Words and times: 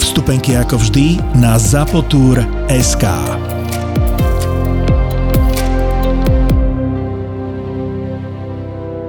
Vstupenky 0.00 0.56
ako 0.56 0.80
vždy 0.80 1.20
na 1.36 1.60
Zapotur.sk 1.60 3.04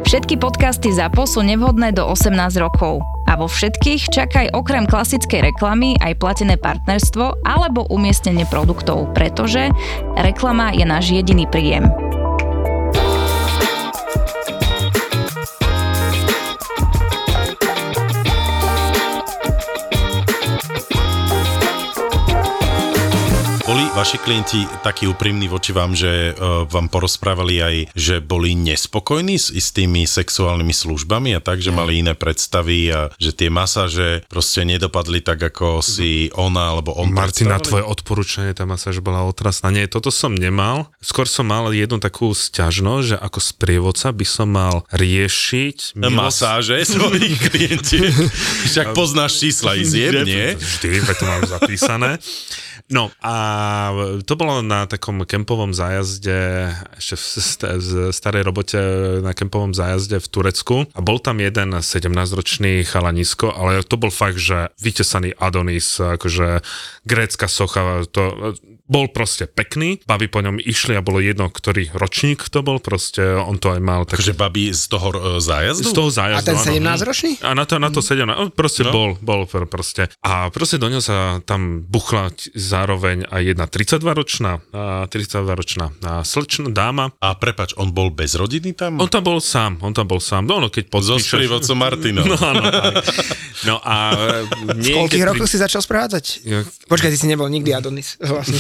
Všetky 0.03 0.35
podcasty 0.35 0.91
ZAPO 0.91 1.23
sú 1.23 1.47
nevhodné 1.47 1.95
do 1.95 2.03
18 2.03 2.35
rokov. 2.59 2.99
A 3.31 3.39
vo 3.39 3.47
všetkých 3.47 4.11
čakaj 4.11 4.51
okrem 4.51 4.83
klasickej 4.83 5.55
reklamy 5.55 5.95
aj 6.03 6.19
platené 6.19 6.59
partnerstvo 6.59 7.39
alebo 7.47 7.87
umiestnenie 7.87 8.43
produktov, 8.51 9.15
pretože 9.15 9.71
reklama 10.19 10.75
je 10.75 10.83
náš 10.83 11.15
jediný 11.15 11.47
príjem. 11.47 12.10
Vaši 24.01 24.17
klienti 24.17 24.65
takí 24.81 25.05
úprimní 25.05 25.45
voči 25.45 25.77
vám, 25.77 25.93
že 25.93 26.33
uh, 26.33 26.65
vám 26.65 26.89
porozprávali 26.89 27.61
aj, 27.61 27.75
že 27.93 28.17
boli 28.17 28.57
nespokojní 28.57 29.37
s 29.37 29.53
istými 29.53 30.09
sexuálnymi 30.09 30.73
službami 30.73 31.37
a 31.37 31.39
tak, 31.39 31.61
že 31.61 31.69
mali 31.69 32.01
iné 32.01 32.17
predstavy 32.17 32.89
a 32.89 33.13
že 33.21 33.29
tie 33.29 33.53
masáže 33.53 34.25
proste 34.25 34.65
nedopadli 34.65 35.21
tak, 35.21 35.37
ako 35.37 35.85
si 35.85 36.33
ona 36.33 36.73
alebo 36.73 36.97
on 36.97 37.13
Martina, 37.13 37.61
tvoje 37.61 37.85
odporúčanie, 37.85 38.57
tá 38.57 38.65
masáž 38.65 39.05
bola 39.05 39.21
otrasná. 39.21 39.69
Nie, 39.69 39.85
toto 39.85 40.09
som 40.09 40.33
nemal. 40.33 40.89
Skôr 40.97 41.29
som 41.29 41.45
mal 41.45 41.69
jednu 41.69 42.01
takú 42.01 42.33
sťažnosť, 42.33 43.05
že 43.05 43.17
ako 43.21 43.37
sprievodca 43.37 44.09
by 44.09 44.25
som 44.25 44.49
mal 44.49 44.81
riešiť... 44.89 45.93
milosť- 45.93 46.17
Masáže 46.17 46.77
svojich 46.89 47.37
klientiek. 47.53 48.09
Však 48.65 48.97
poznáš 48.97 49.45
čísla 49.45 49.77
izieb, 49.77 50.25
nie? 50.25 50.57
Vždy, 50.57 51.05
to 51.05 51.25
mám 51.29 51.45
zapísané. 51.45 52.17
No 52.91 53.07
a 53.23 53.35
to 54.27 54.35
bolo 54.35 54.59
na 54.59 54.83
takom 54.83 55.23
kempovom 55.23 55.71
zájazde, 55.71 56.67
ešte 56.99 57.15
v 57.79 58.11
starej 58.11 58.43
robote 58.43 58.79
na 59.23 59.31
kempovom 59.31 59.71
zájazde 59.71 60.19
v 60.19 60.27
Turecku. 60.27 60.75
A 60.91 60.99
bol 60.99 61.23
tam 61.23 61.39
jeden 61.39 61.71
17-ročný 61.71 62.83
chalanisko, 62.83 63.55
ale 63.55 63.87
to 63.87 63.95
bol 63.95 64.11
fakt, 64.11 64.43
že 64.43 64.75
vytesaný 64.83 65.31
Adonis, 65.39 66.03
akože 66.03 66.59
grécka 67.07 67.47
socha, 67.47 68.03
to 68.11 68.53
bol 68.91 69.07
proste 69.07 69.47
pekný, 69.47 70.03
baby 70.03 70.27
po 70.27 70.43
ňom 70.43 70.59
išli 70.59 70.93
a 70.93 71.01
bolo 71.01 71.17
jedno, 71.17 71.47
ktorý 71.47 71.95
ročník 71.95 72.43
to 72.45 72.59
bol, 72.59 72.75
proste 72.77 73.23
on 73.23 73.55
to 73.55 73.71
aj 73.71 73.79
mal. 73.79 74.03
Tak, 74.03 74.19
Takže 74.19 74.35
babi 74.35 74.69
z 74.69 74.83
toho 74.85 75.07
uh, 75.09 75.19
zájazdu? 75.39 75.87
z 75.87 75.93
toho 75.93 76.09
zájazdu. 76.11 76.43
A 76.43 76.49
ten 76.51 76.59
áno. 76.59 76.67
17-ročný? 76.91 77.31
A 77.39 77.55
na 77.55 77.63
to, 77.63 77.79
na 77.79 77.87
to 77.87 78.03
17, 78.03 78.27
no, 78.27 78.51
proste 78.51 78.83
No. 78.83 78.91
bol, 78.91 79.09
bol 79.17 79.41
pr- 79.45 79.63
proste. 79.63 80.11
A 80.19 80.49
proste 80.49 80.75
do 80.75 80.85
neho 80.85 80.99
sa 80.99 81.39
tam 81.41 81.79
buchla 81.81 82.29
zároveň 82.51 83.23
aj 83.25 83.41
jedna 83.47 83.65
32-ročná, 83.65 84.51
a 84.69 85.07
32-ročná 85.07 85.85
a 86.01 86.11
slečná 86.21 86.67
dáma. 86.67 87.15
A 87.17 87.31
prepač, 87.33 87.71
on 87.73 87.89
bol 87.89 88.09
bez 88.09 88.35
rodiny 88.35 88.75
tam? 88.75 88.97
On 88.97 89.07
tam 89.07 89.23
bol 89.23 89.39
sám, 89.39 89.79
on 89.79 89.93
tam 89.93 90.03
bol 90.03 90.19
sám. 90.19 90.43
No, 90.43 90.57
no 90.57 90.67
keď 90.67 90.91
So 90.91 91.15
podpíšeš... 91.15 91.31
sprievodcom 91.31 91.77
Martinom. 91.77 92.25
No, 92.25 92.35
áno. 92.35 92.63
No 93.61 93.77
a 93.77 93.95
e, 94.11 94.73
V 94.73 94.81
niekde 94.81 94.97
koľkých 94.97 95.23
rokoch 95.23 95.45
si 95.45 95.55
začal 95.55 95.79
sprádzať? 95.79 96.25
Ja- 96.43 96.65
Počkaj, 96.87 97.09
ty 97.09 97.17
si 97.17 97.29
nebol 97.29 97.45
nikdy 97.45 97.71
Adonis. 97.71 98.17
Vlastne. 98.19 98.57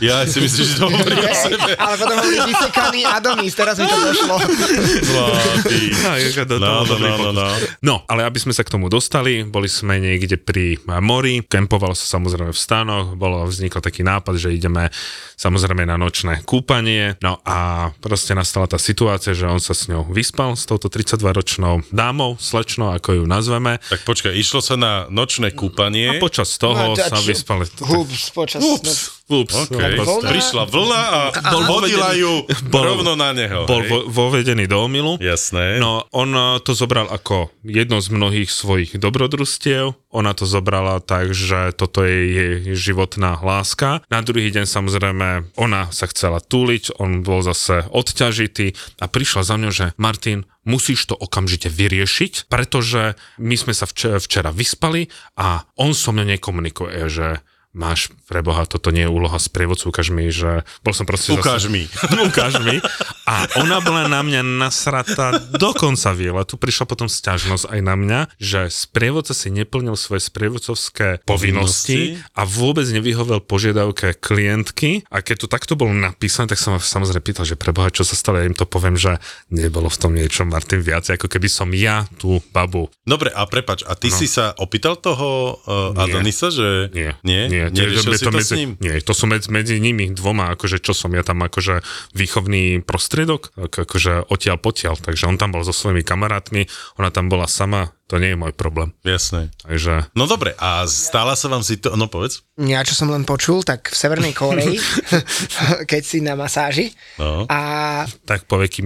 Ja 0.00 0.24
si 0.24 0.38
myslím, 0.38 0.64
že 0.64 0.74
to 0.74 0.86
hovorí 0.86 1.16
o 1.16 1.34
sebe. 1.34 1.70
Ale 1.74 1.94
potom 1.96 2.16
bol 2.16 2.30
vysekaný 2.44 3.00
Adonis, 3.04 3.52
teraz 3.52 3.76
mi 3.76 3.84
to 3.84 3.96
došlo. 3.96 4.36
Zlatý. 5.00 5.78
No, 6.52 6.84
no, 6.84 6.96
no, 6.98 7.10
no, 7.18 7.30
no. 7.32 7.46
No, 7.80 7.94
ale 8.06 8.22
aby 8.22 8.38
sme 8.38 8.52
sa 8.52 8.62
k 8.62 8.70
tomu 8.70 8.86
dostali, 8.86 9.42
boli 9.42 9.66
sme 9.66 9.98
niekde 9.98 10.36
pri 10.36 10.76
mori, 11.00 11.42
kempovalo 11.42 11.92
sa 11.92 12.18
samozrejme 12.18 12.52
v 12.52 12.58
stanoch, 12.58 13.14
bolo, 13.14 13.42
vznikol 13.46 13.80
taký 13.80 14.02
nápad, 14.02 14.36
že 14.36 14.52
ideme 14.52 14.90
samozrejme 15.34 15.82
na 15.82 15.96
nočné 15.96 16.44
kúpanie, 16.44 17.16
no 17.20 17.38
a 17.42 17.90
proste 17.98 18.32
nastala 18.32 18.66
tá 18.66 18.76
situácia, 18.76 19.32
že 19.32 19.48
on 19.48 19.58
sa 19.58 19.72
s 19.72 19.88
ňou 19.88 20.06
vyspal, 20.08 20.54
s 20.54 20.66
touto 20.66 20.86
32-ročnou 20.86 21.82
dámou, 21.90 22.36
slečnou, 22.38 22.92
ako 22.92 23.22
ju 23.22 23.24
nazveme, 23.24 23.78
Tak 23.88 24.04
počkaj, 24.04 24.32
išlo 24.34 24.60
sa 24.60 24.74
na 24.76 24.92
nočné 25.08 25.50
kúpanie. 25.52 26.18
a 26.18 26.22
počas 26.22 26.54
toho 26.56 26.74
No, 26.92 26.98
sa 26.98 27.18
vyspali. 27.20 27.64
Hups, 27.80 28.30
počas... 28.30 28.60
Ups, 28.60 29.21
ups, 29.32 29.56
OK, 29.56 29.72
no, 29.72 30.04
proste. 30.04 30.26
prišla 30.28 30.62
vlna 30.68 31.02
a 31.08 31.20
Bol 31.48 31.62
hodila 31.64 32.12
ju 32.12 32.44
bol- 32.68 32.84
rovno 32.84 33.16
na 33.16 33.32
neho. 33.32 33.64
Bol 33.64 33.82
hej? 33.82 33.90
vo, 33.90 33.98
vovedený 34.06 34.68
do 34.68 34.84
omilu. 34.84 35.16
Jasné. 35.16 35.80
No, 35.80 36.04
on 36.12 36.30
eh, 36.36 36.60
to 36.60 36.76
zobral 36.76 37.08
ako 37.08 37.48
jedno 37.64 37.98
z 37.98 38.08
mnohých 38.12 38.50
svojich 38.52 39.00
dobrodružstiev. 39.00 39.96
Ona 40.12 40.36
to 40.36 40.44
zobrala 40.44 41.00
tak, 41.00 41.32
že 41.32 41.72
toto 41.72 42.04
je 42.04 42.18
jej 42.28 42.54
životná 42.76 43.40
láska. 43.40 44.04
Na 44.12 44.20
druhý 44.20 44.52
deň 44.52 44.68
samozrejme 44.68 45.56
ona 45.56 45.88
sa 45.88 46.04
chcela 46.06 46.38
túliť, 46.38 47.00
on 47.00 47.24
bol 47.24 47.40
zase 47.40 47.88
odťažitý 47.88 48.76
a 49.00 49.08
prišla 49.08 49.40
za 49.40 49.56
mňou, 49.56 49.72
že 49.72 49.86
Martin, 49.96 50.44
musíš 50.62 51.10
to 51.10 51.14
okamžite 51.18 51.66
vyriešiť, 51.66 52.46
pretože 52.46 53.18
my 53.38 53.54
sme 53.58 53.74
sa 53.74 53.88
včera, 53.88 54.22
včera 54.22 54.50
vyspali 54.54 55.10
a 55.34 55.66
on 55.74 55.90
so 55.96 56.14
mnou 56.14 56.28
nekomunikuje, 56.28 57.10
že 57.10 57.42
máš 57.72 58.12
pre 58.28 58.44
Boha, 58.44 58.68
toto 58.68 58.92
nie 58.92 59.08
je 59.08 59.10
úloha 59.10 59.40
sprievodcu, 59.40 59.88
ukáž 59.88 60.12
mi, 60.12 60.28
že 60.28 60.68
bol 60.84 60.92
som 60.92 61.08
proste 61.08 61.32
Ukáž 61.32 61.68
zase, 61.68 61.72
mi. 61.72 61.88
ukáž 62.28 62.60
mi. 62.60 62.76
A 63.24 63.48
ona 63.56 63.80
bola 63.80 64.12
na 64.12 64.20
mňa 64.20 64.44
nasratá 64.44 65.40
do 65.40 65.72
konca 65.72 66.12
Tu 66.44 66.54
prišla 66.60 66.84
potom 66.84 67.08
sťažnosť 67.08 67.72
aj 67.72 67.80
na 67.80 67.94
mňa, 67.96 68.20
že 68.36 68.68
sprievodca 68.68 69.32
si 69.32 69.48
neplnil 69.48 69.96
svoje 69.96 70.20
sprievodcovské 70.28 71.24
povinnosti 71.24 72.20
a 72.36 72.44
vôbec 72.44 72.84
nevyhovel 72.92 73.40
požiadavke 73.40 74.20
klientky. 74.20 75.08
A 75.08 75.24
keď 75.24 75.44
to 75.44 75.48
takto 75.48 75.72
bolo 75.72 75.96
napísané, 75.96 76.52
tak 76.52 76.60
som 76.60 76.76
ma 76.76 76.80
samozrejme 76.80 77.24
pýtal, 77.24 77.48
že 77.48 77.56
pre 77.56 77.72
Boha, 77.72 77.88
čo 77.88 78.04
sa 78.04 78.12
stalo, 78.12 78.36
ja 78.36 78.44
im 78.44 78.56
to 78.56 78.68
poviem, 78.68 79.00
že 79.00 79.16
nebolo 79.48 79.88
v 79.88 79.96
tom 79.96 80.12
niečo, 80.12 80.44
Martin, 80.44 80.84
viac, 80.84 81.08
ako 81.08 81.24
keby 81.24 81.48
som 81.48 81.72
ja 81.72 82.04
tú 82.20 82.44
babu. 82.52 82.92
Dobre, 83.08 83.32
a 83.32 83.48
prepač, 83.48 83.80
a 83.88 83.96
ty 83.96 84.12
si 84.12 84.28
sa 84.28 84.52
opýtal 84.60 85.00
toho 85.00 85.56
uh. 85.64 85.96
Adonisa, 85.96 86.52
že... 86.52 86.92
Nie, 86.92 87.16
Nie? 87.24 87.48
nie 87.48 87.61
Neriešil 87.70 88.12
je 88.14 88.20
si 88.20 88.26
to, 88.26 88.32
medzi, 88.32 88.54
s 88.54 88.58
ním? 88.58 88.70
Nie, 88.78 89.02
to 89.02 89.12
sú 89.12 89.26
medzi, 89.26 89.50
medzi 89.50 89.76
nimi 89.82 90.08
dvoma, 90.14 90.54
akože 90.54 90.78
čo 90.78 90.94
som 90.94 91.10
ja 91.10 91.26
tam 91.26 91.42
akože 91.42 91.82
výchovný 92.14 92.80
prostriedok, 92.86 93.50
ak, 93.58 93.84
akože 93.84 94.30
odtiaľ 94.30 94.56
potiaľ, 94.62 94.94
takže 95.02 95.26
on 95.26 95.36
tam 95.40 95.50
bol 95.50 95.66
so 95.66 95.74
svojimi 95.74 96.06
kamarátmi, 96.06 96.70
ona 97.02 97.10
tam 97.10 97.26
bola 97.26 97.50
sama, 97.50 97.90
to 98.06 98.20
nie 98.22 98.32
je 98.32 98.38
môj 98.38 98.52
problém. 98.54 98.92
Jasné. 99.02 99.50
Takže 99.66 100.12
No 100.14 100.28
dobre, 100.28 100.54
a 100.60 100.84
stala 100.86 101.32
sa 101.34 101.48
vám 101.48 101.64
si 101.64 101.80
to... 101.80 101.96
No 101.96 102.06
povedz. 102.12 102.44
Ja, 102.60 102.84
čo 102.84 102.92
som 102.92 103.08
len 103.08 103.24
počul, 103.26 103.64
tak 103.64 103.88
v 103.90 103.96
Severnej 103.96 104.36
Koreji, 104.36 104.76
keď 105.90 106.02
si 106.06 106.20
na 106.22 106.38
masáži 106.38 106.92
No. 107.18 107.48
a 107.48 108.04
tak 108.28 108.46
povie 108.46 108.68
Kim. 108.68 108.82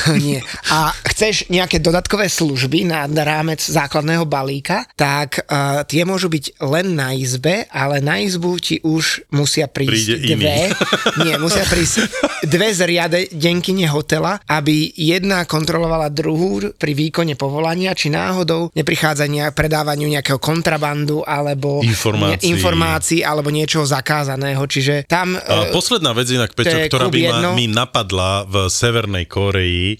nie. 0.24 0.40
A 0.70 0.92
chceš 1.12 1.46
nejaké 1.48 1.78
dodatkové 1.78 2.26
služby 2.28 2.88
nad 2.88 3.10
rámec 3.12 3.60
základného 3.62 4.24
balíka, 4.26 4.84
tak 4.96 5.44
uh, 5.46 5.82
tie 5.86 6.02
môžu 6.06 6.32
byť 6.32 6.60
len 6.64 6.96
na 6.96 7.12
izbe, 7.14 7.66
ale 7.70 8.00
na 8.00 8.20
izbu 8.20 8.58
ti 8.58 8.78
už 8.82 9.28
musia 9.32 9.68
Príde 9.68 9.92
prísť 9.92 10.08
iný. 10.22 10.34
dve, 10.36 10.58
nie, 11.24 11.34
musia 11.38 11.64
prísť 11.66 12.08
dve 12.46 12.68
zriadenkyne 12.74 13.86
hotela, 13.88 14.38
aby 14.48 14.90
jedna 14.94 15.44
kontrolovala 15.46 16.10
druhú 16.10 16.74
pri 16.76 16.92
výkone 16.92 17.38
povolania, 17.38 17.96
či 17.96 18.12
náhodou 18.12 18.68
neprichádza 18.76 19.24
nejak 19.30 19.56
predávaniu 19.56 20.10
nejakého 20.10 20.36
kontrabandu 20.36 21.24
alebo 21.24 21.80
Informácií. 21.80 22.44
ne, 22.44 22.50
informácií 22.52 23.20
alebo 23.24 23.48
niečoho 23.48 23.86
zakázaného. 23.86 24.60
Čiže 24.66 25.08
tam... 25.08 25.38
A 25.38 25.68
eh, 25.68 25.72
posledná 25.72 26.12
vec 26.12 26.28
inak, 26.28 26.52
Peťo, 26.52 26.76
ktorá 26.90 27.08
by 27.08 27.20
ma, 27.30 27.56
mi 27.56 27.66
napadla 27.70 28.44
v 28.44 28.68
Severnej 28.68 29.24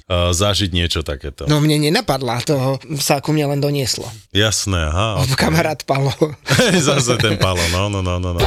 Uh, 0.06 0.30
zažiť 0.32 0.70
niečo 0.74 1.00
takéto. 1.06 1.46
No 1.46 1.62
mne 1.62 1.88
nenapadla, 1.88 2.42
toho 2.42 2.78
sa 2.98 3.22
ku 3.22 3.34
mne 3.34 3.56
len 3.56 3.60
donieslo. 3.60 4.06
Jasné, 4.34 4.90
aha. 4.90 5.22
Okay. 5.26 5.38
Kamarát 5.38 5.80
Palo. 5.84 6.12
Zase 6.86 7.18
ten 7.18 7.36
palo, 7.38 7.62
no, 7.70 7.88
no, 7.92 8.00
no, 8.00 8.18
no. 8.18 8.30
no. 8.36 8.42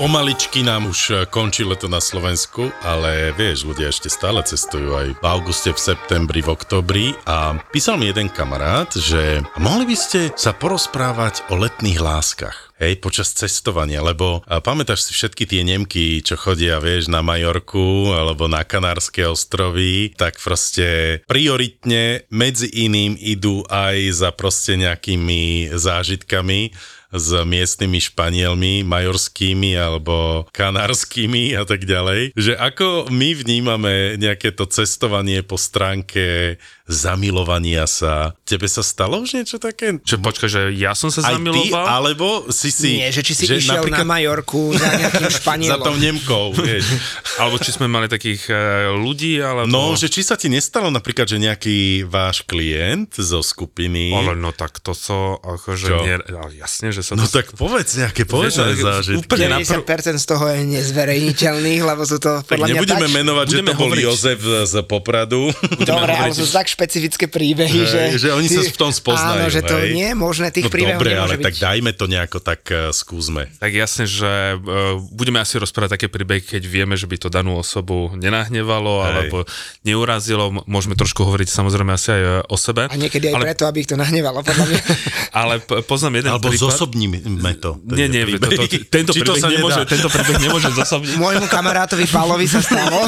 Pomaličky 0.00 0.64
nám 0.64 0.88
už 0.88 1.00
eh, 1.12 1.16
končí 1.28 1.60
leto 1.60 1.84
na 1.84 2.00
Slovensku, 2.00 2.72
ale 2.80 3.36
vieš, 3.36 3.68
ľudia 3.68 3.92
ešte 3.92 4.08
stále 4.08 4.40
cestujú 4.40 4.96
aj 4.96 5.20
v 5.20 5.24
auguste, 5.28 5.76
v 5.76 5.76
septembri, 5.76 6.40
v 6.40 6.56
oktobri 6.56 7.06
a 7.28 7.60
písal 7.68 8.00
mi 8.00 8.08
jeden 8.08 8.32
kamarát, 8.32 8.88
že 8.96 9.44
mohli 9.60 9.84
by 9.84 9.96
ste 10.00 10.32
sa 10.32 10.56
porozprávať 10.56 11.52
o 11.52 11.60
letných 11.60 12.00
láskach. 12.00 12.72
Hej, 12.80 12.96
počas 13.04 13.36
cestovania, 13.36 14.00
lebo 14.00 14.40
a 14.48 14.64
pamätáš 14.64 15.04
si 15.04 15.12
všetky 15.12 15.44
tie 15.44 15.60
Nemky, 15.68 16.24
čo 16.24 16.40
chodia, 16.40 16.80
vieš, 16.80 17.12
na 17.12 17.20
Majorku 17.20 18.16
alebo 18.16 18.48
na 18.48 18.64
Kanárske 18.64 19.28
ostrovy, 19.28 20.16
tak 20.16 20.40
proste 20.40 21.20
prioritne 21.28 22.24
medzi 22.32 22.72
iným 22.72 23.20
idú 23.20 23.68
aj 23.68 24.16
za 24.16 24.32
proste 24.32 24.80
nejakými 24.80 25.76
zážitkami 25.76 26.72
s 27.10 27.28
miestnymi 27.42 27.98
Španielmi, 27.98 28.86
majorskými 28.86 29.74
alebo 29.74 30.46
kanárskými 30.54 31.58
a 31.58 31.66
tak 31.66 31.84
ďalej. 31.84 32.34
Že 32.38 32.52
ako 32.54 33.10
my 33.10 33.30
vnímame 33.34 33.94
nejaké 34.16 34.54
to 34.54 34.66
cestovanie 34.70 35.42
po 35.42 35.58
stránke 35.58 36.56
zamilovania 36.90 37.86
sa. 37.86 38.34
Tebe 38.42 38.66
sa 38.66 38.80
stalo 38.80 39.18
už 39.18 39.34
niečo 39.34 39.56
také? 39.56 39.98
Že 40.00 40.16
počkaj, 40.18 40.48
že 40.48 40.62
ja 40.74 40.92
som 40.92 41.08
sa 41.08 41.22
Aj 41.22 41.32
ty, 41.32 41.38
zamiloval? 41.38 41.86
alebo 41.86 42.26
si 42.48 42.68
si... 42.68 42.98
Nie, 42.98 43.08
že 43.08 43.22
či 43.22 43.32
si 43.32 43.44
že 43.44 43.56
išiel 43.56 43.86
na 43.86 44.02
Majorku 44.02 44.72
za 44.72 44.86
nejakým 44.90 45.26
Za 45.30 45.38
Španielom. 45.40 45.80
tou 45.80 45.96
Nemkou, 45.96 46.44
vieš. 46.52 46.84
Alebo 47.40 47.56
či 47.56 47.70
sme 47.70 47.86
mali 47.86 48.04
takých 48.06 48.42
e, 48.46 48.54
ľudí, 48.92 49.38
alebo... 49.38 49.64
No, 49.64 49.94
že 49.94 50.06
či 50.06 50.20
sa 50.20 50.34
ti 50.34 50.46
nestalo 50.46 50.88
napríklad, 50.88 51.24
že 51.24 51.38
nejaký 51.38 51.78
váš 52.04 52.42
klient 52.42 53.14
zo 53.14 53.40
skupiny... 53.40 54.12
Ale 54.12 54.34
no 54.34 54.50
tak 54.50 54.76
to 54.76 54.92
so, 54.92 55.38
akože 55.38 55.86
Čo? 55.86 55.98
nie, 56.02 56.14
ale 56.18 56.52
jasne, 56.54 56.90
že 56.90 57.00
sa 57.00 57.14
No 57.14 57.24
to... 57.24 57.32
tak 57.32 57.54
povedz 57.54 57.96
nejaké 57.96 58.24
povedané 58.24 58.74
zážitky. 58.74 59.22
úplne 59.22 59.46
na 59.48 59.58
prv- 59.58 59.86
90% 59.86 60.16
z 60.16 60.26
toho 60.26 60.44
je 60.46 60.58
nezverejniteľných, 60.70 61.80
lebo 61.82 62.02
sú 62.02 62.18
to 62.18 62.40
Tak 62.40 62.50
podľa 62.50 62.66
mňa 62.66 62.74
nebudeme 62.74 63.06
tak... 63.06 63.14
menovať, 63.14 63.44
že 63.44 63.54
budeme 63.54 63.64
to 63.64 63.74
bol 63.74 63.82
hovoriť. 63.86 64.04
Jozef 64.04 64.40
z 64.42 64.74
Popradu. 64.82 65.42
Dobre, 65.80 66.12
ale 66.12 66.32
sú 66.32 66.44
tak 66.46 66.66
špecifické 66.80 67.28
príbehy, 67.28 67.80
že... 67.84 68.02
Že 68.16 68.28
oni 68.40 68.48
sa 68.48 68.64
v 68.64 68.80
tom 68.80 68.88
spoznajú, 68.88 69.44
Áno, 69.44 69.52
že 69.52 69.60
to 69.60 69.76
hej. 69.76 69.92
nie 69.92 70.08
je 70.08 70.16
možné, 70.16 70.48
tých 70.48 70.64
no 70.64 70.72
príbehov 70.72 71.04
dobre, 71.04 71.12
ale 71.12 71.36
byť. 71.36 71.44
tak 71.44 71.54
dajme 71.60 71.90
to 71.92 72.04
nejako 72.08 72.38
tak 72.40 72.64
uh, 72.72 72.88
skúsme. 72.88 73.52
Tak 73.60 73.68
jasne, 73.76 74.08
že 74.08 74.56
uh, 74.56 74.96
budeme 75.12 75.44
asi 75.44 75.60
rozprávať 75.60 76.00
také 76.00 76.08
príbehy, 76.08 76.40
keď 76.40 76.62
vieme, 76.64 76.96
že 76.96 77.04
by 77.04 77.20
to 77.20 77.28
danú 77.28 77.60
osobu 77.60 78.16
nenahnevalo 78.16 79.04
Hej. 79.04 79.08
alebo 79.12 79.38
neurazilo. 79.84 80.64
Môžeme 80.64 80.96
trošku 80.96 81.20
hovoriť 81.20 81.52
samozrejme 81.52 81.92
asi 81.92 82.16
aj 82.16 82.22
e, 82.22 82.30
o 82.48 82.56
sebe. 82.56 82.88
A 82.88 82.96
niekedy 82.96 83.28
aj 83.28 83.34
ale, 83.36 83.44
preto, 83.52 83.68
aby 83.68 83.84
ich 83.84 83.88
to 83.90 84.00
nahnevalo, 84.00 84.40
podľa 84.40 84.64
mňa. 84.64 84.80
ale 85.40 85.54
poznám 85.84 86.24
jeden 86.24 86.32
Alebo 86.32 86.48
prípad. 86.48 86.64
zosobníme 86.72 87.18
to. 87.60 87.76
Nie, 87.84 88.08
nie, 88.08 88.24
to, 88.40 88.48
to, 88.48 88.64
tento, 88.88 89.12
Či 89.16 89.20
to 89.20 89.36
príbeh 89.36 89.42
sa 89.42 89.48
nemôže, 89.52 89.82
nedá? 89.84 89.92
tento 89.92 90.08
príbeh 90.08 90.36
nemôže 90.40 90.70
zosobniť. 90.72 91.14
Môjmu 91.22 91.46
kamarátovi 91.50 92.06
Palovi 92.08 92.46
sa 92.48 92.64
stalo. 92.64 93.04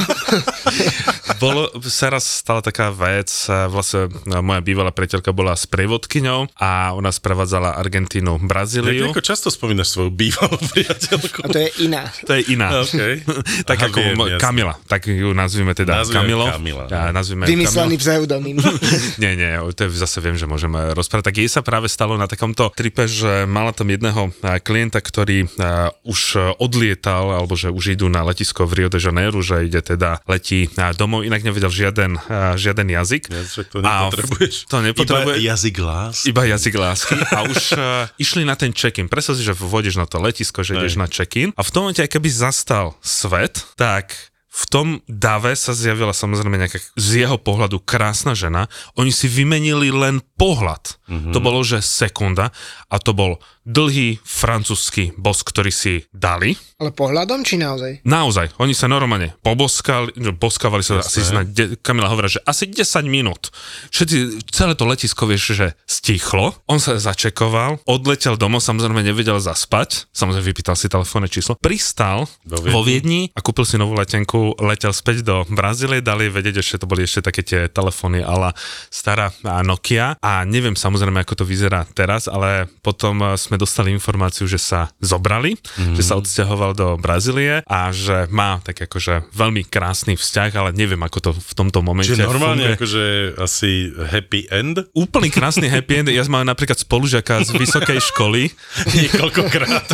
Bolo, 1.40 1.72
sa 1.88 2.12
raz 2.12 2.44
stala 2.44 2.60
taká 2.60 2.92
vec, 2.92 3.30
e, 3.62 3.70
vlastne 3.70 4.10
e, 4.10 4.38
moja 4.42 4.60
bývalá 4.60 4.90
priateľka 4.90 5.30
bola 5.30 5.54
s 5.54 5.68
prevodkyňou 5.70 6.58
a 6.58 6.92
ona 6.96 7.10
sprevádzala 7.14 7.78
Argentínu, 7.78 8.42
Brazíliu. 8.42 9.10
ako 9.10 9.22
často 9.22 9.48
spomínaš 9.52 9.94
svoju 9.94 10.10
bývalú 10.10 10.56
priateľku. 10.72 11.44
A 11.44 11.46
to 11.48 11.58
je 11.58 11.70
iná. 11.86 12.02
To 12.26 12.32
je 12.34 12.42
iná. 12.50 12.68
Okay. 12.82 13.22
tak 13.70 13.78
Aha, 13.78 13.88
ako 13.90 13.98
viem, 14.00 14.16
jasne. 14.16 14.40
Kamila, 14.42 14.74
tak 14.90 15.02
ju 15.06 15.30
nazvime 15.32 15.72
teda 15.72 16.02
Nazvime 16.02 16.18
Kamilo. 16.24 16.44
Kamila, 16.48 16.84
A, 16.90 17.10
no. 17.10 17.22
nazvime 17.22 17.44
Vymyslený 17.46 17.96
pseudonym. 17.98 18.58
Nie, 19.22 19.36
nie, 19.38 19.52
to 19.76 19.86
je, 19.86 19.90
zase 19.94 20.18
viem, 20.24 20.34
že 20.34 20.48
môžeme 20.48 20.96
rozprávať. 20.96 21.30
Tak 21.30 21.36
jej 21.38 21.50
sa 21.50 21.60
práve 21.60 21.86
stalo 21.86 22.16
na 22.16 22.26
takomto 22.26 22.72
tripe, 22.74 23.06
že 23.06 23.44
mala 23.44 23.70
tam 23.76 23.92
jedného 23.92 24.32
a, 24.42 24.58
klienta, 24.58 24.98
ktorý 24.98 25.46
a, 25.58 25.92
už 26.02 26.20
a, 26.36 26.56
odlietal, 26.58 27.32
alebo 27.36 27.54
že 27.54 27.68
už 27.70 27.94
idú 27.94 28.08
na 28.08 28.24
letisko 28.24 28.64
v 28.64 28.84
Rio 28.84 28.88
de 28.90 28.98
Janeiro, 28.98 29.38
že 29.44 29.68
ide 29.68 29.84
teda, 29.84 30.24
letí 30.26 30.72
a, 30.80 30.96
domov, 30.96 31.22
inak 31.26 31.44
nevedel 31.44 31.70
žiaden, 31.70 32.18
a, 32.26 32.56
žiaden 32.56 32.88
jazyk. 32.88 33.28
Ja, 33.42 33.50
však 33.50 33.66
to 33.68 33.78
nepotrebuješ. 33.82 34.54
To 34.70 34.78
nepotrebuje. 34.78 35.36
Iba 35.42 35.48
jazyk 35.50 35.76
lásky. 35.82 36.24
Iba 36.30 36.42
jazyk 36.46 36.74
lásky 36.78 37.16
a 37.18 37.38
už 37.50 37.60
uh, 37.74 38.06
išli 38.22 38.46
na 38.46 38.54
ten 38.54 38.70
check-in. 38.70 39.10
Predstav 39.10 39.34
si, 39.34 39.42
že 39.42 39.58
vôjdeš 39.58 39.98
na 39.98 40.06
to 40.06 40.22
letisko, 40.22 40.62
že 40.62 40.78
ideš 40.78 40.94
na 40.94 41.10
check-in 41.10 41.50
a 41.58 41.62
v 41.66 41.70
tom 41.74 41.90
momente, 41.90 42.06
keby 42.06 42.30
zastal 42.30 42.94
svet, 43.02 43.66
tak 43.74 44.14
v 44.52 44.64
tom 44.68 44.88
dave 45.08 45.56
sa 45.56 45.72
zjavila 45.72 46.12
samozrejme 46.12 46.60
nejaká 46.60 46.76
z 47.00 47.24
jeho 47.24 47.40
pohľadu 47.40 47.80
krásna 47.80 48.36
žena. 48.36 48.68
Oni 49.00 49.08
si 49.08 49.24
vymenili 49.24 49.88
len 49.88 50.20
pohľad. 50.36 51.00
Mm-hmm. 51.08 51.32
To 51.32 51.40
bolo, 51.40 51.64
že 51.64 51.80
sekunda 51.80 52.52
a 52.92 52.96
to 53.00 53.16
bol 53.16 53.40
dlhý 53.62 54.18
francúzsky 54.26 55.14
bos, 55.14 55.46
ktorý 55.46 55.70
si 55.70 56.06
dali. 56.10 56.58
Ale 56.82 56.90
pohľadom, 56.90 57.46
či 57.46 57.58
naozaj? 57.58 58.02
Naozaj, 58.02 58.58
oni 58.58 58.74
sa 58.74 58.90
normálne 58.90 59.38
poboskali, 59.46 60.18
no, 60.18 60.34
boskávali 60.34 60.82
sa 60.82 60.98
asi 60.98 61.22
na, 61.30 61.46
de, 61.46 61.78
Kamila 61.78 62.10
hovorila, 62.10 62.38
že 62.38 62.42
asi 62.42 62.66
10 62.66 63.06
minút. 63.06 63.54
Všetci, 63.94 64.50
celé 64.50 64.74
to 64.74 64.84
letisko, 64.86 65.30
vieš, 65.30 65.54
že 65.54 65.66
stichlo. 65.86 66.58
On 66.66 66.82
sa 66.82 66.98
začekoval, 66.98 67.86
odletel 67.86 68.34
domov, 68.34 68.66
samozrejme 68.66 69.06
nevedel 69.06 69.38
zaspať, 69.38 70.10
samozrejme 70.10 70.50
vypýtal 70.50 70.74
si 70.74 70.90
telefónne 70.90 71.30
číslo, 71.30 71.54
pristal 71.54 72.26
Vo 72.42 72.58
Viedni. 72.58 72.72
vo 72.74 72.80
Viedni 72.82 73.20
a 73.32 73.40
kúpil 73.40 73.62
si 73.62 73.78
novú 73.78 73.94
letenku, 73.94 74.58
letel 74.58 74.90
späť 74.90 75.22
do 75.22 75.46
Brazílie, 75.46 76.02
dali 76.02 76.26
vedieť, 76.26 76.58
že 76.58 76.82
to 76.82 76.90
boli 76.90 77.06
ešte 77.06 77.30
také 77.30 77.46
tie 77.46 77.60
telefóny 77.70 78.26
ala 78.26 78.50
stará 78.90 79.30
Nokia 79.62 80.18
a 80.18 80.42
neviem 80.42 80.74
samozrejme, 80.74 81.22
ako 81.22 81.42
to 81.42 81.44
vyzerá 81.46 81.86
teraz, 81.94 82.26
ale 82.26 82.66
potom 82.82 83.22
eh, 83.22 83.38
sme 83.52 83.60
dostali 83.60 83.92
informáciu, 83.92 84.48
že 84.48 84.56
sa 84.56 84.88
zobrali, 85.04 85.60
mm-hmm. 85.60 85.92
že 85.92 86.00
sa 86.00 86.16
odsťahoval 86.16 86.72
do 86.72 86.96
Brazílie 86.96 87.60
a 87.68 87.92
že 87.92 88.24
má 88.32 88.64
tak 88.64 88.88
akože 88.88 89.28
veľmi 89.28 89.68
krásny 89.68 90.16
vzťah, 90.16 90.50
ale 90.56 90.70
neviem, 90.72 91.04
ako 91.04 91.18
to 91.20 91.30
v 91.36 91.52
tomto 91.52 91.84
momente 91.84 92.16
Čiže 92.16 92.24
normálne 92.24 92.72
funguje. 92.72 92.76
akože 92.80 93.04
asi 93.36 93.92
happy 93.92 94.48
end? 94.48 94.80
Úplný 94.96 95.28
krásny 95.28 95.68
happy 95.68 96.00
end. 96.00 96.08
Ja 96.08 96.24
mám 96.32 96.48
napríklad 96.48 96.80
spolužiaka 96.80 97.44
z 97.44 97.60
vysokej 97.60 98.00
školy. 98.00 98.48
Niekoľkokrát. 98.96 99.84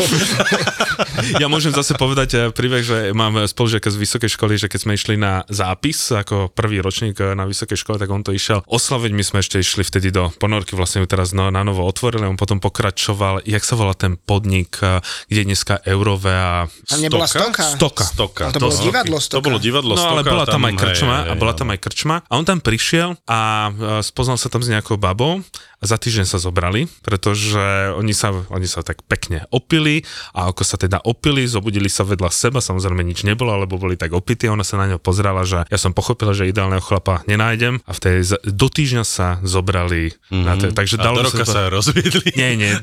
Ja 1.43 1.51
môžem 1.51 1.75
zase 1.75 1.99
povedať 1.99 2.31
eh, 2.39 2.41
príbeh, 2.55 2.87
že 2.87 3.11
mám 3.11 3.43
spolužiaka 3.43 3.91
z 3.91 3.99
vysokej 3.99 4.31
školy, 4.39 4.55
že 4.55 4.71
keď 4.71 4.81
sme 4.87 4.93
išli 4.95 5.15
na 5.19 5.43
zápis 5.51 6.15
ako 6.15 6.55
prvý 6.55 6.79
ročník 6.79 7.19
eh, 7.19 7.35
na 7.35 7.43
vysokej 7.43 7.75
škole, 7.75 7.99
tak 7.99 8.07
on 8.07 8.23
to 8.23 8.31
išiel 8.31 8.63
oslaviť. 8.71 9.11
My 9.11 9.25
sme 9.27 9.39
ešte 9.43 9.59
išli 9.59 9.83
vtedy 9.83 10.15
do 10.15 10.31
ponorky, 10.39 10.79
vlastne 10.79 11.03
ju 11.03 11.11
teraz 11.11 11.35
no, 11.35 11.51
na 11.51 11.67
novo 11.67 11.83
otvorili. 11.83 12.23
On 12.29 12.39
potom 12.39 12.63
pokračoval, 12.63 13.48
jak 13.49 13.65
sa 13.65 13.75
volá 13.75 13.97
ten 13.97 14.21
podnik, 14.21 14.77
eh, 14.85 15.01
kde 15.33 15.39
je 15.43 15.47
dneska 15.49 15.81
Eurové 15.89 16.37
a 16.37 16.69
Tam 16.69 17.01
nebola 17.01 17.25
stoka. 17.25 17.65
Stoka. 17.65 18.05
Stoka. 18.05 18.45
To 18.53 18.61
bolo 18.61 18.77
divadlo 18.77 19.17
To 19.17 19.25
Stoka. 19.25 19.45
bolo 19.49 19.59
divadlo 19.59 19.97
No 19.97 20.03
ale 20.05 20.21
Stoka, 20.21 20.33
bola 20.37 20.45
tam 20.45 20.63
aj 20.69 20.73
hej, 20.77 20.81
krčma 20.85 21.17
hej, 21.25 21.29
a 21.29 21.33
bola 21.35 21.53
tam 21.57 21.69
aj 21.73 21.79
krčma 21.81 22.17
a 22.29 22.33
on 22.37 22.45
tam 22.45 22.61
prišiel 22.61 23.17
a 23.25 23.39
e, 23.73 24.05
spoznal 24.05 24.37
sa 24.37 24.53
tam 24.53 24.61
s 24.61 24.69
nejakou 24.69 25.01
babou 25.01 25.41
a 25.79 25.85
za 25.87 25.95
týždeň 25.95 26.27
sa 26.27 26.43
zobrali, 26.43 26.91
pretože 27.07 27.95
oni 27.95 28.11
sa, 28.11 28.35
oni 28.51 28.67
sa 28.67 28.83
tak 28.83 29.07
pekne 29.07 29.47
opili 29.55 30.03
a 30.35 30.51
ako 30.51 30.67
sa 30.67 30.75
teda 30.75 30.99
opili, 31.07 31.47
zobudili 31.47 31.87
sa 31.87 32.03
vedľa 32.03 32.35
seba, 32.35 32.59
samozrejme 32.59 33.07
nič 33.07 33.23
nebolo, 33.23 33.55
alebo 33.55 33.79
boli 33.79 33.95
tak 33.95 34.11
opití 34.11 34.51
a 34.51 34.59
ona 34.59 34.67
sa 34.67 34.75
na 34.75 34.91
ňo 34.91 34.99
pozerala, 34.99 35.47
že 35.47 35.63
ja 35.71 35.79
som 35.79 35.95
pochopila, 35.95 36.35
že 36.35 36.51
ideálneho 36.51 36.83
chlapa 36.83 37.23
nenájdem 37.31 37.79
a 37.87 37.95
v 37.95 38.01
tej, 38.03 38.17
do 38.43 38.67
týždňa 38.67 39.05
sa 39.07 39.39
zobrali. 39.47 40.11
Mm-hmm. 40.35 40.43
Na 40.45 40.55
tej, 40.59 40.71
takže 40.75 40.97
Mhm. 40.99 41.03
A 41.03 41.07
dalo 41.07 41.19
do 41.23 41.31
roka 41.31 41.45
to, 41.47 41.53
sa 41.55 41.63
rozviedli. 41.71 42.35
Nie, 42.35 42.59
nie, 42.59 42.75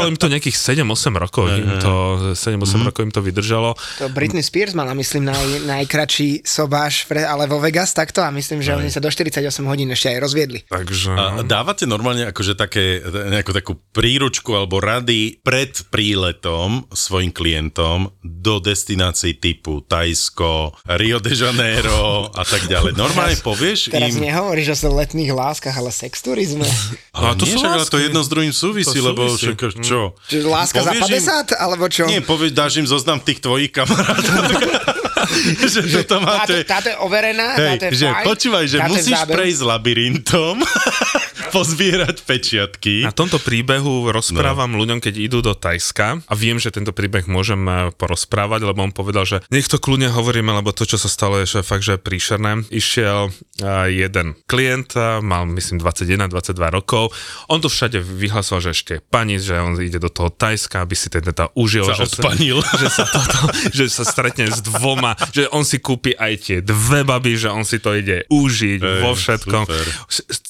vydržalo 0.00 0.08
im 0.08 0.16
to 0.16 0.28
nejakých 0.28 0.56
7-8 0.56 0.86
rokov, 1.16 1.44
im 1.50 1.78
to, 1.78 1.92
7-8 2.32 2.54
Mhm. 2.74 2.86
rokov 2.86 3.02
im 3.02 3.10
to 3.10 3.20
vydržalo. 3.20 3.70
To 3.98 4.06
Britney 4.08 4.40
Spears 4.40 4.72
mala, 4.72 4.92
myslím, 4.92 5.26
naj, 5.26 5.42
najkračší 5.64 6.42
sobáš, 6.42 7.04
pre, 7.04 7.22
ale 7.22 7.44
vo 7.44 7.58
Vegas 7.58 7.90
takto 7.90 8.20
a 8.20 8.30
myslím, 8.30 8.60
že 8.60 8.74
oni 8.74 8.88
sa 8.88 8.98
do 8.98 9.08
48 9.08 9.42
hodín 9.64 9.88
ešte 9.88 10.08
aj 10.08 10.18
rozviedli. 10.20 10.62
Takže... 10.64 11.10
A 11.10 11.42
dávate 11.42 11.84
normálne 11.84 12.26
akože 12.26 12.54
také, 12.54 13.00
nejakú 13.02 13.50
takú 13.50 13.72
príručku 13.90 14.52
alebo 14.52 14.78
rady 14.78 15.38
pred 15.38 15.74
príletom 15.88 16.68
svojim 16.90 17.30
klientom 17.30 18.10
do 18.20 18.58
destinácií 18.58 19.34
typu 19.34 19.80
Tajsko, 19.82 20.74
Rio 20.94 21.18
de 21.18 21.32
Janeiro 21.32 22.28
a 22.28 22.42
tak 22.42 22.64
ďalej. 22.64 22.94
Normálne 22.94 23.36
povieš 23.38 23.88
Teraz 23.88 24.14
im... 24.14 24.24
nehovoríš 24.24 24.76
o 24.78 24.94
letných 24.94 25.30
láskach, 25.30 25.72
ale 25.72 25.88
sexturizme. 25.88 26.66
Ale 27.10 27.22
No 27.22 27.26
a 27.28 27.34
to 27.34 27.44
nie, 27.44 27.52
sú 27.52 27.58
však, 27.58 27.72
ale 27.72 27.84
to 27.84 27.98
jedno 27.98 28.20
s 28.20 28.28
druhým 28.28 28.50
súvisí, 28.50 28.94
To 28.94 29.04
lebo 29.04 29.26
súvisí. 29.26 29.52
však, 29.52 29.58
čo? 29.88 30.00
Čiže 30.22 30.44
láska 30.46 30.78
za 30.78 30.92
Povieš 30.92 31.08
im- 31.08 31.16
50, 31.48 31.56
alebo 31.56 31.84
čo? 31.86 32.04
Nie, 32.04 32.20
povieš, 32.20 32.52
dáš 32.52 32.72
im 32.76 32.86
zoznam 32.86 33.18
tých 33.18 33.40
tvojich 33.40 33.72
kamarátov. 33.72 34.42
že 35.72 35.80
toto 36.00 36.18
Táto, 36.18 36.24
máte... 36.24 36.54
táto 36.64 36.88
je 36.88 36.96
overená, 36.98 37.52
Hej, 37.54 37.68
táto 37.78 37.84
je 37.86 37.90
že 37.94 38.06
fajn, 38.06 38.24
počúvaj, 38.24 38.64
že 38.66 38.78
táto 38.78 38.90
musíš 38.90 39.14
záberu. 39.14 39.36
prejsť 39.36 39.60
labyrintom 39.62 40.54
pozbierať 41.56 42.22
pečiatky. 42.24 43.04
Na 43.04 43.14
tomto 43.14 43.40
príbehu 43.40 44.10
rozprávam 44.12 44.70
no. 44.72 44.80
ľuďom, 44.82 44.98
keď 45.00 45.14
idú 45.16 45.38
do 45.40 45.52
Tajska 45.56 46.22
a 46.24 46.34
viem, 46.36 46.60
že 46.60 46.72
tento 46.74 46.92
príbeh 46.92 47.26
môžem 47.26 47.60
eh, 47.66 47.76
porozprávať, 47.96 48.64
lebo 48.68 48.84
on 48.84 48.92
povedal, 48.92 49.24
že 49.24 49.40
nech 49.48 49.68
to 49.68 49.80
kľudne 49.80 50.12
hovoríme, 50.12 50.50
lebo 50.52 50.74
to, 50.74 50.84
čo 50.84 51.00
sa 51.00 51.08
stalo, 51.08 51.40
je 51.40 51.48
že 51.48 51.60
fakt, 51.64 51.84
že 51.84 51.96
príšerné. 51.96 52.68
Išiel 52.68 53.32
uh, 53.32 53.88
jeden 53.88 54.36
klient, 54.44 54.92
uh, 54.94 55.24
mal 55.24 55.48
myslím 55.48 55.80
21-22 55.80 56.54
rokov, 56.68 57.10
on 57.48 57.58
tu 57.64 57.72
všade 57.72 58.00
vyhlasoval, 58.00 58.60
že 58.68 58.70
ešte 58.76 58.94
pani, 59.00 59.40
že 59.40 59.56
on 59.56 59.76
ide 59.80 59.96
do 59.96 60.12
toho 60.12 60.28
Tajska, 60.28 60.84
aby 60.84 60.94
si 60.94 61.08
teda 61.08 61.48
užil. 61.56 61.88
Sa 61.88 61.96
že 61.96 62.10
odpanil. 62.12 62.60
Sa, 62.60 62.76
že, 62.82 62.88
sa 62.92 63.04
toto, 63.08 63.38
že 63.72 63.84
sa 63.88 64.04
stretne 64.04 64.52
s 64.52 64.60
dvoma, 64.60 65.16
že 65.32 65.48
on 65.50 65.64
si 65.64 65.80
kúpi 65.80 66.12
aj 66.12 66.32
tie 66.44 66.58
dve 66.60 67.02
baby, 67.06 67.38
že 67.38 67.48
on 67.48 67.64
si 67.64 67.80
to 67.80 67.96
ide 67.96 68.28
užiť 68.28 68.80
Ej, 68.80 69.02
vo 69.02 69.12
všetkom. 69.16 69.62
Super. 69.64 69.86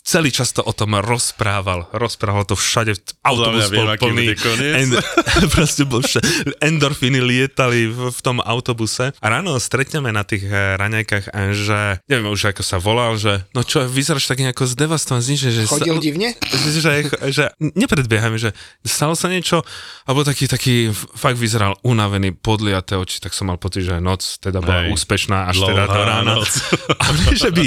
Celý 0.02 0.30
čas 0.32 0.50
to 0.56 0.64
o 0.64 0.72
tom 0.72 0.87
rozprával. 1.04 1.92
Rozprával 1.92 2.48
to 2.48 2.56
všade. 2.56 2.96
Autobus 3.20 3.68
bol 3.68 3.92
plný. 4.00 4.32
End, 4.72 4.96
proste 5.54 5.84
bol 5.84 6.00
všade, 6.00 6.56
endorfíny 6.64 7.20
lietali 7.20 7.92
v, 7.92 8.08
v 8.08 8.20
tom 8.24 8.40
autobuse. 8.40 9.12
A 9.20 9.26
ráno 9.28 9.56
stretneme 9.60 10.08
na 10.08 10.24
tých 10.24 10.48
eh, 10.48 10.80
raňajkách, 10.80 11.24
že 11.52 12.00
neviem 12.08 12.32
už 12.32 12.56
ako 12.56 12.62
sa 12.64 12.80
volal, 12.80 13.20
že 13.20 13.44
no 13.52 13.60
čo, 13.60 13.84
vyzeráš 13.84 14.24
tak 14.24 14.40
nejako 14.40 14.64
zdevastovaný, 14.64 15.36
že... 15.36 15.48
že 15.52 15.62
Chodil 15.68 15.98
sa, 15.98 16.02
divne? 16.02 16.28
Že, 16.68 16.84
že, 16.84 16.92
že 17.32 17.44
nepredbiehame, 17.60 18.36
že 18.36 18.52
stalo 18.84 19.16
sa 19.16 19.26
niečo, 19.30 19.64
alebo 20.04 20.22
taký, 20.22 20.46
taký 20.46 20.92
fakt 20.92 21.40
vyzeral 21.40 21.80
unavený, 21.82 22.36
podliaté 22.38 22.94
oči, 22.94 23.18
tak 23.24 23.32
som 23.32 23.48
mal 23.48 23.58
pocit, 23.58 23.88
že 23.88 23.98
noc 23.98 24.20
teda 24.38 24.60
bola 24.62 24.86
Hej, 24.86 24.94
úspešná 24.94 25.48
až 25.48 25.64
teda 25.64 25.84
do 25.88 26.02
rána. 26.02 26.32
Noc. 26.38 26.50
A 27.02 27.06
že 27.34 27.50
by 27.50 27.66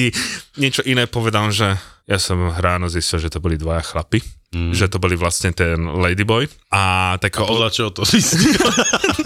niečo 0.61 0.85
iné 0.85 1.09
povedal, 1.09 1.49
že 1.49 1.75
ja 2.09 2.17
som 2.17 2.49
ráno 2.57 2.89
zistil, 2.89 3.21
že 3.21 3.29
to 3.29 3.43
boli 3.43 3.55
dvaja 3.57 3.85
chlapy, 3.85 4.19
mm. 4.53 4.73
že 4.73 4.89
to 4.89 4.97
boli 4.97 5.13
vlastne 5.13 5.53
ten 5.53 5.77
Ladyboy. 5.77 6.49
A, 6.73 7.15
tak 7.21 7.37
a 7.37 7.45
podľa 7.45 7.69
čoho 7.69 7.89
to 7.93 8.03
zistil? 8.07 8.57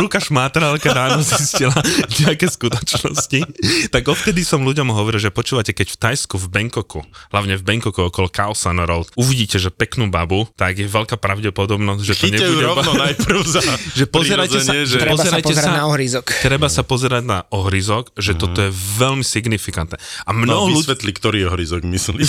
Ruka 0.00 0.18
šmátralka 0.20 0.90
ráno 0.90 1.20
zistila 1.24 1.76
nejaké 2.20 2.50
skutočnosti. 2.50 3.40
Tak 3.88 4.02
odtedy 4.08 4.44
som 4.44 4.64
ľuďom 4.64 4.92
hovoril, 4.92 5.20
že 5.20 5.32
počúvate, 5.32 5.72
keď 5.72 5.94
v 5.94 5.96
Tajsku, 5.96 6.36
v 6.36 6.46
Bangkoku, 6.50 7.00
hlavne 7.30 7.54
v 7.56 7.62
Bangkoku 7.62 8.10
okolo 8.10 8.28
Kaosan 8.32 8.82
Road, 8.82 9.12
uvidíte, 9.14 9.62
že 9.62 9.70
peknú 9.70 10.10
babu, 10.10 10.48
tak 10.58 10.80
je 10.80 10.88
veľká 10.88 11.20
pravdepodobnosť, 11.20 12.02
že 12.02 12.14
to 12.18 12.24
Chyte 12.26 12.42
nebude... 12.42 12.64
rovno 12.66 12.92
ba... 12.96 13.00
najprv 13.10 13.40
za 13.46 13.60
že 14.00 14.04
pozerajte 14.10 14.58
sa, 14.58 14.72
že... 14.82 14.96
Treba 14.98 15.14
pozerajte 15.14 15.54
sa 15.54 15.54
pozerať 15.54 15.70
sa, 15.70 15.78
na 15.78 15.84
ohryzok. 15.86 16.24
Treba 16.42 16.68
sa 16.68 16.82
pozerať 16.82 17.22
na 17.22 17.38
ohryzok, 17.54 18.04
že 18.18 18.32
mm. 18.34 18.38
toto 18.40 18.58
je 18.66 18.70
veľmi 18.74 19.24
signifikantné. 19.24 19.96
A 20.26 20.30
mnoho 20.34 20.66
no, 20.66 20.74
ľudí... 20.74 20.82
vysvetli, 20.82 21.10
ktorý 21.14 21.38
ohryzok 21.52 21.86
myslíš. 21.86 22.28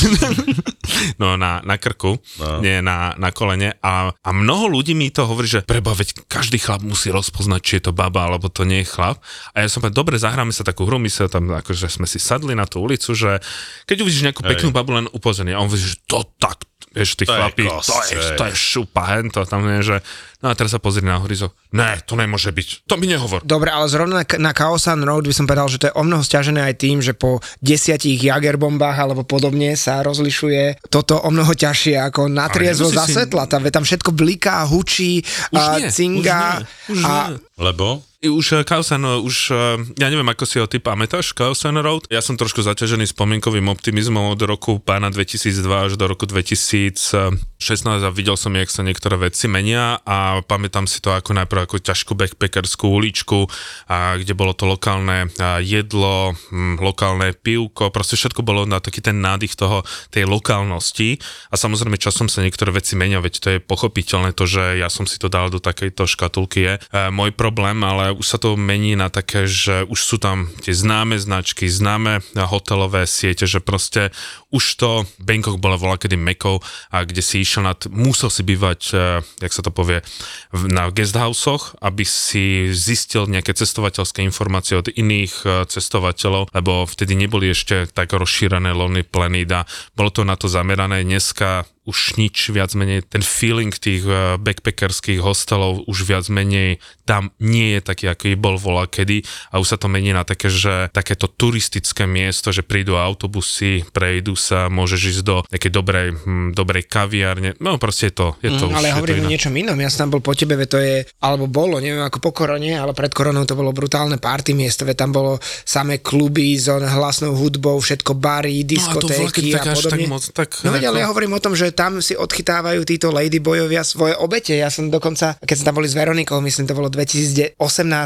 no, 1.22 1.40
na, 1.40 1.66
na 1.66 1.76
krku, 1.82 2.22
no. 2.38 2.62
nie 2.62 2.84
na, 2.86 3.18
na 3.18 3.34
kolene. 3.34 3.74
A, 3.82 4.14
a 4.14 4.30
mnoho 4.30 4.70
ľudí 4.70 4.94
mi 4.94 5.10
to 5.10 5.26
hovorí, 5.26 5.50
že 5.50 5.66
preba, 5.66 5.98
veď 5.98 6.28
každý 6.30 6.62
chlap 6.62 6.86
musí 6.86 7.01
rozpoznať, 7.10 7.62
či 7.66 7.74
je 7.82 7.90
to 7.90 7.94
baba, 7.96 8.30
alebo 8.30 8.52
to 8.52 8.62
nie 8.62 8.86
je 8.86 8.92
chlap. 8.94 9.18
A 9.58 9.66
ja 9.66 9.68
som 9.72 9.82
povedal, 9.82 9.98
dobre, 9.98 10.22
zahráme 10.22 10.54
sa 10.54 10.62
takú 10.62 10.86
hru, 10.86 11.02
my 11.02 11.10
sa 11.10 11.26
tam, 11.26 11.50
akože 11.50 11.90
sme 11.90 12.06
si 12.06 12.22
sadli 12.22 12.54
na 12.54 12.70
tú 12.70 12.86
ulicu, 12.86 13.18
že 13.18 13.42
keď 13.90 14.06
uvidíš 14.06 14.30
nejakú 14.30 14.46
peknú 14.46 14.70
Hej. 14.70 14.78
babu, 14.78 14.94
len 14.94 15.10
upozornie. 15.10 15.58
A 15.58 15.64
on 15.64 15.66
hovorí, 15.66 15.82
že 15.82 15.98
to 16.06 16.22
tak, 16.38 16.62
vieš, 16.94 17.18
tí 17.18 17.26
to 17.26 17.34
chlapi, 17.34 17.66
je 17.66 17.72
to, 17.72 17.96
je, 18.14 18.18
to 18.38 18.44
je 18.46 18.56
šupa, 18.56 19.04
hento, 19.18 19.42
tam 19.50 19.66
je, 19.66 19.80
že 19.82 19.98
No 20.42 20.50
a 20.50 20.58
teraz 20.58 20.74
sa 20.74 20.82
pozri 20.82 21.06
na 21.06 21.22
horizont. 21.22 21.54
Ne, 21.70 22.02
to 22.02 22.18
nemôže 22.18 22.50
byť. 22.50 22.90
To 22.90 22.98
mi 22.98 23.06
nehovor. 23.06 23.46
Dobre, 23.46 23.70
ale 23.70 23.86
zrovna 23.86 24.22
na, 24.22 24.26
na 24.26 24.52
Kaosan 24.58 25.06
Road 25.06 25.30
by 25.30 25.36
som 25.38 25.46
povedal, 25.46 25.70
že 25.70 25.78
to 25.78 25.88
je 25.90 25.98
o 25.98 26.04
mnoho 26.04 26.26
stiažené 26.26 26.66
aj 26.66 26.76
tým, 26.82 26.98
že 26.98 27.14
po 27.14 27.40
desiatich 27.62 28.18
jagerbombách 28.18 28.98
alebo 28.98 29.22
podobne 29.22 29.78
sa 29.78 30.02
rozlišuje 30.02 30.90
toto 30.90 31.22
o 31.22 31.30
mnoho 31.30 31.54
ťažšie 31.54 32.02
ako 32.10 32.26
na 32.26 32.50
triezvo 32.50 32.90
za 32.90 33.06
si... 33.06 33.14
svetla. 33.14 33.46
Tam, 33.46 33.62
tam 33.70 33.86
všetko 33.86 34.10
bliká, 34.12 34.66
hučí, 34.66 35.22
už 35.54 35.62
a 35.62 35.78
nie, 35.78 35.94
cinga. 35.94 36.66
Už 36.90 36.98
nie, 36.98 36.98
už 36.98 37.00
a... 37.06 37.14
Nie. 37.14 37.38
Lebo? 37.62 38.11
Už 38.22 38.62
Kausan, 38.70 39.02
už 39.26 39.50
ja 39.98 40.08
neviem, 40.14 40.30
ako 40.30 40.46
si 40.46 40.62
ho 40.62 40.70
ty 40.70 40.78
pamätáš, 40.78 41.34
Kausan 41.34 41.82
Road. 41.82 42.06
Ja 42.06 42.22
som 42.22 42.38
trošku 42.38 42.62
zaťažený 42.62 43.10
spomienkovým 43.10 43.66
optimizmom 43.66 44.30
od 44.30 44.38
roku 44.46 44.78
pána 44.78 45.10
2002 45.10 45.66
až 45.66 45.98
do 45.98 46.06
roku 46.06 46.30
2016 46.30 47.34
a 47.82 48.10
videl 48.14 48.38
som, 48.38 48.54
jak 48.54 48.70
sa 48.70 48.86
niektoré 48.86 49.18
veci 49.18 49.50
menia 49.50 49.98
a 50.06 50.46
pamätám 50.46 50.86
si 50.86 51.02
to 51.02 51.10
ako 51.18 51.34
najprv 51.34 51.66
ako 51.66 51.82
ťažkú 51.82 52.14
backpackerskú 52.14 52.94
uličku, 52.94 53.50
a 53.90 54.22
kde 54.22 54.38
bolo 54.38 54.54
to 54.54 54.70
lokálne 54.70 55.26
jedlo, 55.66 56.38
hm, 56.54 56.78
lokálne 56.78 57.34
pivko, 57.34 57.90
proste 57.90 58.22
všetko 58.22 58.46
bolo 58.46 58.70
na 58.70 58.78
taký 58.78 59.02
ten 59.02 59.18
nádych 59.18 59.58
toho, 59.58 59.82
tej 60.14 60.30
lokálnosti 60.30 61.18
a 61.50 61.58
samozrejme 61.58 61.98
časom 61.98 62.30
sa 62.30 62.46
niektoré 62.46 62.70
veci 62.70 62.94
menia, 62.94 63.18
veď 63.18 63.34
to 63.42 63.48
je 63.58 63.60
pochopiteľné 63.66 64.38
to, 64.38 64.46
že 64.46 64.78
ja 64.78 64.94
som 64.94 65.10
si 65.10 65.18
to 65.18 65.26
dal 65.26 65.50
do 65.50 65.58
takejto 65.58 66.06
škatulky 66.06 66.60
je 66.62 66.74
môj 67.10 67.34
problém, 67.34 67.82
ale 67.82 68.11
už 68.14 68.28
sa 68.28 68.38
to 68.38 68.60
mení 68.60 68.94
na 69.00 69.10
také, 69.10 69.48
že 69.48 69.88
už 69.88 70.00
sú 70.00 70.18
tam 70.22 70.52
tie 70.62 70.76
známe 70.76 71.18
značky, 71.18 71.68
známe 71.68 72.22
hotelové 72.36 73.08
siete, 73.08 73.48
že 73.48 73.64
proste 73.64 74.14
už 74.52 74.64
to 74.78 74.90
Bangkok 75.24 75.58
bola 75.58 75.80
volá 75.80 75.96
kedy 75.96 76.20
Mekou 76.20 76.60
a 76.92 76.98
kde 77.08 77.24
si 77.24 77.42
išiel 77.42 77.64
na, 77.64 77.74
musel 77.90 78.28
si 78.28 78.44
bývať, 78.44 78.80
e, 78.92 78.96
jak 79.24 79.54
sa 79.56 79.64
to 79.64 79.72
povie, 79.72 80.04
na 80.52 80.92
guesthouseoch, 80.92 81.80
aby 81.80 82.04
si 82.04 82.70
zistil 82.76 83.32
nejaké 83.32 83.56
cestovateľské 83.56 84.20
informácie 84.28 84.76
od 84.76 84.92
iných 84.92 85.34
e, 85.44 85.48
cestovateľov, 85.72 86.52
lebo 86.52 86.84
vtedy 86.84 87.16
neboli 87.16 87.56
ešte 87.56 87.88
tak 87.90 88.12
rozšírené 88.12 88.76
Lonely 88.76 89.08
Planet 89.08 89.50
a 89.56 89.62
bolo 89.96 90.12
to 90.12 90.28
na 90.28 90.36
to 90.36 90.52
zamerané. 90.52 91.08
Dneska 91.08 91.64
už 91.92 92.16
nič 92.16 92.56
viac 92.56 92.72
menej, 92.72 93.04
ten 93.04 93.20
feeling 93.20 93.76
tých 93.76 94.08
eh, 94.08 94.40
backpackerských 94.40 95.20
hostelov 95.20 95.84
už 95.92 96.08
viac 96.08 96.32
menej 96.32 96.80
tam 97.12 97.28
nie 97.44 97.76
je 97.76 97.82
taký, 97.84 98.08
aký 98.08 98.40
bol 98.40 98.56
vola 98.56 98.88
kedy. 98.88 99.28
A 99.52 99.60
už 99.60 99.76
sa 99.76 99.78
to 99.78 99.92
mení 99.92 100.16
na 100.16 100.24
také, 100.24 100.48
že 100.48 100.88
takéto 100.96 101.28
turistické 101.28 102.08
miesto, 102.08 102.56
že 102.56 102.64
prídu 102.64 102.96
autobusy, 102.96 103.84
prejdú 103.92 104.40
sa, 104.40 104.72
môžeš 104.72 105.20
ísť 105.20 105.22
do 105.28 105.44
nejakej 105.52 105.72
dobrej, 105.76 106.08
hm, 106.16 106.56
dobrej 106.56 106.88
kaviárne, 106.88 107.60
no 107.60 107.76
proste 107.76 108.08
je 108.08 108.16
to, 108.16 108.28
je 108.40 108.56
to 108.56 108.64
mm, 108.64 108.72
už, 108.72 108.78
Ale 108.80 108.96
hovorím 108.96 109.28
o 109.28 109.32
niečom 109.36 109.52
inom, 109.52 109.76
ja 109.76 109.92
tam 109.92 110.08
bol 110.08 110.24
po 110.24 110.32
tebe, 110.32 110.56
to 110.64 110.80
je, 110.80 111.04
alebo 111.20 111.52
bolo, 111.52 111.84
neviem 111.84 112.08
ako 112.08 112.24
po 112.24 112.32
korone, 112.32 112.80
ale 112.80 112.96
pred 112.96 113.12
koronou 113.12 113.44
to 113.44 113.60
bolo 113.60 113.76
brutálne 113.76 114.16
party 114.16 114.56
miesto, 114.56 114.88
tam 114.96 115.12
bolo 115.12 115.36
samé 115.68 116.00
kluby 116.00 116.56
s 116.56 116.72
hlasnou 116.72 117.36
hudbou, 117.36 117.76
všetko 117.84 118.16
bary, 118.16 118.64
diskotéky 118.64 119.52
no 119.52 119.60
a, 119.60 119.68
a 119.68 119.76
podobne. 119.76 120.08
Tak 120.08 120.12
moc, 120.12 120.24
tak, 120.32 120.50
no 120.64 120.70
veď, 120.72 120.84
ale 120.88 120.98
ja 121.04 121.08
hovorím 121.12 121.36
o 121.36 121.44
tom, 121.44 121.60
že 121.60 121.76
tam 121.82 121.98
si 121.98 122.14
odchytávajú 122.14 122.86
títo 122.86 123.10
ladyboyovia 123.10 123.82
svoje 123.82 124.14
obete. 124.22 124.54
Ja 124.54 124.70
som 124.70 124.94
dokonca, 124.94 125.42
keď 125.42 125.56
sme 125.58 125.66
tam 125.66 125.78
boli 125.82 125.90
s 125.90 125.98
Veronikou, 125.98 126.38
myslím, 126.38 126.70
to 126.70 126.78
bolo 126.78 126.94
2018 126.94 127.58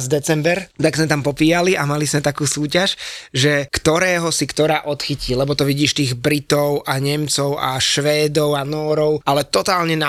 december, 0.08 0.72
tak 0.80 0.96
sme 0.96 1.12
tam 1.12 1.20
popíjali 1.20 1.76
a 1.76 1.84
mali 1.84 2.08
sme 2.08 2.24
takú 2.24 2.48
súťaž, 2.48 2.96
že 3.36 3.68
ktorého 3.68 4.32
si 4.32 4.48
ktorá 4.48 4.88
odchytí, 4.88 5.36
lebo 5.36 5.60
to 5.60 5.68
vidíš 5.68 5.92
tých 5.92 6.16
Britov 6.16 6.88
a 6.88 6.96
Nemcov 7.04 7.60
a 7.60 7.76
Švédov 7.76 8.56
a 8.56 8.64
Nórov, 8.64 9.20
ale 9.28 9.44
totálne 9.44 10.00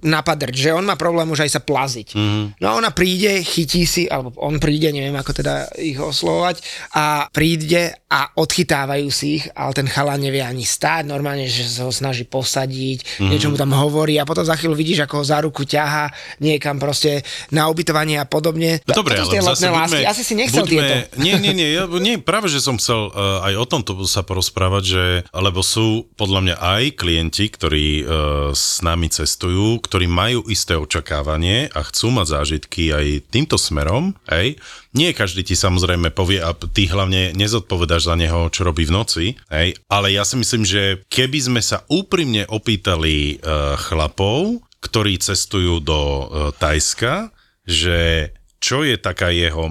napadrť, 0.00 0.54
že 0.56 0.72
on 0.72 0.88
má 0.88 0.96
problém 0.96 1.28
už 1.28 1.44
aj 1.44 1.50
sa 1.50 1.60
plaziť. 1.60 2.16
Mm-hmm. 2.16 2.44
No 2.64 2.66
a 2.72 2.76
ona 2.80 2.88
príde, 2.88 3.44
chytí 3.44 3.84
si, 3.84 4.08
alebo 4.08 4.32
on 4.40 4.56
príde, 4.56 4.96
neviem 4.96 5.20
ako 5.20 5.44
teda 5.44 5.68
ich 5.76 6.00
oslovať, 6.00 6.64
a 6.96 7.28
príde 7.28 7.92
a 8.08 8.32
odchytávajú 8.32 9.12
si 9.12 9.38
ich, 9.38 9.44
ale 9.52 9.76
ten 9.76 9.92
chalán 9.92 10.24
nevie 10.24 10.40
ani 10.40 10.64
stáť, 10.64 11.04
normálne, 11.04 11.44
že 11.52 11.68
sa 11.68 11.84
ho 11.84 11.92
snaží 11.92 12.24
posadiť, 12.24 12.99
mm-hmm. 13.00 13.30
niečo 13.30 13.48
mu 13.50 13.56
tam 13.56 13.72
hovorí 13.72 14.16
a 14.20 14.28
potom 14.28 14.44
za 14.46 14.54
chvíľu 14.56 14.76
vidíš, 14.76 15.08
ako 15.08 15.14
ho 15.20 15.24
za 15.24 15.38
ruku 15.42 15.64
ťaha 15.66 16.12
niekam 16.40 16.76
proste 16.78 17.24
na 17.50 17.66
ubytovanie 17.72 18.20
a 18.20 18.26
podobne. 18.28 18.84
No 18.84 18.92
dobre, 18.94 19.18
ale 19.18 19.40
zase 19.40 19.68
buďme, 19.68 19.98
Asi 20.06 20.22
si 20.22 20.34
nechcel 20.36 20.64
buďme, 20.64 20.74
tieto. 20.74 20.94
Nie, 21.20 21.34
nie, 21.40 21.52
nie, 21.52 21.68
ja, 21.74 21.84
nie, 21.88 22.20
práve, 22.20 22.48
že 22.52 22.62
som 22.62 22.76
chcel 22.76 23.10
uh, 23.10 23.44
aj 23.44 23.54
o 23.56 23.66
tomto 23.66 23.92
sa 24.04 24.24
porozprávať, 24.24 24.82
že, 24.84 25.04
lebo 25.34 25.60
sú 25.60 26.08
podľa 26.16 26.40
mňa 26.44 26.56
aj 26.60 26.82
klienti, 26.96 27.46
ktorí 27.50 27.86
uh, 28.02 28.06
s 28.52 28.80
nami 28.80 29.10
cestujú, 29.10 29.80
ktorí 29.82 30.06
majú 30.10 30.46
isté 30.48 30.76
očakávanie 30.76 31.70
a 31.72 31.80
chcú 31.86 32.12
mať 32.14 32.26
zážitky 32.40 32.90
aj 32.92 33.06
týmto 33.30 33.56
smerom, 33.60 34.16
hej, 34.30 34.58
nie 34.90 35.14
každý 35.14 35.46
ti 35.46 35.54
samozrejme 35.54 36.10
povie 36.10 36.42
a 36.42 36.50
ty 36.54 36.90
hlavne 36.90 37.30
nezodpovedáš 37.38 38.10
za 38.10 38.14
neho, 38.18 38.50
čo 38.50 38.66
robí 38.66 38.82
v 38.86 38.94
noci, 38.94 39.26
hej, 39.50 39.78
ale 39.86 40.10
ja 40.10 40.26
si 40.26 40.34
myslím, 40.34 40.66
že 40.66 41.06
keby 41.06 41.38
sme 41.38 41.62
sa 41.62 41.86
úprimne 41.86 42.46
opýtali 42.50 43.38
uh, 43.38 43.78
chlapov, 43.78 44.66
ktorí 44.82 45.20
cestujú 45.22 45.78
do 45.78 46.00
uh, 46.00 46.24
Tajska, 46.56 47.30
že 47.62 48.32
čo 48.58 48.82
je 48.82 48.98
taká 48.98 49.30
jeho 49.30 49.70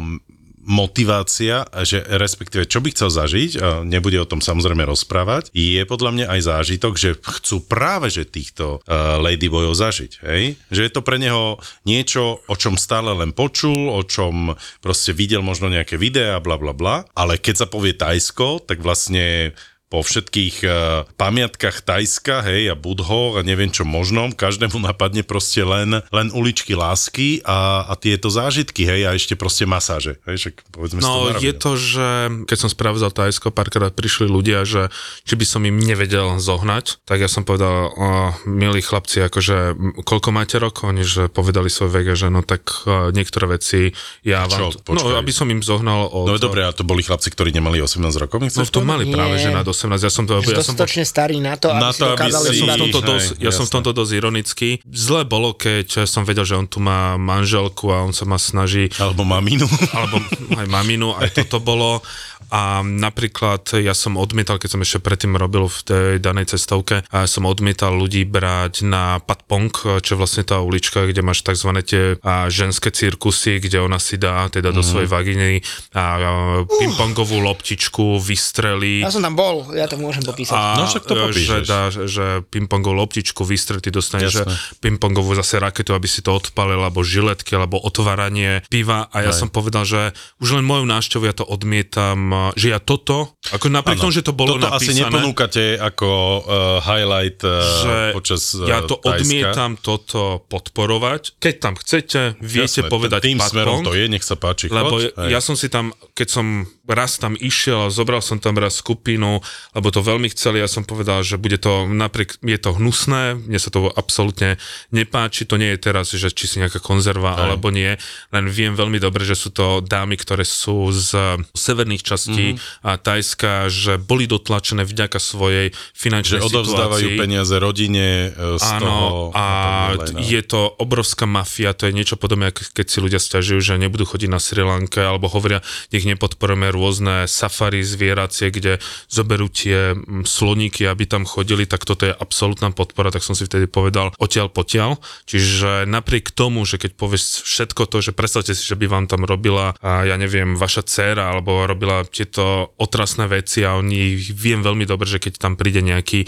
motivácia, 0.69 1.65
že 1.81 2.05
respektíve 2.05 2.69
čo 2.69 2.77
by 2.77 2.93
chcel 2.93 3.09
zažiť, 3.09 3.51
a 3.57 3.81
nebude 3.81 4.21
o 4.21 4.29
tom 4.29 4.37
samozrejme 4.37 4.85
rozprávať, 4.85 5.49
je 5.49 5.81
podľa 5.89 6.11
mňa 6.13 6.25
aj 6.29 6.41
zážitok, 6.45 6.93
že 6.93 7.17
chcú 7.17 7.65
práve 7.65 8.13
že 8.13 8.29
týchto 8.29 8.85
uh, 8.85 9.17
ladyboyov 9.17 9.73
zažiť. 9.73 10.21
Hej? 10.21 10.61
Že 10.69 10.81
je 10.85 10.91
to 10.93 11.01
pre 11.01 11.17
neho 11.17 11.57
niečo, 11.89 12.45
o 12.45 12.55
čom 12.55 12.77
stále 12.77 13.09
len 13.17 13.33
počul, 13.33 13.89
o 13.89 14.05
čom 14.05 14.53
proste 14.77 15.09
videl 15.09 15.41
možno 15.41 15.73
nejaké 15.73 15.97
videá, 15.97 16.37
bla 16.37 16.61
bla 16.61 16.77
bla, 16.77 17.09
ale 17.17 17.41
keď 17.41 17.65
sa 17.65 17.67
povie 17.67 17.97
Tajsko, 17.97 18.61
tak 18.61 18.85
vlastne 18.85 19.57
po 19.89 20.05
všetkých 20.05 20.55
uh, 20.63 20.71
pamiatkách 21.17 21.81
Tajska, 21.81 22.45
hej, 22.45 22.69
a 22.69 22.75
Budho 22.77 23.35
a 23.35 23.41
neviem 23.41 23.73
čo 23.73 23.83
možnom, 23.83 24.29
každému 24.29 24.77
napadne 24.87 25.25
proste 25.25 25.65
len, 25.65 26.05
len 26.13 26.27
uličky 26.29 26.77
lásky 26.77 27.41
a, 27.41 27.89
a 27.89 27.93
tieto 27.97 28.29
zážitky, 28.29 28.85
hej, 28.85 29.09
a 29.09 29.17
ešte 29.17 29.33
proste 29.33 29.65
masáže, 29.65 30.21
hej, 30.29 30.37
však 30.37 30.55
povedzme 30.69 31.01
si 31.01 31.09
No 31.09 31.33
to 31.33 31.33
na 31.33 31.41
je 31.41 31.53
to, 31.57 31.71
že 31.75 32.07
keď 32.45 32.57
som 32.57 32.69
spravil 32.69 33.01
Tajsko, 33.09 33.49
párkrát 33.49 33.89
prišli 33.89 34.29
ľudia, 34.29 34.61
že 34.67 34.93
či 35.25 35.33
by 35.33 35.45
som 35.47 35.65
im 35.65 35.81
nevedel 35.81 36.37
zohnať, 36.37 37.01
tak 37.09 37.25
ja 37.25 37.29
som 37.31 37.41
povedal, 37.41 37.89
o, 37.89 38.07
milí 38.45 38.85
chlapci, 38.85 39.25
akože 39.25 39.73
koľko 40.05 40.29
máte 40.29 40.61
rokov? 40.61 40.93
Oni, 40.93 41.01
že 41.01 41.31
povedali 41.31 41.71
svoj 41.71 41.89
vek, 41.89 42.13
že 42.13 42.29
no 42.29 42.45
tak 42.45 42.69
o, 42.85 43.09
niektoré 43.09 43.57
veci 43.57 43.95
ja 44.21 44.45
Čo? 44.45 44.69
vám... 44.69 44.85
Počkaj. 44.85 45.09
no, 45.09 45.17
aby 45.17 45.31
som 45.33 45.47
im 45.49 45.65
zohnal 45.65 46.11
od... 46.11 46.29
No 46.29 46.37
dobré, 46.37 46.67
a 46.67 46.75
to 46.75 46.85
boli 46.85 47.01
chlapci, 47.01 47.33
ktorí 47.33 47.49
nemali 47.49 47.81
18 47.81 48.03
rokov, 48.21 48.37
No 48.45 48.67
to 48.67 48.83
mali 48.83 49.07
práve, 49.07 49.39
že 49.39 49.49
nad 49.49 49.63
18. 49.79 50.03
Ja 50.03 50.11
som 50.11 50.27
to... 50.27 50.43
Ja 50.43 50.43
som 50.43 50.75
dostatočne 50.75 51.07
starý 51.07 51.39
na 51.39 51.55
to, 51.55 51.71
aby 51.71 51.79
Na 51.79 51.95
si 51.95 52.03
to, 52.03 52.11
aby 52.11 52.15
dokázali 52.19 52.47
si- 52.51 52.59
ja 52.59 52.59
som, 52.59 52.67
v 52.67 52.81
tomto 52.83 52.99
Hej, 52.99 53.07
dosť, 53.07 53.29
ja 53.39 53.51
som 53.55 53.65
v 53.65 53.71
tomto 53.71 53.91
dosť 53.95 54.11
ironický. 54.19 54.69
Zle 54.83 55.21
bolo, 55.23 55.55
keď 55.55 56.03
som 56.03 56.27
vedel, 56.27 56.43
že 56.43 56.59
on 56.59 56.67
tu 56.67 56.83
má 56.83 57.15
manželku 57.15 57.87
a 57.95 58.03
on 58.03 58.11
sa 58.11 58.27
ma 58.27 58.35
snaží 58.35 58.91
Alebo 58.99 59.23
maminu. 59.23 59.63
alebo 59.97 60.19
aj 60.59 60.67
maminu, 60.67 61.15
aj 61.15 61.31
toto 61.31 61.63
bolo. 61.63 62.03
A 62.49 62.81
napríklad 62.81 63.77
ja 63.77 63.93
som 63.93 64.17
odmietal, 64.17 64.57
keď 64.57 64.69
som 64.73 64.81
ešte 64.81 64.97
predtým 65.05 65.37
robil 65.37 65.69
v 65.69 65.79
tej 65.85 66.09
danej 66.17 66.57
cestovke, 66.57 67.05
a 67.13 67.29
som 67.29 67.45
odmietal 67.45 67.93
ľudí 67.93 68.25
brať 68.25 68.81
na 68.89 69.21
Patpong, 69.21 69.69
čo 70.01 70.17
je 70.17 70.17
vlastne 70.17 70.41
tá 70.41 70.57
ulička, 70.57 71.05
kde 71.05 71.21
máš 71.21 71.45
tzv. 71.45 71.69
tie 71.85 72.17
a, 72.25 72.49
ženské 72.49 72.89
cirkusy, 72.89 73.61
kde 73.61 73.85
ona 73.85 74.01
si 74.01 74.17
dá 74.17 74.49
teda 74.49 74.73
do 74.73 74.81
svojej 74.81 75.05
vagíny 75.05 75.61
a, 75.93 76.01
a 76.17 76.31
pingpongovú 76.65 77.37
loptičku 77.37 78.17
vystrelí. 78.17 79.05
Ja 79.05 79.13
som 79.13 79.21
tam 79.21 79.37
bol, 79.37 79.68
ja 79.73 79.85
to 79.85 79.97
môžem 79.97 80.21
popísať. 80.21 80.55
A 80.55 80.77
No 80.77 80.85
však 80.85 81.03
to 81.03 81.13
popíšeš. 81.13 81.45
že, 81.45 81.57
dá, 81.65 81.81
že, 81.89 82.03
že 82.05 82.25
pingpongovú 82.47 82.95
loptičku 82.97 83.41
vystrel, 83.43 83.79
ty 83.79 83.89
dostaneš 83.89 84.31
že 84.31 84.43
pingpongovú 84.79 85.33
zase 85.33 85.57
raketu, 85.57 85.91
aby 85.91 86.05
si 86.05 86.21
to 86.21 86.31
odpalil, 86.31 86.79
alebo 86.79 87.01
žiletky, 87.01 87.53
alebo 87.53 87.77
otváranie 87.77 88.61
piva 88.69 89.09
a 89.09 89.17
ja 89.25 89.31
Aj. 89.33 89.37
som 89.37 89.49
povedal, 89.49 89.83
že 89.83 90.13
už 90.39 90.61
len 90.61 90.65
moju 90.65 90.85
návštevu 90.85 91.23
ja 91.25 91.33
to 91.33 91.43
odmietam, 91.43 92.51
že 92.53 92.71
ja 92.71 92.79
toto, 92.79 93.35
ako 93.51 93.67
napriek 93.67 93.99
tomu, 93.99 94.13
že 94.13 94.21
to 94.21 94.31
bolo 94.31 94.55
Toto 94.55 94.69
asi 94.71 94.93
napísané, 94.93 95.09
neponúkate 95.09 95.63
ako 95.75 96.09
uh, 96.09 96.41
highlight 96.79 97.41
uh, 97.41 97.59
že 97.59 97.95
počas 98.13 98.41
uh, 98.55 98.65
ja 98.65 98.79
to 98.85 98.95
Tajska. 98.95 99.09
odmietam 99.19 99.71
toto 99.75 100.45
podporovať. 100.47 101.37
Keď 101.37 101.55
tam 101.57 101.73
chcete, 101.75 102.19
viete 102.39 102.81
Jasné, 102.85 102.91
povedať 102.91 103.19
Tým 103.25 103.39
smerom 103.41 103.81
to 103.83 103.93
je, 103.93 104.05
nech 104.05 104.23
sa 104.23 104.37
páči. 104.37 104.69
lebo 104.69 105.01
ja 105.27 105.39
som 105.41 105.57
si 105.57 105.67
tam, 105.67 105.89
keď 106.13 106.27
som 106.29 106.45
raz 106.89 107.21
tam 107.21 107.37
išiel 107.37 107.93
zobral 107.93 108.19
som 108.19 108.41
tam 108.41 108.57
raz 108.57 108.81
skupinu, 108.81 109.39
lebo 109.71 109.87
to 109.89 110.01
veľmi 110.01 110.27
chceli, 110.33 110.57
ja 110.59 110.67
som 110.67 110.81
povedal, 110.81 111.21
že 111.21 111.37
bude 111.37 111.55
to, 111.55 111.85
napriek, 111.85 112.41
je 112.41 112.57
to 112.57 112.73
hnusné, 112.73 113.37
mne 113.37 113.59
sa 113.61 113.69
to 113.69 113.87
absolútne 113.87 114.57
nepáči, 114.89 115.45
to 115.45 115.55
nie 115.55 115.77
je 115.77 115.79
teraz, 115.79 116.09
že 116.09 116.33
či 116.33 116.49
si 116.49 116.55
nejaká 116.57 116.81
konzerva 116.81 117.37
Aj. 117.37 117.39
alebo 117.45 117.69
nie, 117.69 117.93
len 118.33 118.45
viem 118.49 118.73
veľmi 118.73 118.97
dobre, 118.97 119.21
že 119.21 119.37
sú 119.37 119.53
to 119.53 119.79
dámy, 119.79 120.17
ktoré 120.17 120.41
sú 120.41 120.89
z 120.89 121.13
severných 121.53 122.01
častí 122.01 122.57
Mhm. 122.57 122.57
a 122.83 122.91
Tajska, 122.97 123.69
že 123.69 124.01
boli 124.01 124.25
dotlačené 124.25 124.81
vďaka 124.81 125.21
svojej 125.21 125.69
finančnej 125.93 126.41
že 126.41 126.47
odovzdávajú 126.49 127.05
situácii. 127.05 127.21
peniaze 127.21 127.55
rodine 127.59 128.33
uh, 128.33 128.57
z 128.57 128.65
Áno, 128.75 128.81
toho. 128.81 129.07
a 129.37 129.45
ďalej, 129.93 130.13
no. 130.15 130.19
je 130.25 130.41
to 130.41 130.61
obrovská 130.79 131.29
mafia, 131.29 131.77
to 131.77 131.85
je 131.85 131.93
niečo 131.93 132.15
podobné, 132.15 132.49
keď 132.49 132.85
si 132.89 132.97
ľudia 132.97 133.21
stiažujú, 133.21 133.59
že 133.61 133.77
nebudú 133.77 134.09
chodiť 134.09 134.29
na 134.29 134.39
Sri 134.39 134.65
Lanke, 134.65 135.03
alebo 135.03 135.29
hovoria, 135.29 135.61
nech 135.91 136.07
nepodporujeme 136.07 136.71
rôzne 136.79 137.27
safari 137.27 137.83
zvieracie, 137.83 138.47
kde 138.55 138.79
zoberú 139.11 139.51
tie 139.51 139.91
mm, 139.93 140.23
sloníky, 140.23 140.87
aby 140.87 141.03
tam 141.03 141.27
chodili, 141.27 141.67
tak 141.67 141.83
toto 141.83 142.07
je 142.07 142.15
absolútna 142.15 142.71
podpora, 142.71 143.11
tak 143.11 143.27
som 143.27 143.35
si 143.35 143.43
vtedy 143.43 143.67
povedal 143.67 144.15
odtiaľ 144.15 144.47
potiaľ. 144.47 144.95
Čiže 145.27 145.83
napriek 145.83 146.31
tomu, 146.31 146.63
že 146.63 146.79
keď 146.79 146.95
povieš 146.95 147.43
všetko 147.43 147.83
to, 147.91 147.99
že 147.99 148.15
predstavte 148.15 148.55
si, 148.55 148.63
že 148.63 148.79
by 148.79 148.87
vám 148.87 149.05
tam 149.11 149.27
robila, 149.27 149.75
a 149.83 150.07
ja 150.07 150.15
neviem, 150.15 150.55
vaša 150.55 150.87
dcéra, 150.87 151.35
alebo 151.35 151.67
robila 151.67 152.07
tieto 152.07 152.71
otrasné 152.79 153.27
veci 153.27 153.67
a 153.67 153.75
oni 153.75 154.15
viem 154.31 154.63
veľmi 154.63 154.87
dobre, 154.87 155.05
že 155.05 155.19
keď 155.19 155.35
tam 155.35 155.53
príde 155.59 155.83
nejaký 155.83 156.23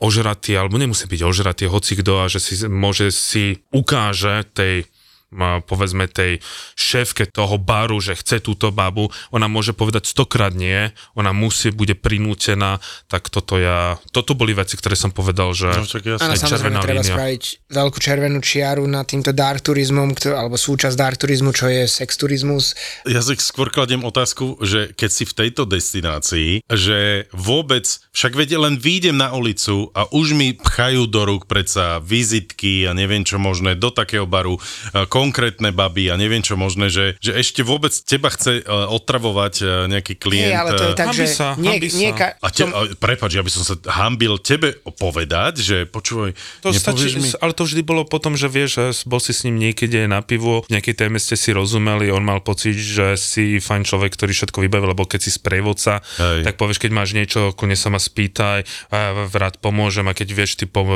ožratý, 0.00 0.56
alebo 0.56 0.80
nemusí 0.80 1.04
byť 1.04 1.20
ožratý, 1.20 1.68
hoci 1.68 1.92
kto 2.00 2.24
a 2.24 2.32
že 2.32 2.40
si 2.40 2.54
môže 2.64 3.12
si 3.12 3.60
ukáže 3.68 4.48
tej 4.56 4.88
povedzme 5.64 6.10
tej 6.10 6.42
šéfke 6.74 7.26
toho 7.30 7.56
baru, 7.56 8.02
že 8.02 8.18
chce 8.18 8.42
túto 8.42 8.74
babu, 8.74 9.08
ona 9.30 9.46
môže 9.46 9.70
povedať 9.74 10.10
stokrát 10.10 10.50
nie, 10.50 10.90
ona 11.14 11.30
musí, 11.30 11.70
bude 11.70 11.94
prinútená, 11.94 12.82
tak 13.06 13.30
toto 13.30 13.56
ja, 13.56 13.96
toto 14.10 14.34
boli 14.34 14.52
veci, 14.52 14.74
ktoré 14.74 14.98
som 14.98 15.14
povedal, 15.14 15.54
že 15.54 15.70
No, 15.70 15.86
však 15.86 16.02
jasné. 16.02 16.24
Áno, 16.26 16.34
samozrejme, 16.36 16.50
červená 16.50 16.80
treba 16.82 17.02
línia. 17.02 17.14
spraviť 17.16 17.42
veľkú 17.70 17.98
červenú 18.02 18.38
čiaru 18.42 18.84
nad 18.90 19.06
týmto 19.06 19.30
dark 19.30 19.62
turizmom, 19.62 20.12
kto, 20.18 20.34
alebo 20.34 20.58
súčasť 20.58 20.96
dark 20.98 21.16
turizmu, 21.16 21.54
čo 21.54 21.70
je 21.70 21.86
sex 21.86 22.18
turizmus. 22.18 22.74
Ja 23.06 23.22
si 23.22 23.38
skôr 23.38 23.70
kladiem 23.72 24.02
otázku, 24.02 24.60
že 24.60 24.92
keď 24.92 25.10
si 25.10 25.24
v 25.24 25.36
tejto 25.46 25.62
destinácii, 25.64 26.66
že 26.66 27.30
vôbec, 27.30 27.86
však 28.12 28.32
viete, 28.34 28.56
len 28.58 28.76
výjdem 28.76 29.16
na 29.16 29.32
ulicu 29.32 29.88
a 29.94 30.10
už 30.10 30.34
mi 30.34 30.58
pchajú 30.58 31.06
do 31.06 31.22
rúk 31.24 31.46
predsa 31.46 32.02
vizitky 32.02 32.84
a 32.84 32.92
neviem 32.92 33.22
čo 33.22 33.38
možné, 33.38 33.78
do 33.78 33.88
takého 33.94 34.26
baru, 34.26 34.58
e, 34.58 34.60
konkrétne 35.20 35.68
baby 35.76 36.08
a 36.08 36.16
neviem 36.16 36.40
čo 36.40 36.56
možné, 36.56 36.88
že, 36.88 37.20
že 37.20 37.36
ešte 37.36 37.60
vôbec 37.60 37.92
teba 37.92 38.32
chce 38.32 38.60
e, 38.60 38.62
otravovať 38.64 39.54
e, 39.60 39.64
nejaký 39.92 40.14
klient. 40.16 40.48
Nie, 40.48 40.56
ale 40.56 40.70
to 40.72 40.84
je 40.88 40.92
e, 40.92 40.96
tak, 40.96 41.08
že 41.12 41.24
sa, 41.28 41.48
nie, 41.60 41.76
sa. 41.84 41.98
nie 42.00 42.10
ka- 42.16 42.40
A 42.40 42.48
te, 42.48 42.64
a, 42.64 42.88
prepáč, 42.96 43.36
ja 43.36 43.44
by 43.44 43.50
som 43.52 43.62
sa 43.68 43.76
hambil 44.00 44.40
tebe 44.40 44.80
povedať, 44.96 45.60
že 45.60 45.76
počúvaj, 45.84 46.32
To 46.64 46.72
stačí, 46.72 47.20
mi... 47.20 47.28
ale 47.36 47.52
to 47.52 47.68
vždy 47.68 47.84
bolo 47.84 48.08
potom, 48.08 48.32
že 48.32 48.48
vieš, 48.48 48.80
že 48.80 48.84
bol 49.04 49.20
si 49.20 49.36
s 49.36 49.44
ním 49.44 49.60
niekedy 49.60 50.06
aj 50.06 50.08
na 50.08 50.20
pivo, 50.24 50.64
v 50.64 50.72
nejakej 50.72 50.94
téme 51.04 51.20
ste 51.20 51.36
si 51.36 51.52
rozumeli, 51.52 52.08
on 52.08 52.24
mal 52.24 52.40
pocit, 52.40 52.74
že 52.78 53.20
si 53.20 53.60
fajn 53.60 53.84
človek, 53.84 54.16
ktorý 54.16 54.32
všetko 54.32 54.64
vybavil, 54.64 54.96
lebo 54.96 55.04
keď 55.04 55.20
si 55.20 55.30
sprievodca, 55.34 56.00
Hej. 56.16 56.48
tak 56.48 56.56
povieš, 56.56 56.80
keď 56.80 56.90
máš 56.96 57.12
niečo, 57.12 57.52
kľudne 57.52 57.76
sa 57.76 57.92
ma 57.92 58.00
spýtaj, 58.00 58.64
a 58.88 58.94
ja 58.94 59.08
rád 59.28 59.60
pomôžem 59.60 60.06
a 60.08 60.16
keď 60.16 60.28
vieš, 60.32 60.56
ty 60.56 60.64
po, 60.64 60.86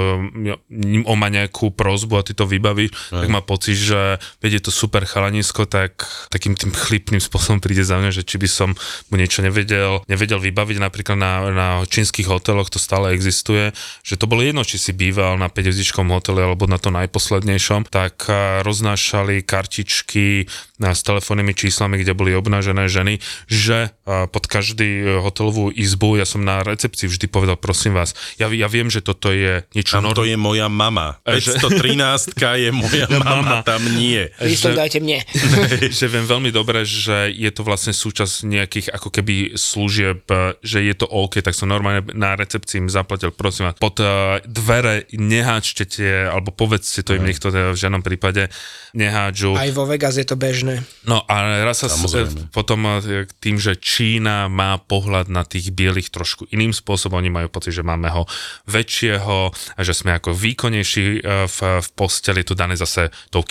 o 1.05 1.15
ma 1.19 1.29
nejakú 1.29 1.75
prozbu 1.75 2.23
a 2.23 2.27
ty 2.27 2.33
to 2.33 2.49
vybavíš, 2.49 2.95
tak 3.11 3.29
má 3.29 3.43
pocit, 3.45 3.77
že 3.77 4.14
veď 4.41 4.61
je 4.61 4.63
to 4.67 4.73
super 4.73 5.05
chalanisko, 5.05 5.65
tak 5.65 6.05
takým 6.29 6.55
tým 6.55 6.71
chlipným 6.71 7.21
spôsobom 7.21 7.63
príde 7.63 7.87
za 7.87 7.97
mňa, 7.99 8.11
že 8.11 8.23
či 8.27 8.37
by 8.37 8.49
som 8.49 8.71
mu 9.09 9.15
niečo 9.15 9.41
nevedel, 9.41 10.03
nevedel 10.07 10.41
vybaviť, 10.41 10.77
napríklad 10.81 11.17
na, 11.17 11.33
na 11.51 11.69
čínskych 11.87 12.27
hoteloch 12.27 12.69
to 12.69 12.83
stále 12.83 13.13
existuje, 13.13 13.71
že 14.03 14.15
to 14.19 14.27
bolo 14.27 14.43
jedno, 14.43 14.63
či 14.63 14.77
si 14.77 14.91
býval 14.91 15.39
na 15.39 15.49
5 15.49 15.71
hoteli 16.11 16.41
alebo 16.43 16.67
na 16.67 16.77
to 16.77 16.91
najposlednejšom, 16.91 17.89
tak 17.89 18.29
a, 18.29 18.61
roznášali 18.65 19.43
kartičky 19.45 20.47
a, 20.83 20.93
s 20.93 21.01
telefónnymi 21.03 21.55
číslami, 21.55 22.01
kde 22.03 22.13
boli 22.13 22.35
obnažené 22.35 22.87
ženy, 22.91 23.19
že 23.49 23.91
a, 24.05 24.27
pod 24.29 24.47
každý 24.47 25.03
e, 25.03 25.05
hotelovú 25.23 25.71
izbu, 25.73 26.21
ja 26.21 26.27
som 26.29 26.45
na 26.45 26.61
recepcii 26.63 27.09
vždy 27.09 27.27
povedal, 27.31 27.57
prosím 27.57 27.97
vás, 27.97 28.13
ja, 28.37 28.51
ja 28.53 28.69
viem, 28.69 28.93
že 28.93 29.01
toto 29.01 29.33
je 29.33 29.65
niečo 29.73 29.99
Tam 30.01 30.13
to 30.13 30.29
je 30.29 30.37
moja 30.37 30.69
mama. 30.69 31.19
A 31.25 31.41
že- 31.41 31.57
513 31.57 32.37
je 32.37 32.71
moja 32.71 33.07
mama, 33.23 33.25
Mama. 33.25 33.57
tam 33.65 33.83
nie. 33.97 34.04
Prístup 34.37 34.77
že- 34.77 34.81
dajte 34.81 34.99
mne. 35.01 35.19
že 35.99 36.07
viem 36.11 36.27
veľmi 36.29 36.51
dobre, 36.53 36.85
že 36.85 37.33
je 37.33 37.51
to 37.51 37.65
vlastne 37.65 37.97
súčasť 37.97 38.45
nejakých 38.45 38.87
ako 38.93 39.09
keby 39.09 39.57
služieb, 39.57 40.27
že 40.61 40.79
je 40.85 40.95
to 40.95 41.07
OK, 41.09 41.41
tak 41.41 41.57
som 41.57 41.71
normálne 41.71 42.05
na 42.13 42.37
recepcii 42.37 42.85
im 42.85 42.89
zaplatil, 42.93 43.33
prosím 43.33 43.71
vás, 43.71 43.77
pod 43.81 43.97
uh, 44.01 44.39
dvere 44.45 45.09
neháčte 45.15 45.89
tie, 45.89 46.29
alebo 46.29 46.53
povedzte 46.53 47.01
to 47.01 47.17
im 47.17 47.25
niekto 47.25 47.49
teda 47.49 47.73
v 47.73 47.79
žiadnom 47.79 48.03
prípade 48.05 48.51
nehádžu. 48.95 49.59
Aj 49.59 49.71
vo 49.75 49.85
Vegas 49.85 50.15
je 50.15 50.27
to 50.27 50.39
bežné. 50.39 50.87
No 51.05 51.23
a 51.27 51.65
raz 51.67 51.83
sa 51.83 51.91
Samozrejme. 51.91 52.55
potom 52.55 52.87
e, 52.87 53.27
tým, 53.43 53.59
že 53.59 53.75
Čína 53.75 54.47
má 54.47 54.79
pohľad 54.79 55.27
na 55.27 55.43
tých 55.43 55.75
bielých 55.75 56.15
trošku 56.15 56.47
iným 56.55 56.71
spôsobom, 56.71 57.19
oni 57.19 57.31
majú 57.31 57.51
pocit, 57.51 57.75
že 57.75 57.83
máme 57.83 58.07
ho 58.15 58.25
väčšieho 58.71 59.51
a 59.51 59.81
že 59.83 59.93
sme 59.93 60.15
ako 60.15 60.31
výkonnejší 60.31 61.07
e, 61.19 61.51
v, 61.51 61.59
v 61.83 61.89
posteli, 61.99 62.47
tu 62.47 62.55
dané 62.55 62.79
zase 62.79 63.11
tou 63.35 63.43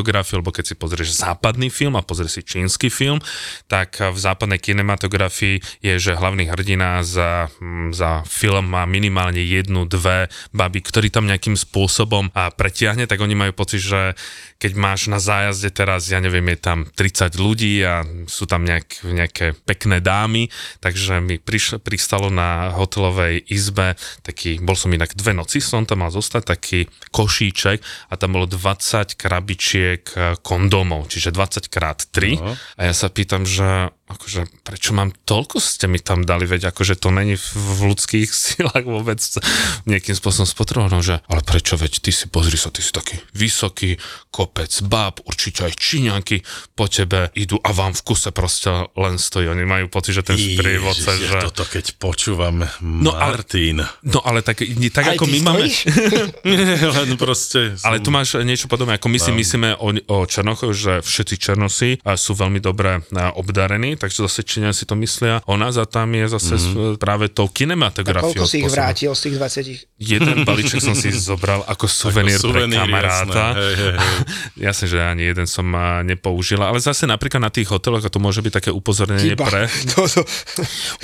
kinematografiou, 0.00 0.40
lebo 0.40 0.52
keď 0.52 0.64
si 0.72 0.74
pozrieš 0.74 1.20
západný 1.20 1.68
film 1.68 1.94
a 1.96 2.02
pozrieš 2.02 2.40
si 2.40 2.42
čínsky 2.42 2.88
film, 2.88 3.20
tak 3.68 4.00
v 4.00 4.16
západnej 4.16 4.56
kinematografii 4.56 5.60
je, 5.84 5.94
že 6.00 6.16
hlavný 6.16 6.48
hrdina 6.48 7.04
za, 7.04 7.52
mm, 7.60 7.92
za 7.92 8.24
film 8.24 8.72
má 8.72 8.88
minimálne 8.88 9.44
jednu, 9.44 9.84
dve 9.84 10.32
baby, 10.56 10.80
ktorý 10.80 11.08
tam 11.12 11.28
nejakým 11.28 11.54
spôsobom 11.54 12.32
a 12.32 12.48
pretiahne, 12.48 13.04
tak 13.04 13.20
oni 13.20 13.36
majú 13.36 13.52
pocit, 13.52 13.84
že 13.84 14.16
keď 14.60 14.72
máš 14.76 15.08
na 15.08 15.16
zájazde 15.16 15.72
teraz, 15.72 16.08
ja 16.08 16.20
neviem, 16.20 16.44
je 16.52 16.58
tam 16.60 16.78
30 16.84 17.36
ľudí 17.40 17.80
a 17.84 18.04
sú 18.28 18.44
tam 18.44 18.64
nejak, 18.64 19.04
nejaké 19.04 19.46
pekné 19.64 20.04
dámy, 20.04 20.52
takže 20.84 21.20
mi 21.24 21.40
prišlo, 21.40 21.80
pristalo 21.80 22.28
na 22.28 22.72
hotelovej 22.76 23.40
izbe 23.48 23.96
taký, 24.20 24.60
bol 24.60 24.76
som 24.76 24.92
inak 24.92 25.16
dve 25.16 25.32
noci, 25.32 25.64
som 25.64 25.88
tam 25.88 26.04
mal 26.04 26.12
zostať, 26.12 26.42
taký 26.56 26.80
košíček 27.08 27.80
a 28.12 28.14
tam 28.20 28.36
bolo 28.36 28.44
20 28.44 29.16
krabičiek 29.16 29.89
eh, 29.98 30.38
kondómov, 30.38 31.10
čiže 31.10 31.34
20 31.34 31.66
krát 31.66 31.98
3 32.14 32.38
No. 32.38 32.54
a 32.78 32.80
ja 32.86 32.94
sa 32.94 33.10
pýtam, 33.10 33.42
že 33.42 33.90
akože 34.10 34.50
prečo 34.60 34.90
mám 34.90 35.14
toľko 35.24 35.56
ste 35.56 35.86
mi 35.86 35.98
tam 35.98 36.22
dali, 36.22 36.44
veď 36.44 36.70
akože 36.70 36.98
to 36.98 37.08
není 37.08 37.38
v, 37.38 37.46
ľudských 37.86 38.28
silách 38.50 38.82
vôbec 38.82 39.22
nejakým 39.86 40.12
spôsobom 40.12 40.44
spotrebované, 40.44 40.98
že 41.00 41.22
ale 41.26 41.40
prečo, 41.40 41.78
veď 41.78 42.02
ty 42.02 42.10
si, 42.10 42.26
pozri 42.26 42.58
sa, 42.58 42.68
ty 42.68 42.82
si 42.82 42.90
taký 42.90 43.16
vysoký 43.32 43.96
kopec 44.28 44.70
báb, 44.82 45.22
určite 45.24 45.64
aj 45.64 45.74
číňanky 45.74 46.42
po 46.74 46.86
tebe 46.86 47.30
idú 47.34 47.58
a 47.60 47.70
vám 47.70 47.94
v 47.94 48.02
kuse 48.02 48.30
proste 48.30 48.70
len 48.94 49.16
stojí. 49.16 49.46
Oni 49.46 49.62
majú 49.62 49.86
pocit, 49.86 50.18
že 50.18 50.22
ten 50.22 50.34
sprievodca, 50.34 51.14
že... 51.14 51.30
ja 51.30 51.42
toto 51.42 51.62
keď 51.62 51.94
počúvam, 51.96 52.66
No, 52.80 53.14
ale- 53.14 53.38
Martin. 53.38 53.78
No 54.02 54.18
ale 54.24 54.42
tak, 54.42 54.62
tak 54.90 55.04
Aj 55.06 55.14
ako 55.14 55.24
my 55.28 55.38
máme... 55.40 55.64
Len 56.96 57.10
proste... 57.14 57.76
Ale 57.84 58.00
som- 58.00 58.04
tu 58.04 58.10
máš 58.10 58.28
niečo 58.40 58.66
podobné, 58.66 58.96
ako 58.96 59.08
my 59.08 59.18
si 59.20 59.30
myslíme 59.30 59.76
o, 59.76 59.88
o 59.92 60.16
Černochoch, 60.24 60.72
že 60.72 60.92
všetci 61.00 61.34
Černosi 61.36 61.90
a 62.02 62.16
sú 62.16 62.32
veľmi 62.32 62.58
dobre 62.58 63.04
a, 63.04 63.36
obdarení, 63.36 63.99
takže 64.00 64.24
zase 64.24 64.40
Číňania 64.40 64.72
si 64.72 64.88
to 64.88 64.96
myslia 64.96 65.44
o 65.44 65.60
nás 65.60 65.76
a 65.76 65.84
tam 65.84 66.16
je 66.16 66.24
zase 66.32 66.56
mm-hmm. 66.56 66.96
práve 66.96 67.28
tou 67.28 67.52
kinematografiou. 67.52 68.32
Koľko 68.32 68.48
si 68.48 68.64
ich 68.64 68.72
vrátil 68.72 69.12
z 69.12 69.20
tých 69.28 69.36
20? 69.36 70.00
Jeden 70.00 70.36
balíček 70.48 70.80
som 70.80 70.96
si 70.96 71.12
zobral 71.12 71.60
ako 71.68 71.84
suvenír, 71.84 72.40
pre 72.40 72.64
suvenír, 72.64 72.80
kamaráta. 72.80 73.44
jasné, 73.52 73.60
hej, 73.60 73.74
hej, 73.76 73.92
hej. 73.92 74.18
Jasne, 74.70 74.86
že 74.88 74.98
ani 75.04 75.22
jeden 75.28 75.44
som 75.44 75.66
a, 75.76 76.00
nepoužil, 76.00 76.64
ale 76.64 76.80
zase 76.80 77.04
napríklad 77.04 77.44
na 77.44 77.52
tých 77.52 77.68
hoteloch, 77.68 78.00
a 78.00 78.08
to 78.08 78.16
môže 78.16 78.40
byť 78.40 78.52
také 78.56 78.70
upozornenie 78.72 79.36
Chyba. 79.36 79.44
pre, 79.44 79.62
To, 79.92 80.08
to, 80.08 80.22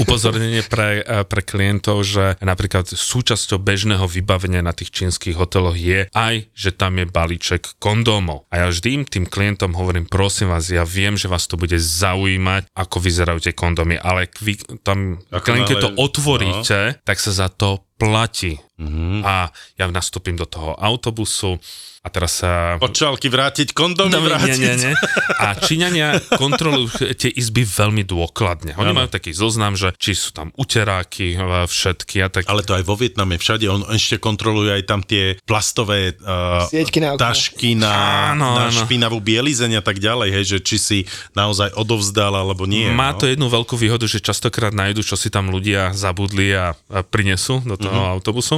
upozornenie 0.00 0.64
pre, 0.64 1.04
eh, 1.04 1.26
pre 1.28 1.42
klientov, 1.44 2.06
že 2.06 2.40
napríklad 2.40 2.88
súčasťou 2.88 3.60
bežného 3.60 4.08
vybavenia 4.08 4.64
na 4.64 4.72
tých 4.72 4.94
čínskych 4.94 5.36
hoteloch 5.36 5.76
je 5.76 6.08
aj, 6.14 6.48
že 6.56 6.70
tam 6.72 6.96
je 6.96 7.04
balíček 7.04 7.76
kondómov. 7.82 8.48
A 8.48 8.64
ja 8.64 8.66
vždy 8.72 8.88
im 9.02 9.04
tým 9.04 9.24
klientom 9.26 9.74
hovorím, 9.76 10.08
prosím 10.08 10.48
vás, 10.48 10.70
ja 10.70 10.86
viem, 10.86 11.18
že 11.18 11.28
vás 11.28 11.44
to 11.44 11.58
bude 11.58 11.76
zaujímať, 11.76 12.70
ako 12.86 12.98
vyzerajú 12.98 13.38
tie 13.42 13.52
kondómy, 13.52 13.98
ale 13.98 14.30
vy 14.38 14.54
tam 14.80 15.18
Ako 15.28 15.42
klientke 15.44 15.74
nále- 15.74 15.84
to 15.84 15.90
otvoríte, 15.98 16.78
no. 16.94 16.98
tak 17.02 17.18
sa 17.18 17.34
za 17.34 17.48
to 17.50 17.85
platí. 17.96 18.60
Mm-hmm. 18.76 19.24
A 19.24 19.48
ja 19.80 19.88
nastúpim 19.88 20.36
do 20.36 20.44
toho 20.44 20.76
autobusu 20.76 21.56
a 22.04 22.12
teraz 22.12 22.38
sa... 22.38 22.76
Počalky 22.78 23.26
vrátiť, 23.26 23.74
kondomy 23.74 24.14
No, 24.14 24.22
vrátiť. 24.22 24.62
nie, 24.62 24.78
nie, 24.78 24.84
nie. 24.84 24.92
A 25.42 25.58
Číňania 25.58 26.20
kontrolujú 26.38 26.92
tie 27.18 27.32
izby 27.32 27.66
veľmi 27.66 28.06
dôkladne. 28.06 28.78
Oni 28.78 28.94
Áno. 28.94 29.02
majú 29.02 29.08
taký 29.10 29.34
zoznam, 29.34 29.74
že 29.74 29.90
či 29.98 30.14
sú 30.14 30.30
tam 30.30 30.54
uteráky, 30.54 31.34
e, 31.34 31.66
všetky 31.66 32.22
a 32.22 32.28
tak. 32.30 32.46
Ale 32.46 32.62
to 32.62 32.78
aj 32.78 32.86
vo 32.86 32.94
Vietname, 32.94 33.40
všade, 33.40 33.66
on 33.66 33.82
ešte 33.90 34.22
kontroluje 34.22 34.76
aj 34.76 34.84
tam 34.86 35.00
tie 35.02 35.34
plastové 35.42 36.14
uh, 36.22 36.68
Sieťky 36.70 37.00
na 37.02 37.16
okno. 37.16 37.22
tašky 37.26 37.74
na, 37.74 37.90
Áno, 38.36 38.54
na 38.54 38.70
áno. 38.70 38.76
špinavú 38.76 39.18
bielizeň 39.18 39.80
a 39.80 39.82
tak 39.82 39.98
ďalej, 39.98 40.28
hej, 40.30 40.44
že 40.46 40.58
či 40.62 40.76
si 40.78 40.98
naozaj 41.34 41.74
odovzdal 41.74 42.38
alebo 42.38 42.68
nie. 42.70 42.86
Má 42.92 43.16
no. 43.16 43.18
to 43.18 43.26
jednu 43.26 43.50
veľkú 43.50 43.74
výhodu, 43.74 44.06
že 44.06 44.22
častokrát 44.22 44.70
nájdu, 44.70 45.02
čo 45.02 45.18
si 45.18 45.26
tam 45.26 45.50
ľudia 45.50 45.90
zabudli 45.90 46.54
a, 46.54 46.76
a 46.86 47.02
prinesú 47.02 47.64
do 47.66 47.74
toho. 47.74 47.85
Mm-hmm. 47.90 48.14
autobusu. 48.18 48.56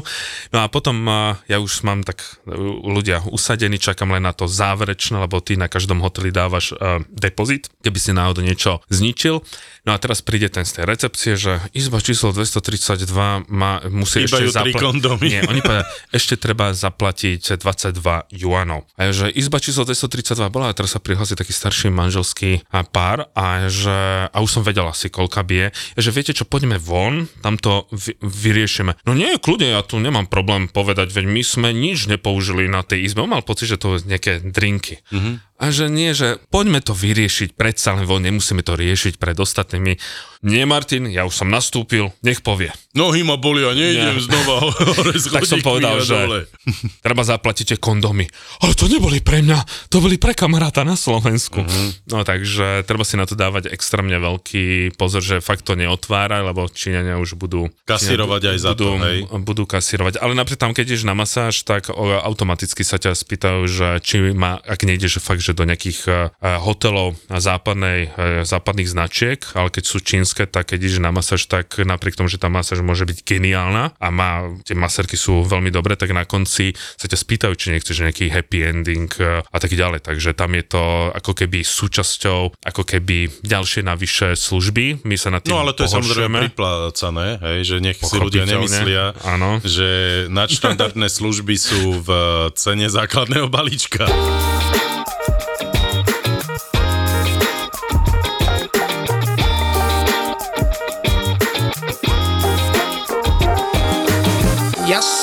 No 0.52 0.58
a 0.64 0.66
potom 0.68 1.08
ja 1.48 1.58
už 1.60 1.84
mám 1.84 2.04
tak 2.04 2.22
e, 2.44 2.56
ľudia 2.84 3.24
usadení, 3.28 3.76
čakám 3.80 4.12
len 4.14 4.24
na 4.24 4.32
to 4.32 4.48
záverečné, 4.48 5.20
lebo 5.20 5.40
ty 5.44 5.56
na 5.56 5.68
každom 5.68 6.00
hoteli 6.00 6.30
dávaš 6.32 6.72
uh, 6.74 7.02
depozit, 7.08 7.68
keby 7.80 7.98
si 7.98 8.10
náhodou 8.14 8.44
niečo 8.44 8.80
zničil. 8.88 9.40
No 9.88 9.96
a 9.96 9.98
teraz 10.00 10.20
príde 10.20 10.52
ten 10.52 10.68
z 10.68 10.80
tej 10.80 10.84
recepcie, 10.84 11.32
že 11.40 11.64
izba 11.72 12.04
číslo 12.04 12.28
232 12.36 13.08
má, 13.48 13.80
musí 13.88 14.28
Chýbajú 14.28 14.52
ešte 14.52 14.76
kondomy. 14.76 15.26
Nie, 15.32 15.40
oni 15.48 15.64
povedia, 15.64 15.88
ešte 16.12 16.36
treba 16.36 16.76
zaplatiť 16.76 17.56
22 17.56 18.36
juanov. 18.36 18.84
A 19.00 19.08
že 19.16 19.32
izba 19.32 19.56
číslo 19.64 19.88
232 19.88 20.52
bola 20.52 20.68
a 20.68 20.76
teraz 20.76 20.92
sa 20.92 21.00
prihlási 21.00 21.40
taký 21.40 21.56
starší 21.56 21.88
manželský 21.88 22.68
pár 22.92 23.32
a 23.32 23.72
že, 23.72 24.28
a 24.28 24.36
už 24.44 24.60
som 24.60 24.62
vedel 24.62 24.84
asi 24.84 25.08
koľka 25.08 25.40
bije, 25.40 25.72
že 25.96 26.12
viete 26.12 26.36
čo, 26.36 26.44
poďme 26.44 26.76
von, 26.76 27.24
tam 27.40 27.56
to 27.56 27.88
vy, 27.88 28.12
vyriešime. 28.20 28.92
No 29.08 29.16
nie, 29.18 29.34
kľudne, 29.36 29.74
ja 29.74 29.82
tu 29.82 29.98
nemám 29.98 30.30
problém 30.30 30.70
povedať, 30.70 31.10
veď 31.10 31.26
my 31.26 31.42
sme 31.42 31.68
nič 31.74 32.06
nepoužili 32.06 32.70
na 32.70 32.86
tej 32.86 33.04
izbe. 33.10 33.26
On 33.26 33.30
mal 33.34 33.42
pocit, 33.42 33.66
že 33.66 33.76
to 33.76 33.98
sú 33.98 34.06
nejaké 34.06 34.38
drinky. 34.40 35.02
Mm-hmm. 35.10 35.34
A 35.58 35.74
že 35.74 35.90
nie, 35.90 36.14
že 36.14 36.38
poďme 36.54 36.78
to 36.78 36.94
vyriešiť 36.94 37.58
predsa, 37.58 37.98
lebo 37.98 38.22
nemusíme 38.22 38.62
to 38.62 38.78
riešiť 38.78 39.18
pred 39.18 39.34
ostatnými. 39.34 39.98
Nie, 40.46 40.70
Martin, 40.70 41.10
ja 41.10 41.26
už 41.26 41.34
som 41.34 41.50
nastúpil, 41.50 42.14
nech 42.22 42.46
povie. 42.46 42.70
Nohy 42.94 43.26
ma 43.26 43.34
boli 43.34 43.66
a 43.66 43.74
nejdem 43.74 44.14
Nie. 44.14 44.22
znova 44.22 44.54
hore 44.70 45.18
tak 45.18 45.50
som 45.50 45.58
povedal, 45.58 45.98
že 45.98 46.14
dole. 46.14 46.40
treba 47.06 47.26
zaplatiť 47.26 47.74
kondomy. 47.82 48.30
Ale 48.62 48.78
to 48.78 48.86
neboli 48.86 49.18
pre 49.18 49.42
mňa, 49.42 49.90
to 49.90 49.98
boli 49.98 50.14
pre 50.14 50.38
kamaráta 50.38 50.86
na 50.86 50.94
Slovensku. 50.94 51.66
Mm-hmm. 51.66 52.14
No 52.14 52.22
takže 52.22 52.86
treba 52.86 53.02
si 53.02 53.18
na 53.18 53.26
to 53.26 53.34
dávať 53.34 53.74
extrémne 53.74 54.14
veľký 54.14 54.94
pozor, 54.94 55.26
že 55.26 55.42
fakt 55.42 55.66
to 55.66 55.74
neotvára, 55.74 56.38
lebo 56.46 56.70
Číňania 56.70 57.18
už 57.18 57.34
budú... 57.34 57.66
Kasírovať 57.82 58.54
aj 58.54 58.58
za 58.62 58.70
budú, 58.78 58.94
to, 58.94 59.02
hej. 59.10 59.18
Budú 59.42 59.66
kasírovať. 59.66 60.22
Ale 60.22 60.38
napríklad 60.38 60.70
tam, 60.70 60.74
keď 60.74 60.94
ideš 60.94 61.02
na 61.02 61.18
masáž, 61.18 61.66
tak 61.66 61.90
automaticky 61.90 62.86
sa 62.86 63.02
ťa 63.02 63.18
spýtajú, 63.18 63.66
že 63.66 63.88
či 64.06 64.22
má, 64.38 64.62
ak 64.62 64.86
nejdeš 64.86 65.18
fakt, 65.18 65.42
že 65.48 65.56
do 65.56 65.64
nejakých 65.64 66.00
uh, 66.06 66.14
hotelov 66.60 67.16
západnej, 67.32 68.12
uh, 68.12 68.44
západných 68.44 68.88
značiek, 68.88 69.40
ale 69.56 69.72
keď 69.72 69.84
sú 69.84 69.98
čínske, 70.04 70.44
tak 70.44 70.70
keď 70.70 70.78
ideš 70.84 71.00
na 71.00 71.10
masáž, 71.10 71.48
tak 71.48 71.80
napriek 71.80 72.20
tomu, 72.20 72.28
že 72.28 72.36
tá 72.36 72.52
masáž 72.52 72.84
môže 72.84 73.08
byť 73.08 73.24
geniálna 73.24 73.96
a 73.96 74.08
má, 74.12 74.52
tie 74.68 74.76
masérky 74.76 75.16
sú 75.16 75.42
veľmi 75.42 75.72
dobré, 75.72 75.96
tak 75.96 76.12
na 76.12 76.28
konci 76.28 76.76
sa 76.76 77.08
ťa 77.08 77.18
spýtajú, 77.18 77.52
či 77.56 77.72
nechceš 77.72 78.04
nejaký 78.04 78.28
happy 78.28 78.58
ending 78.62 79.10
a 79.48 79.58
tak 79.58 79.72
ďalej. 79.72 80.04
Takže 80.04 80.36
tam 80.36 80.52
je 80.52 80.64
to 80.68 80.82
ako 81.16 81.32
keby 81.32 81.64
súčasťou, 81.64 82.60
ako 82.60 82.82
keby 82.84 83.32
ďalšie 83.42 83.82
navyše 83.82 84.36
služby. 84.36 85.02
My 85.08 85.16
sa 85.16 85.32
na 85.32 85.40
tým 85.40 85.56
No 85.56 85.64
ale 85.64 85.72
to 85.72 85.88
je 85.88 85.90
samozrejme 85.90 86.28
pohoršujeme. 86.28 86.38
priplácané, 86.52 87.26
hej, 87.40 87.58
že 87.64 87.76
nech 87.80 87.98
si 87.98 88.16
ľudia 88.18 88.44
nemyslia, 88.44 89.04
áno. 89.24 89.62
že 89.64 89.88
nadštandardné 90.28 91.08
služby 91.18 91.54
sú 91.56 92.02
v 92.04 92.08
cene 92.54 92.86
základného 92.90 93.48
balíčka. 93.48 94.08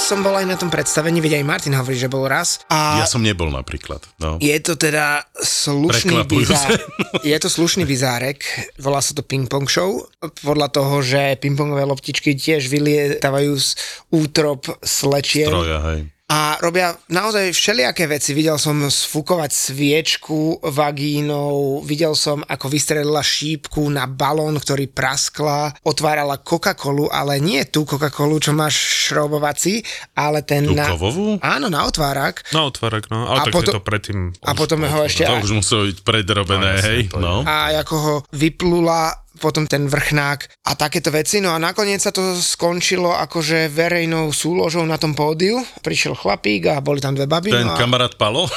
Som 0.06 0.22
bol 0.22 0.38
aj 0.38 0.46
na 0.46 0.54
tom 0.54 0.70
predstavení, 0.70 1.18
veď 1.18 1.42
aj 1.42 1.50
Martin 1.50 1.74
hovorí, 1.74 1.98
že 1.98 2.06
bol 2.06 2.30
raz. 2.30 2.62
A 2.70 3.02
Ja 3.02 3.10
som 3.10 3.26
nebol 3.26 3.50
napríklad. 3.50 4.06
No. 4.22 4.38
je 4.38 4.54
to 4.62 4.78
teda 4.78 5.26
slušný 5.34 6.22
bizár. 6.30 6.78
Je 7.26 7.34
to 7.42 7.50
slušný 7.50 7.90
bizárek, 7.90 8.46
volá 8.78 9.02
sa 9.02 9.18
to 9.18 9.26
Ping 9.26 9.50
Pong 9.50 9.66
Show. 9.66 10.06
Podľa 10.46 10.70
toho, 10.70 11.02
že 11.02 11.40
pingpongové 11.42 11.88
loptičky 11.90 12.38
tiež 12.38 12.70
vylietavajú 12.70 13.56
z 13.58 13.70
útrop 14.14 14.68
slečiel. 14.86 15.50
Troja, 15.50 15.80
hej. 15.90 16.15
A 16.26 16.58
robia 16.58 16.98
naozaj 17.06 17.54
všelijaké 17.54 18.10
veci. 18.10 18.34
Videl 18.34 18.58
som 18.58 18.74
sfúkovať 18.82 19.52
sviečku 19.54 20.58
vagínou, 20.58 21.86
videl 21.86 22.18
som, 22.18 22.42
ako 22.42 22.66
vystrelila 22.66 23.22
šípku 23.22 23.86
na 23.94 24.10
balón, 24.10 24.58
ktorý 24.58 24.90
praskla, 24.90 25.78
otvárala 25.86 26.42
Coca-Colu, 26.42 27.14
ale 27.14 27.38
nie 27.38 27.62
tú 27.70 27.86
Coca-Colu, 27.86 28.42
čo 28.42 28.58
máš 28.58 28.74
šrobovací, 29.06 29.86
ale 30.18 30.42
ten 30.42 30.66
Tú 30.66 30.74
na... 30.74 30.90
kovovú? 30.90 31.38
Áno, 31.46 31.70
na 31.70 31.86
otvárak. 31.86 32.42
No 32.58 32.74
otvárak, 32.74 33.06
no. 33.14 33.30
Ale 33.30 33.40
A 33.40 33.44
tak 33.46 33.54
potom- 33.54 33.70
je 33.70 33.78
to 33.78 33.86
predtým... 33.86 34.20
A 34.42 34.58
potom 34.58 34.82
ho 34.82 35.00
ešte... 35.06 35.30
To 35.30 35.46
už 35.46 35.54
muselo 35.54 35.86
byť 35.86 35.98
predrobené, 36.02 36.72
No, 36.74 36.86
hej. 36.90 37.00
No. 37.14 37.36
a 37.46 37.70
ako 37.86 37.96
ho 38.02 38.16
vyplula 38.34 39.14
potom 39.38 39.66
ten 39.66 39.86
vrchnák 39.86 40.40
a 40.66 40.72
takéto 40.74 41.12
veci. 41.12 41.40
No 41.40 41.52
a 41.52 41.60
nakoniec 41.60 42.00
sa 42.00 42.10
to 42.10 42.36
skončilo 42.36 43.12
akože 43.12 43.70
verejnou 43.70 44.32
súložou 44.32 44.84
na 44.84 44.96
tom 44.96 45.14
pódiu. 45.14 45.60
Prišiel 45.82 46.16
chlapík 46.16 46.72
a 46.72 46.80
boli 46.80 47.00
tam 47.00 47.14
dve 47.14 47.28
baby. 47.28 47.52
Ten 47.52 47.68
no 47.68 47.76
a 47.76 47.80
kamarát 47.80 48.14
Palo? 48.16 48.48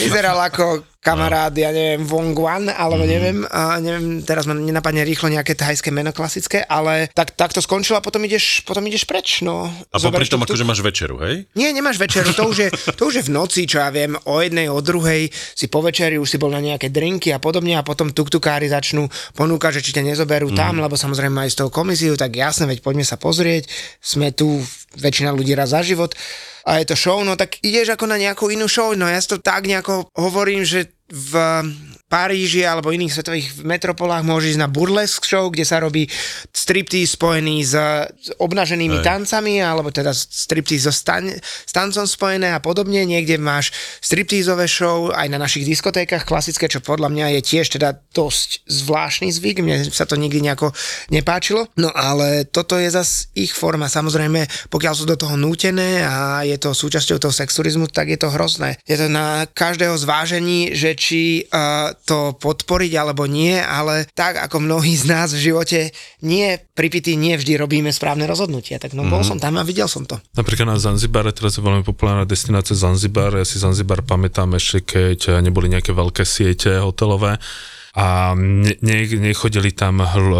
vyzeral 0.00 0.38
ako 0.40 0.84
kamarát, 1.00 1.48
ja 1.56 1.72
neviem, 1.72 2.04
Wong 2.04 2.36
Wan, 2.36 2.68
alebo 2.68 3.08
Mhm. 3.08 3.08
neviem, 3.08 3.38
a 3.48 3.80
neviem, 3.80 4.20
teraz 4.20 4.44
ma 4.44 4.52
nenapadne 4.52 5.00
rýchlo 5.00 5.32
nejaké 5.32 5.56
thajské 5.56 5.88
meno 5.88 6.12
klasické, 6.12 6.60
ale 6.60 7.08
tak, 7.16 7.32
tak 7.32 7.56
to 7.56 7.64
skončilo 7.64 7.96
a 7.96 8.04
potom 8.04 8.20
ideš, 8.20 8.60
potom 8.68 8.84
ideš 8.84 9.08
preč, 9.08 9.40
no. 9.40 9.72
A 9.88 9.96
popri 9.96 10.28
tom 10.28 10.44
akože 10.44 10.60
máš 10.60 10.84
večeru, 10.84 11.16
hej? 11.24 11.48
Nie, 11.56 11.72
nemáš 11.72 11.96
večeru, 11.96 12.36
to 12.36 12.52
už, 12.52 12.56
je, 12.60 12.68
to 13.00 13.08
už 13.08 13.14
je 13.16 13.24
v 13.24 13.32
noci, 13.32 13.64
čo 13.64 13.80
ja 13.80 13.88
viem, 13.88 14.12
o 14.28 14.44
jednej, 14.44 14.68
o 14.68 14.76
druhej 14.84 15.32
si 15.32 15.72
po 15.72 15.80
večeri, 15.80 16.20
už 16.20 16.28
si 16.28 16.36
bol 16.36 16.52
na 16.52 16.60
nejaké 16.60 16.92
drinky 16.92 17.32
a 17.32 17.40
podobne 17.40 17.80
a 17.80 17.82
potom 17.82 18.12
tuktukári 18.20 18.68
začnú 18.68 19.08
ponúkať, 19.32 19.80
že 19.80 19.84
či 19.88 19.96
ťa 19.96 20.12
nezoberú 20.12 20.52
mm. 20.52 20.56
tam, 20.60 20.76
lebo 20.76 20.92
samozrejme 20.92 21.48
aj 21.48 21.56
z 21.56 21.58
toho 21.64 21.70
komisiu, 21.72 22.12
tak 22.20 22.36
jasne, 22.36 22.68
veď 22.68 22.84
poďme 22.84 23.08
sa 23.08 23.16
pozrieť, 23.16 23.64
sme 24.04 24.36
tu 24.36 24.60
väčšina 25.00 25.32
ľudí 25.32 25.56
raz 25.56 25.72
za 25.72 25.80
život. 25.80 26.12
A 26.68 26.84
je 26.84 26.92
to 26.92 26.96
show, 27.00 27.24
no 27.24 27.40
tak 27.40 27.56
ideš 27.64 27.96
ako 27.96 28.04
na 28.04 28.20
nejakú 28.20 28.52
inú 28.52 28.68
show, 28.68 28.92
no 28.92 29.08
ja 29.08 29.16
to 29.24 29.40
tak 29.40 29.64
nejako 29.64 30.12
hovorím, 30.12 30.68
že 30.68 30.92
v 31.08 31.32
Paríži 32.10 32.66
alebo 32.66 32.90
iných 32.90 33.14
svetových 33.14 33.62
metropolách 33.62 34.26
môže 34.26 34.50
ísť 34.50 34.58
na 34.58 34.66
burlesk 34.66 35.22
show, 35.22 35.46
kde 35.46 35.62
sa 35.62 35.78
robí 35.78 36.10
striptease 36.50 37.14
spojený 37.14 37.62
s, 37.62 37.78
obnaženými 38.42 38.98
Hej. 38.98 39.06
tancami, 39.06 39.62
alebo 39.62 39.94
teda 39.94 40.10
striptease 40.10 40.90
so 40.90 40.92
stan- 40.92 41.38
s 41.38 41.70
tancom 41.70 42.02
spojené 42.02 42.50
a 42.50 42.58
podobne. 42.58 43.06
Niekde 43.06 43.38
máš 43.38 43.70
stripteaseové 44.02 44.66
show 44.66 45.14
aj 45.14 45.30
na 45.30 45.38
našich 45.38 45.62
diskotékach 45.62 46.26
klasické, 46.26 46.66
čo 46.66 46.82
podľa 46.82 47.14
mňa 47.14 47.26
je 47.38 47.40
tiež 47.46 47.78
teda 47.78 47.94
dosť 48.10 48.66
zvláštny 48.66 49.30
zvyk. 49.30 49.62
Mne 49.62 49.86
sa 49.94 50.02
to 50.02 50.18
nikdy 50.18 50.42
nejako 50.42 50.74
nepáčilo. 51.14 51.70
No 51.78 51.94
ale 51.94 52.42
toto 52.42 52.74
je 52.74 52.90
zas 52.90 53.30
ich 53.38 53.54
forma. 53.54 53.86
Samozrejme, 53.86 54.50
pokiaľ 54.66 54.94
sú 54.98 55.06
do 55.06 55.14
toho 55.14 55.38
nútené 55.38 56.02
a 56.02 56.42
je 56.42 56.58
to 56.58 56.74
súčasťou 56.74 57.22
toho 57.22 57.30
sexturizmu, 57.30 57.86
tak 57.86 58.10
je 58.10 58.18
to 58.18 58.34
hrozné. 58.34 58.82
Je 58.82 58.98
to 58.98 59.06
na 59.06 59.46
každého 59.46 59.94
zvážení, 59.94 60.74
že 60.74 60.98
či 60.98 61.46
uh, 61.46 61.94
to 62.04 62.36
podporiť 62.36 62.92
alebo 62.96 63.24
nie, 63.24 63.56
ale 63.56 64.08
tak 64.12 64.40
ako 64.40 64.62
mnohí 64.62 64.96
z 64.96 65.04
nás 65.08 65.32
v 65.32 65.52
živote 65.52 65.80
nie 66.24 66.58
pripity, 66.74 67.14
nie 67.16 67.36
vždy 67.36 67.60
robíme 67.60 67.90
správne 67.92 68.24
rozhodnutia. 68.24 68.80
Tak 68.80 68.96
no 68.96 69.06
bol 69.06 69.22
som 69.26 69.36
tam 69.36 69.60
a 69.60 69.66
videl 69.66 69.86
som 69.86 70.04
to. 70.04 70.16
Napríklad 70.34 70.70
na 70.70 70.78
Zanzibare, 70.80 71.34
teraz 71.34 71.56
je 71.56 71.62
veľmi 71.64 71.84
populárna 71.84 72.24
destinácia 72.28 72.76
Zanzibar, 72.76 73.34
ja 73.36 73.46
si 73.46 73.60
Zanzibar 73.60 74.04
pamätám 74.04 74.56
ešte, 74.56 74.82
keď 74.82 75.42
neboli 75.44 75.72
nejaké 75.72 75.92
veľké 75.92 76.24
siete 76.24 76.80
hotelové 76.80 77.40
a 77.90 78.38
ne, 78.38 78.78
ne, 78.82 78.98
nechodili 79.18 79.74
tam 79.74 79.98
hl, 79.98 80.30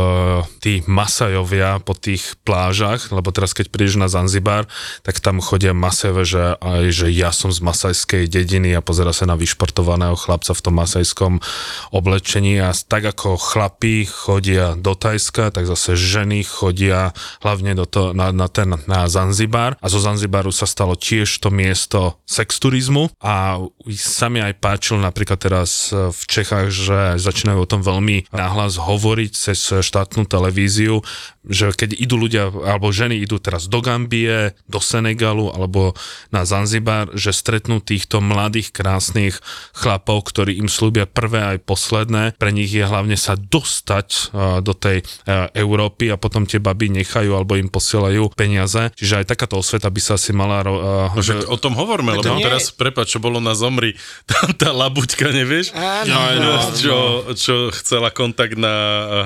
tí 0.62 0.86
masajovia 0.86 1.82
po 1.82 1.98
tých 1.98 2.38
plážach, 2.46 3.10
lebo 3.10 3.34
teraz 3.34 3.56
keď 3.56 3.74
prídeš 3.74 3.98
na 3.98 4.06
Zanzibar, 4.06 4.70
tak 5.02 5.18
tam 5.18 5.42
chodia 5.42 5.74
masajové, 5.74 6.22
že 6.22 6.42
aj, 6.62 6.84
že 6.94 7.06
ja 7.10 7.34
som 7.34 7.50
z 7.50 7.58
masajskej 7.58 8.30
dediny 8.30 8.74
a 8.78 8.84
pozera 8.84 9.10
sa 9.10 9.26
na 9.26 9.34
vyšportovaného 9.34 10.14
chlapca 10.14 10.54
v 10.54 10.62
tom 10.62 10.74
masajskom 10.78 11.32
oblečení. 11.90 12.62
A 12.62 12.70
tak 12.70 13.10
ako 13.10 13.34
chlapí 13.34 14.06
chodia 14.06 14.78
do 14.78 14.94
Tajska, 14.94 15.50
tak 15.50 15.66
zase 15.66 15.98
ženy 15.98 16.46
chodia 16.46 17.10
hlavne 17.42 17.74
do 17.74 17.86
to, 17.86 18.14
na, 18.14 18.30
na 18.30 18.46
ten 18.46 18.78
na 18.86 19.10
Zanzibar. 19.10 19.74
A 19.82 19.86
zo 19.90 19.98
Zanzibaru 19.98 20.54
sa 20.54 20.70
stalo 20.70 20.94
tiež 20.94 21.42
to 21.42 21.50
miesto 21.50 22.22
sexturizmu 22.30 23.10
a 23.18 23.58
sa 23.98 24.26
mi 24.30 24.38
aj 24.38 24.54
páčil 24.62 25.02
napríklad 25.02 25.40
teraz 25.42 25.90
v 25.90 26.22
Čechách, 26.30 26.70
že 26.70 26.98
začínajú 27.40 27.64
o 27.64 27.64
tom 27.66 27.80
veľmi 27.80 28.28
nahlas 28.30 28.76
hovoriť 28.76 29.32
cez 29.32 29.56
štátnu 29.80 30.28
televíziu, 30.28 31.00
že 31.40 31.72
keď 31.72 31.96
idú 31.96 32.20
ľudia, 32.20 32.52
alebo 32.52 32.92
ženy 32.92 33.16
idú 33.16 33.40
teraz 33.40 33.64
do 33.64 33.80
Gambie, 33.80 34.52
do 34.68 34.76
Senegalu 34.76 35.48
alebo 35.48 35.96
na 36.28 36.44
Zanzibar, 36.44 37.08
že 37.16 37.32
stretnú 37.32 37.80
týchto 37.80 38.20
mladých, 38.20 38.68
krásnych 38.70 39.40
chlapov, 39.72 40.28
ktorí 40.28 40.60
im 40.60 40.68
slúbia 40.68 41.08
prvé 41.08 41.56
aj 41.56 41.64
posledné. 41.64 42.36
Pre 42.36 42.50
nich 42.50 42.68
je 42.68 42.84
hlavne 42.84 43.16
sa 43.16 43.34
dostať 43.34 44.36
do 44.60 44.72
tej 44.72 45.00
Európy 45.56 46.12
a 46.12 46.20
potom 46.20 46.44
tie 46.44 46.60
baby 46.60 46.92
nechajú 46.92 47.32
alebo 47.32 47.56
im 47.56 47.66
posielajú 47.66 48.36
peniaze. 48.36 48.92
Čiže 48.92 49.24
aj 49.24 49.32
takáto 49.32 49.56
osveta 49.56 49.88
by 49.88 50.00
sa 50.02 50.20
asi 50.20 50.36
mala... 50.36 50.60
No, 50.60 51.16
že 51.16 51.40
o 51.48 51.56
tom 51.56 51.72
hovorme, 51.72 52.12
lebo 52.12 52.36
nie- 52.36 52.44
teraz, 52.44 52.68
prepáč, 52.68 53.16
čo 53.16 53.18
bolo 53.18 53.40
na 53.40 53.56
Zomri, 53.56 53.96
tá, 54.28 54.44
tá 54.52 54.70
labuťka, 54.70 55.32
nevieš? 55.32 55.72
Áno, 55.72 56.08
No, 56.10 56.18
áno. 56.20 56.52
čo, 56.74 56.94
čo 57.34 57.72
chcela 57.74 58.14
kontakt 58.14 58.54
na 58.54 58.72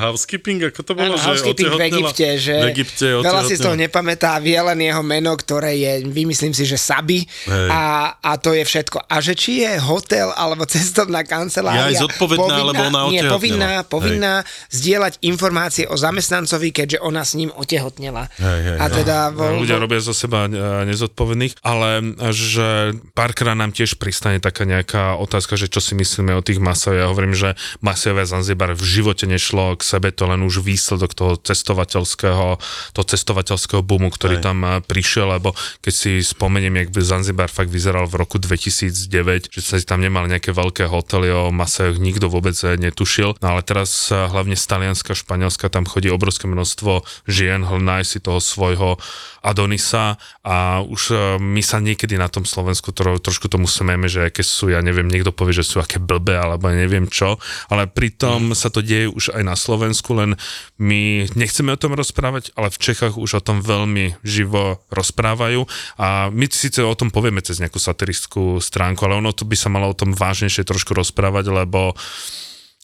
housekeeping, 0.01 0.73
ako 0.73 0.81
to 0.81 0.93
bolo? 0.97 1.15
Áno, 1.15 1.19
housekeeping 1.21 1.73
v? 1.75 1.81
Egypte, 1.91 2.29
že 2.41 2.55
v 2.57 2.67
Egypte 2.73 3.07
veľa 3.21 3.43
si 3.45 3.55
z 3.59 3.61
toho 3.67 3.77
nepamätá, 3.77 4.39
vie 4.41 4.57
len 4.57 4.79
jeho 4.81 5.03
meno, 5.03 5.35
ktoré 5.37 5.77
je, 5.77 5.93
vymyslím 6.09 6.57
si, 6.57 6.65
že 6.65 6.79
Sabi 6.81 7.27
Hej. 7.27 7.69
a, 7.69 7.83
a 8.19 8.33
to 8.39 8.57
je 8.57 8.65
všetko. 8.65 9.05
A 9.11 9.21
že 9.21 9.37
či 9.37 9.67
je 9.67 9.77
hotel 9.83 10.33
alebo 10.33 10.65
cestovná 10.75 11.27
kancelária 11.27 11.91
Je 11.93 11.99
aj 11.99 12.09
zodpovedná, 12.09 12.55
alebo 12.55 12.83
ona 12.89 13.01
nie, 13.11 13.23
povinná, 13.27 13.83
Hej. 13.83 13.89
povinná 13.91 14.35
zdieľať 14.73 15.21
informácie 15.27 15.85
o 15.91 15.97
zamestnancovi, 15.99 16.71
keďže 16.71 16.99
ona 17.03 17.27
s 17.27 17.37
ním 17.37 17.51
otehotnela. 17.53 18.31
Hej, 18.39 18.61
hej, 18.63 18.77
a 18.79 18.87
hej. 18.89 18.95
teda 19.03 19.17
No, 19.35 19.37
bol, 19.41 19.65
ľudia 19.65 19.79
robia 19.81 19.99
zo 19.99 20.13
seba 20.15 20.47
nezodpovedných, 20.85 21.65
ale 21.65 22.15
že 22.31 22.95
párkrát 23.17 23.57
nám 23.57 23.73
tiež 23.73 23.97
pristane 23.97 24.39
taká 24.39 24.69
nejaká 24.69 25.17
otázka, 25.17 25.57
že 25.57 25.71
čo 25.71 25.81
si 25.81 25.97
myslíme 25.97 26.35
o 26.37 26.43
tých 26.45 26.61
masov. 26.61 26.95
Ja 26.95 27.09
hovorím, 27.11 27.35
že 27.35 27.57
masové 27.95 28.27
Zanzibar 28.27 28.75
v 28.75 28.83
živote 28.83 29.23
nešlo 29.31 29.79
k 29.79 29.87
sebe, 29.87 30.11
to 30.11 30.27
len 30.27 30.43
už 30.43 30.67
výsledok 30.67 31.15
toho 31.15 31.39
cestovateľského, 31.39 32.59
toho 32.91 33.07
cestovateľského 33.07 33.87
boomu, 33.87 34.11
ktorý 34.11 34.43
Hej. 34.43 34.45
tam 34.51 34.59
e, 34.67 34.83
prišiel, 34.83 35.31
lebo 35.39 35.55
keď 35.79 35.95
si 35.95 36.19
spomeniem, 36.19 36.75
jak 36.83 36.91
by 36.91 37.01
Zanzibar 37.07 37.47
fakt 37.47 37.71
vyzeral 37.71 38.11
v 38.11 38.19
roku 38.19 38.43
2009, 38.43 39.55
že 39.55 39.61
sa 39.63 39.79
tam 39.87 40.03
nemali 40.03 40.27
nejaké 40.27 40.51
veľké 40.51 40.91
hotely 40.91 41.31
o 41.31 41.55
masajoch, 41.55 42.03
nikto 42.03 42.27
vôbec 42.27 42.59
e, 42.67 42.75
netušil. 42.75 43.39
No 43.39 43.47
ale 43.55 43.63
teraz 43.63 44.11
e, 44.11 44.19
hlavne 44.19 44.59
z 44.59 44.65
Talianska, 44.67 45.15
Španielska 45.15 45.71
tam 45.71 45.87
chodí 45.87 46.11
obrovské 46.11 46.51
množstvo 46.51 47.07
žien, 47.31 47.63
hlnaj 47.63 48.11
si 48.11 48.19
toho 48.19 48.43
svojho 48.43 48.99
Adonisa 49.47 50.19
a 50.43 50.83
už 50.83 51.37
my 51.37 51.61
sa 51.61 51.79
niekedy 51.79 52.17
na 52.17 52.33
tom 52.33 52.49
Slovensku 52.49 52.97
tro, 52.97 53.21
trošku 53.21 53.47
tomu 53.47 53.69
smeme, 53.69 54.09
že 54.09 54.33
aké 54.33 54.41
sú, 54.41 54.73
ja 54.73 54.81
neviem, 54.81 55.05
niekto 55.05 55.37
povie, 55.37 55.53
že 55.53 55.69
sú 55.69 55.85
aké 55.85 56.01
blbé 56.01 56.41
alebo 56.41 56.73
neviem 56.73 57.05
čo, 57.05 57.37
ale 57.69 57.84
pritom 57.87 58.57
sa 58.57 58.69
to 58.69 58.81
deje 58.81 59.09
už 59.09 59.35
aj 59.35 59.43
na 59.43 59.55
Slovensku, 59.55 60.15
len 60.17 60.37
my 60.77 61.29
nechceme 61.33 61.75
o 61.75 61.81
tom 61.81 61.93
rozprávať, 61.95 62.55
ale 62.55 62.69
v 62.71 62.81
Čechách 62.81 63.17
už 63.17 63.39
o 63.39 63.45
tom 63.45 63.61
veľmi 63.61 64.21
živo 64.23 64.81
rozprávajú. 64.89 65.65
A 65.97 66.29
my 66.29 66.45
síce 66.51 66.83
o 66.83 66.95
tom 66.99 67.09
povieme 67.11 67.45
cez 67.45 67.59
nejakú 67.59 67.79
satirickú 67.79 68.59
stránku, 68.59 69.05
ale 69.05 69.19
ono 69.21 69.33
to 69.33 69.45
by 69.45 69.57
sa 69.57 69.69
malo 69.69 69.93
o 69.93 69.99
tom 69.99 70.13
vážnejšie 70.13 70.65
trošku 70.67 70.95
rozprávať, 70.97 71.53
lebo 71.53 71.93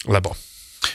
lebo. 0.09 0.33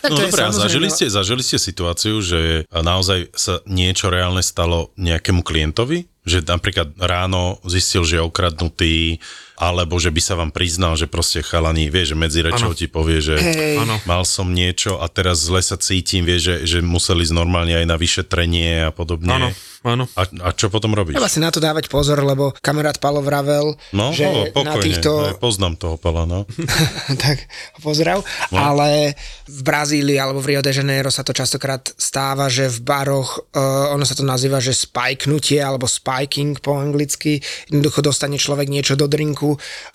Tak 0.01 0.09
No 0.09 0.17
a 0.17 0.33
samozrejme- 0.33 0.65
zažili 0.65 0.87
ste, 0.89 1.05
zažili 1.13 1.45
ste 1.45 1.61
situáciu, 1.61 2.17
že 2.17 2.65
naozaj 2.73 3.29
sa 3.37 3.61
niečo 3.69 4.09
reálne 4.09 4.41
stalo 4.41 4.89
nejakému 4.97 5.45
klientovi? 5.45 6.09
Že 6.25 6.41
napríklad 6.49 6.97
ráno 6.97 7.61
zistil, 7.69 8.01
že 8.01 8.17
je 8.17 8.25
okradnutý, 8.25 9.21
alebo 9.55 9.95
že 9.99 10.11
by 10.11 10.21
sa 10.21 10.35
vám 10.35 10.51
priznal, 10.51 10.99
že 10.99 11.07
proste 11.07 11.39
chalani, 11.39 11.87
vie, 11.87 12.03
že 12.03 12.15
medzi 12.15 12.43
rečou 12.43 12.75
ti 12.75 12.91
povie, 12.91 13.23
že 13.23 13.35
Hej. 13.39 13.79
Mal 14.03 14.23
som 14.27 14.51
niečo 14.51 14.99
a 14.99 15.07
teraz 15.07 15.47
zle 15.47 15.63
sa 15.63 15.79
cítim, 15.79 16.27
vie, 16.27 16.39
že, 16.39 16.67
že 16.67 16.83
museli 16.83 17.23
ísť 17.23 17.35
normálne 17.35 17.73
aj 17.75 17.87
na 17.87 17.95
vyšetrenie 17.95 18.87
a 18.87 18.91
podobne. 18.91 19.31
áno, 19.31 19.49
áno. 19.85 20.05
A, 20.19 20.27
a 20.43 20.49
čo 20.51 20.67
potom 20.67 20.91
robíš? 20.91 21.15
Treba 21.15 21.31
si 21.31 21.39
na 21.39 21.49
to 21.49 21.63
dávať 21.63 21.87
pozor, 21.87 22.19
lebo 22.19 22.51
kamarát 22.59 22.99
Palo 22.99 23.23
vravel, 23.23 23.77
No, 23.95 24.11
že 24.11 24.25
no, 24.25 24.43
na 24.43 24.51
pokojne, 24.51 24.83
týchto 24.83 25.11
Aj, 25.13 25.37
poznám 25.37 25.77
toho 25.77 25.95
pala, 25.95 26.25
no. 26.27 26.43
tak 27.23 27.45
pozdrav. 27.79 28.25
No. 28.51 28.57
Ale 28.57 29.13
v 29.45 29.61
Brazílii 29.61 30.17
alebo 30.17 30.41
v 30.41 30.55
Rio 30.55 30.61
de 30.65 30.73
Janeiro 30.73 31.13
sa 31.13 31.21
to 31.21 31.31
častokrát 31.31 31.85
stáva, 31.95 32.49
že 32.49 32.67
v 32.67 32.79
baroch, 32.81 33.45
uh, 33.53 33.93
ono 33.93 34.03
sa 34.03 34.17
to 34.17 34.25
nazýva, 34.25 34.57
že 34.57 34.73
spajknutie 34.73 35.61
alebo 35.61 35.85
spiking 35.85 36.57
po 36.59 36.75
anglicky. 36.75 37.39
Jednoducho 37.69 38.01
dostane 38.01 38.41
človek 38.41 38.67
niečo 38.67 38.97
do 38.97 39.05
drinku. 39.05 39.44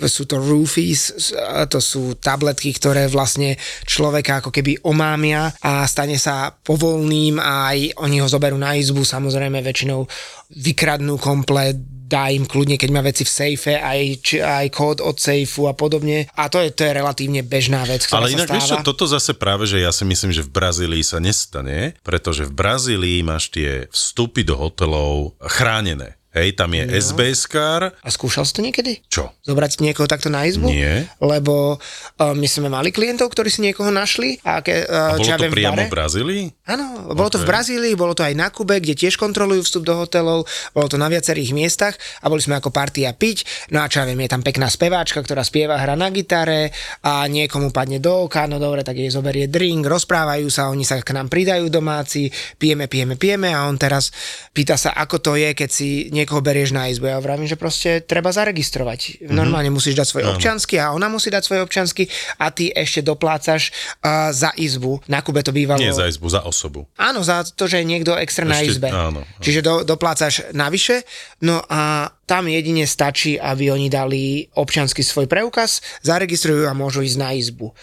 Sú 0.07 0.23
to 0.31 0.39
roofies, 0.39 1.33
to 1.67 1.79
sú 1.83 2.15
tabletky, 2.17 2.71
ktoré 2.71 3.11
vlastne 3.11 3.59
človeka 3.85 4.39
ako 4.39 4.55
keby 4.55 4.87
omámia 4.87 5.51
a 5.61 5.85
stane 5.91 6.17
sa 6.17 6.55
povolným 6.55 7.43
a 7.43 7.75
aj 7.75 7.79
oni 7.99 8.23
ho 8.23 8.29
zoberú 8.31 8.55
na 8.55 8.79
izbu, 8.79 9.03
samozrejme 9.03 9.59
väčšinou 9.59 10.07
vykradnú 10.51 11.19
komplet, 11.19 11.79
dá 12.11 12.27
im 12.35 12.43
kľudne, 12.43 12.75
keď 12.75 12.91
má 12.91 13.07
veci 13.07 13.23
v 13.23 13.31
sejfe, 13.31 13.79
aj, 13.79 14.01
či, 14.19 14.37
aj 14.43 14.67
kód 14.75 14.99
od 14.99 15.15
sejfu 15.15 15.71
a 15.71 15.79
podobne. 15.79 16.27
A 16.35 16.51
to 16.51 16.59
je, 16.59 16.75
to 16.75 16.83
je 16.83 16.91
relatívne 16.91 17.47
bežná 17.47 17.87
vec, 17.87 18.03
ktorá 18.03 18.27
Ale 18.27 18.35
sa 18.35 18.37
inak 18.43 18.49
vieš 18.51 18.67
čo, 18.67 18.77
stáva. 18.83 18.89
toto 18.91 19.05
zase 19.07 19.33
práve, 19.39 19.71
že 19.71 19.79
ja 19.79 19.95
si 19.95 20.03
myslím, 20.03 20.35
že 20.35 20.43
v 20.43 20.51
Brazílii 20.51 21.07
sa 21.07 21.23
nestane, 21.23 21.95
pretože 22.03 22.51
v 22.51 22.53
Brazílii 22.53 23.23
máš 23.23 23.55
tie 23.55 23.87
vstupy 23.95 24.43
do 24.43 24.59
hotelov 24.59 25.39
chránené. 25.39 26.19
Hej, 26.31 26.55
tam 26.55 26.71
je 26.71 26.87
SBS 26.87 27.43
kár. 27.51 27.91
A 27.91 28.09
skúšal 28.09 28.47
si 28.47 28.55
to 28.55 28.63
niekedy? 28.63 29.03
Čo? 29.11 29.35
Zobrať 29.43 29.83
niekoho 29.83 30.07
takto 30.07 30.31
na 30.31 30.47
izbu? 30.47 30.71
Nie. 30.71 31.11
Lebo 31.19 31.75
uh, 31.75 32.35
my 32.39 32.47
sme 32.47 32.71
mali 32.71 32.95
klientov, 32.95 33.35
ktorí 33.35 33.51
si 33.51 33.67
niekoho 33.67 33.91
našli. 33.91 34.39
A, 34.47 34.63
ke, 34.63 34.87
uh, 34.87 35.19
A 35.19 35.19
bolo 35.19 35.27
čo 35.27 35.35
ja 35.35 35.39
to 35.43 35.51
viem, 35.51 35.59
priamo 35.59 35.83
bare. 35.83 35.91
v 35.91 35.95
Brazílii? 35.99 36.45
Áno, 36.71 36.87
bolo 37.19 37.35
to 37.35 37.43
Ok. 37.43 37.43
v 37.43 37.51
Brazílii, 37.51 37.95
bolo 37.99 38.15
to 38.15 38.23
aj 38.23 38.39
na 38.39 38.47
Kube, 38.47 38.79
kde 38.79 38.95
tiež 38.95 39.19
kontrolujú 39.19 39.67
vstup 39.67 39.83
do 39.83 39.99
hotelov, 39.99 40.47
bolo 40.71 40.87
to 40.87 40.95
na 40.95 41.11
viacerých 41.11 41.51
miestach 41.51 41.99
a 42.23 42.31
boli 42.31 42.39
sme 42.39 42.63
ako 42.63 42.71
partia 42.71 43.11
piť. 43.11 43.67
No 43.75 43.83
a 43.83 43.91
čo 43.91 43.99
ja 43.99 44.07
viem, 44.07 44.23
je 44.23 44.31
tam 44.31 44.47
pekná 44.47 44.71
speváčka, 44.71 45.19
ktorá 45.19 45.43
spieva, 45.43 45.83
hra 45.83 45.99
na 45.99 46.15
gitare 46.15 46.71
a 47.03 47.27
niekomu 47.27 47.75
padne 47.75 47.99
do 47.99 48.31
oka, 48.31 48.47
no 48.47 48.63
dobre, 48.63 48.87
tak 48.87 48.95
jej 48.95 49.11
zoberie 49.11 49.51
drink, 49.51 49.83
rozprávajú 49.83 50.47
sa, 50.47 50.71
oni 50.71 50.87
sa 50.87 51.03
k 51.03 51.11
nám 51.11 51.27
pridajú 51.27 51.67
domáci, 51.67 52.31
pijeme, 52.55 52.87
pijeme, 52.87 53.19
pijeme 53.19 53.51
a 53.51 53.67
on 53.67 53.75
teraz 53.75 54.15
pýta 54.55 54.79
sa, 54.79 54.95
ako 54.95 55.19
to 55.19 55.33
je, 55.35 55.59
keď 55.59 55.71
si 55.75 56.07
niekoho 56.21 56.45
berieš 56.45 56.77
na 56.77 56.93
izbu. 56.93 57.09
Ja 57.09 57.19
vravím, 57.19 57.49
že 57.49 57.57
proste 57.57 58.05
treba 58.05 58.31
zaregistrovať. 58.31 59.25
Normálne 59.27 59.73
musíš 59.73 59.97
dať 59.97 60.07
svoj 60.07 60.25
občansky 60.37 60.77
a 60.77 60.93
ona 60.93 61.09
musí 61.09 61.33
dať 61.33 61.43
svoj 61.43 61.61
občansky 61.65 62.07
a 62.37 62.53
ty 62.53 62.69
ešte 62.71 63.01
doplácaš 63.01 63.73
uh, 64.05 64.31
za 64.31 64.53
izbu. 64.55 65.01
Na 65.09 65.25
Kube 65.25 65.41
to 65.41 65.51
bývalo... 65.51 65.81
Nie 65.81 65.97
za 65.97 66.07
izbu, 66.07 66.29
za 66.29 66.45
osobu. 66.45 66.85
Áno, 67.01 67.25
za 67.25 67.43
to, 67.43 67.65
že 67.65 67.81
je 67.81 67.89
niekto 67.89 68.13
extra 68.21 68.45
na 68.45 68.61
Ešte- 68.61 68.77
izbe. 68.77 68.89
áno, 68.93 69.25
áno. 69.25 69.41
Čiže 69.41 69.61
do, 69.65 69.75
doplácaš 69.83 70.53
navyše, 70.53 71.03
no 71.41 71.65
a 71.67 72.13
tam 72.29 72.47
jedine 72.47 72.87
stačí, 72.87 73.35
aby 73.41 73.75
oni 73.75 73.91
dali 73.91 74.47
občanský 74.55 75.03
svoj 75.03 75.27
preukaz, 75.27 75.83
zaregistrujú 76.07 76.71
a 76.71 76.77
môžu 76.77 77.03
ísť 77.03 77.19
na 77.19 77.35
izbu. 77.35 77.75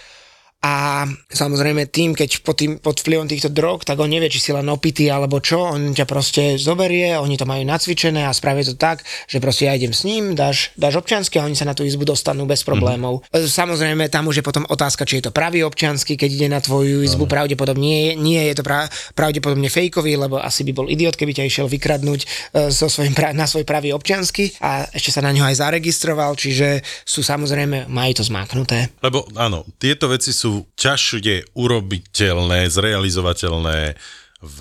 A 0.67 1.07
samozrejme 1.31 1.87
tým, 1.87 2.11
keď 2.11 2.43
pod, 2.43 2.59
tým, 2.59 2.75
pod 2.83 2.99
vplyvom 2.99 3.27
týchto 3.31 3.47
drog, 3.47 3.87
tak 3.87 3.97
on 4.03 4.11
nevie, 4.11 4.27
či 4.27 4.43
si 4.43 4.51
len 4.51 4.67
opitý 4.67 5.07
alebo 5.07 5.39
čo, 5.39 5.63
on 5.63 5.95
ťa 5.95 6.03
proste 6.03 6.59
zoberie, 6.59 7.15
oni 7.15 7.39
to 7.39 7.47
majú 7.47 7.63
nacvičené 7.63 8.27
a 8.27 8.35
spravia 8.35 8.67
to 8.67 8.75
tak, 8.75 9.01
že 9.31 9.39
proste 9.39 9.71
ja 9.71 9.73
idem 9.73 9.95
s 9.95 10.03
ním, 10.03 10.35
dáš, 10.35 10.75
dáš 10.75 10.99
občiansky 10.99 11.39
a 11.39 11.47
oni 11.47 11.55
sa 11.55 11.63
na 11.63 11.73
tú 11.73 11.87
izbu 11.87 12.03
dostanú 12.03 12.43
bez 12.43 12.67
problémov. 12.67 13.23
Mm-hmm. 13.31 13.47
Samozrejme, 13.47 14.03
tam 14.11 14.27
už 14.27 14.41
je 14.41 14.45
potom 14.45 14.67
otázka, 14.67 15.07
či 15.07 15.23
je 15.23 15.29
to 15.29 15.35
pravý 15.35 15.63
občiansky, 15.63 16.19
keď 16.19 16.29
ide 16.29 16.47
na 16.51 16.59
tvoju 16.59 17.05
izbu, 17.05 17.29
pravdepodobne 17.29 17.87
nie, 17.87 18.17
nie 18.17 18.41
je 18.51 18.59
to 18.59 18.63
pra, 18.65 18.89
pravdepodobne 19.15 19.71
fejkový, 19.71 20.19
lebo 20.19 20.41
asi 20.41 20.67
by 20.67 20.71
bol 20.75 20.87
idiot, 20.91 21.15
keby 21.15 21.31
ťa 21.31 21.47
išiel 21.47 21.67
vykradnúť 21.71 22.21
e, 22.23 22.27
so 22.73 22.91
svojím 22.91 23.15
pra, 23.15 23.31
na 23.31 23.47
svoj 23.47 23.63
pravý 23.63 23.95
občiansky 23.95 24.51
a 24.59 24.89
ešte 24.91 25.13
sa 25.13 25.23
na 25.23 25.31
ňo 25.31 25.47
aj 25.47 25.61
zaregistroval, 25.61 26.35
čiže 26.35 26.81
sú 27.05 27.23
samozrejme, 27.23 27.87
majú 27.87 28.11
to 28.17 28.23
zmáknuté. 28.25 28.91
Lebo 28.99 29.23
áno, 29.37 29.63
tieto 29.77 30.09
veci 30.09 30.33
sú 30.33 30.56
ťažšie 30.79 31.53
urobiteľné, 31.53 32.71
zrealizovateľné 32.71 33.99
v 34.37 34.59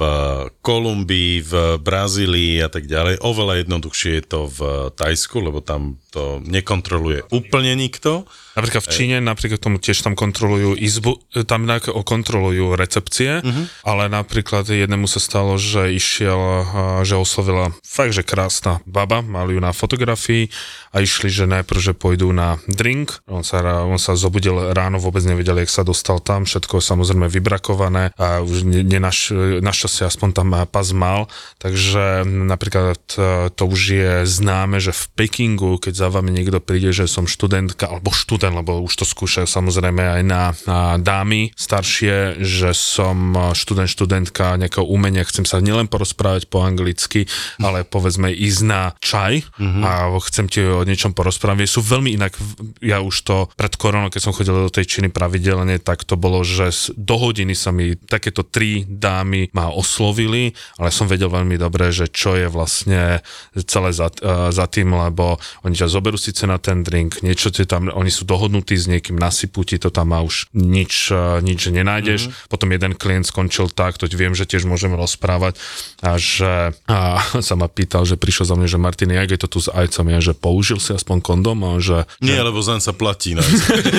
Kolumbii, 0.64 1.44
v 1.44 1.52
Brazílii 1.76 2.64
a 2.64 2.68
tak 2.72 2.88
ďalej. 2.88 3.20
Oveľa 3.20 3.64
jednoduchšie 3.64 4.12
je 4.20 4.24
to 4.24 4.40
v 4.48 4.60
Tajsku, 4.96 5.36
lebo 5.44 5.60
tam 5.60 6.00
to 6.12 6.40
nekontroluje 6.44 7.28
úplne 7.28 7.76
nikto. 7.76 8.24
Napríklad 8.56 8.82
v 8.88 8.92
Číne, 8.92 9.16
napríklad 9.20 9.60
tomu 9.60 9.76
tiež 9.76 10.00
tam 10.00 10.16
kontrolujú 10.16 10.80
izbu, 10.80 11.20
tam 11.44 11.68
kontrolujú 11.92 12.72
recepcie, 12.72 13.44
uh-huh. 13.44 13.64
ale 13.84 14.08
napríklad 14.08 14.64
jednému 14.64 15.04
sa 15.04 15.20
stalo, 15.20 15.60
že 15.60 15.92
išiel, 15.92 16.64
že 17.04 17.20
oslovila 17.20 17.76
fakt, 17.84 18.16
že 18.16 18.24
krásna 18.24 18.80
baba, 18.88 19.20
mali 19.20 19.54
ju 19.54 19.60
na 19.60 19.76
fotografii 19.76 20.48
a 20.96 21.04
išli, 21.04 21.28
že 21.28 21.44
najprv, 21.44 21.80
že 21.80 21.92
pôjdu 21.92 22.32
na 22.32 22.56
drink. 22.64 23.20
On 23.28 23.44
sa, 23.44 23.60
on 23.84 24.00
sa 24.00 24.16
zobudil 24.16 24.72
ráno, 24.72 24.96
vôbec 24.96 25.20
nevedel, 25.28 25.60
jak 25.60 25.68
sa 25.68 25.84
dostal 25.84 26.24
tam, 26.24 26.48
všetko 26.48 26.80
samozrejme 26.80 27.28
vybrakované 27.28 28.16
a 28.16 28.40
už 28.40 28.64
ne, 28.64 28.80
nenaš, 28.80 29.36
našťastie 29.60 30.08
aspoň 30.08 30.28
tam 30.32 30.48
pas 30.64 30.88
mal, 30.96 31.28
takže 31.60 32.24
napríklad 32.24 33.00
e, 33.20 33.52
to 33.52 33.62
už 33.68 33.80
je 33.92 34.12
známe, 34.24 34.80
že 34.80 34.96
v 34.96 35.04
Pekingu, 35.12 35.76
keď 35.76 35.92
za 35.92 36.08
vami 36.08 36.32
niekto 36.32 36.62
príde, 36.64 36.96
že 36.96 37.04
som 37.04 37.28
študentka 37.28 37.90
alebo 37.90 38.14
študent, 38.14 38.45
lebo 38.54 38.84
už 38.84 39.02
to 39.02 39.04
skúšajú 39.08 39.48
samozrejme 39.48 40.20
aj 40.20 40.22
na, 40.22 40.42
na 40.68 40.80
dámy 41.00 41.50
staršie, 41.56 42.42
že 42.44 42.70
som 42.76 43.34
študent, 43.56 43.88
študentka 43.90 44.60
nejakého 44.60 44.84
umenia, 44.86 45.26
chcem 45.26 45.48
sa 45.48 45.58
nielen 45.64 45.88
porozprávať 45.88 46.46
po 46.46 46.62
anglicky, 46.62 47.26
ale 47.58 47.82
povedzme 47.82 48.30
ísť 48.30 48.60
na 48.66 48.92
čaj 49.00 49.42
mm-hmm. 49.42 49.82
a 49.82 50.12
chcem 50.28 50.46
ti 50.46 50.60
o 50.62 50.84
niečom 50.84 51.16
porozprávať. 51.16 51.66
Sú 51.66 51.80
veľmi 51.82 52.14
inak, 52.14 52.36
ja 52.84 53.00
už 53.00 53.16
to 53.24 53.36
pred 53.56 53.74
koronou, 53.74 54.12
keď 54.12 54.22
som 54.22 54.36
chodil 54.36 54.54
do 54.54 54.72
tej 54.72 54.86
Číny 54.86 55.08
pravidelne, 55.08 55.80
tak 55.80 56.04
to 56.04 56.14
bolo, 56.20 56.44
že 56.44 56.70
do 56.94 57.16
hodiny 57.16 57.56
sa 57.56 57.72
mi 57.72 57.96
takéto 57.96 58.44
tri 58.44 58.84
dámy 58.86 59.50
ma 59.56 59.72
oslovili, 59.72 60.52
ale 60.76 60.92
som 60.92 61.08
vedel 61.08 61.32
veľmi 61.32 61.56
dobre, 61.56 61.88
že 61.90 62.10
čo 62.12 62.36
je 62.36 62.46
vlastne 62.50 63.20
celé 63.66 63.90
za, 63.92 64.12
uh, 64.22 64.52
za 64.52 64.66
tým, 64.68 64.92
lebo 64.92 65.38
oni 65.64 65.74
ťa 65.74 65.88
zoberú 65.90 66.18
síce 66.20 66.44
na 66.44 66.60
ten 66.60 66.84
drink, 66.84 67.22
niečo 67.24 67.48
ti 67.48 67.64
tam, 67.64 67.88
oni 67.88 68.10
sú 68.12 68.28
dohodnutí 68.36 68.76
s 68.76 68.84
niekým, 68.84 69.16
nasypú 69.16 69.64
ti 69.64 69.80
to 69.80 69.88
tam 69.88 70.12
a 70.12 70.20
už 70.20 70.52
nič, 70.52 71.08
uh, 71.08 71.40
nič 71.40 71.72
nenájdeš. 71.72 72.28
Mm-hmm. 72.28 72.52
Potom 72.52 72.68
jeden 72.68 72.92
klient 72.92 73.24
skončil 73.24 73.72
tak, 73.72 73.96
to 73.96 74.04
viem, 74.12 74.36
že 74.36 74.44
tiež 74.44 74.68
môžeme 74.68 75.00
rozprávať, 75.00 75.56
a 76.04 76.20
že 76.20 76.76
a 76.84 77.24
sa 77.48 77.54
ma 77.56 77.72
pýtal, 77.72 78.04
že 78.04 78.20
prišiel 78.20 78.52
za 78.52 78.54
mňa, 78.60 78.68
že 78.68 78.78
Martin, 78.78 79.16
jak 79.16 79.32
je 79.32 79.40
to 79.40 79.48
tu 79.48 79.58
s 79.64 79.72
ajcom, 79.72 80.12
ja, 80.12 80.20
že 80.20 80.36
použil 80.36 80.76
si 80.76 80.92
aspoň 80.92 81.24
kondom, 81.24 81.58
a 81.64 81.80
že, 81.80 82.04
Nie, 82.20 82.44
lebo 82.44 82.60
zem 82.60 82.84
sa 82.84 82.92
platí. 82.92 83.32
No. 83.32 83.40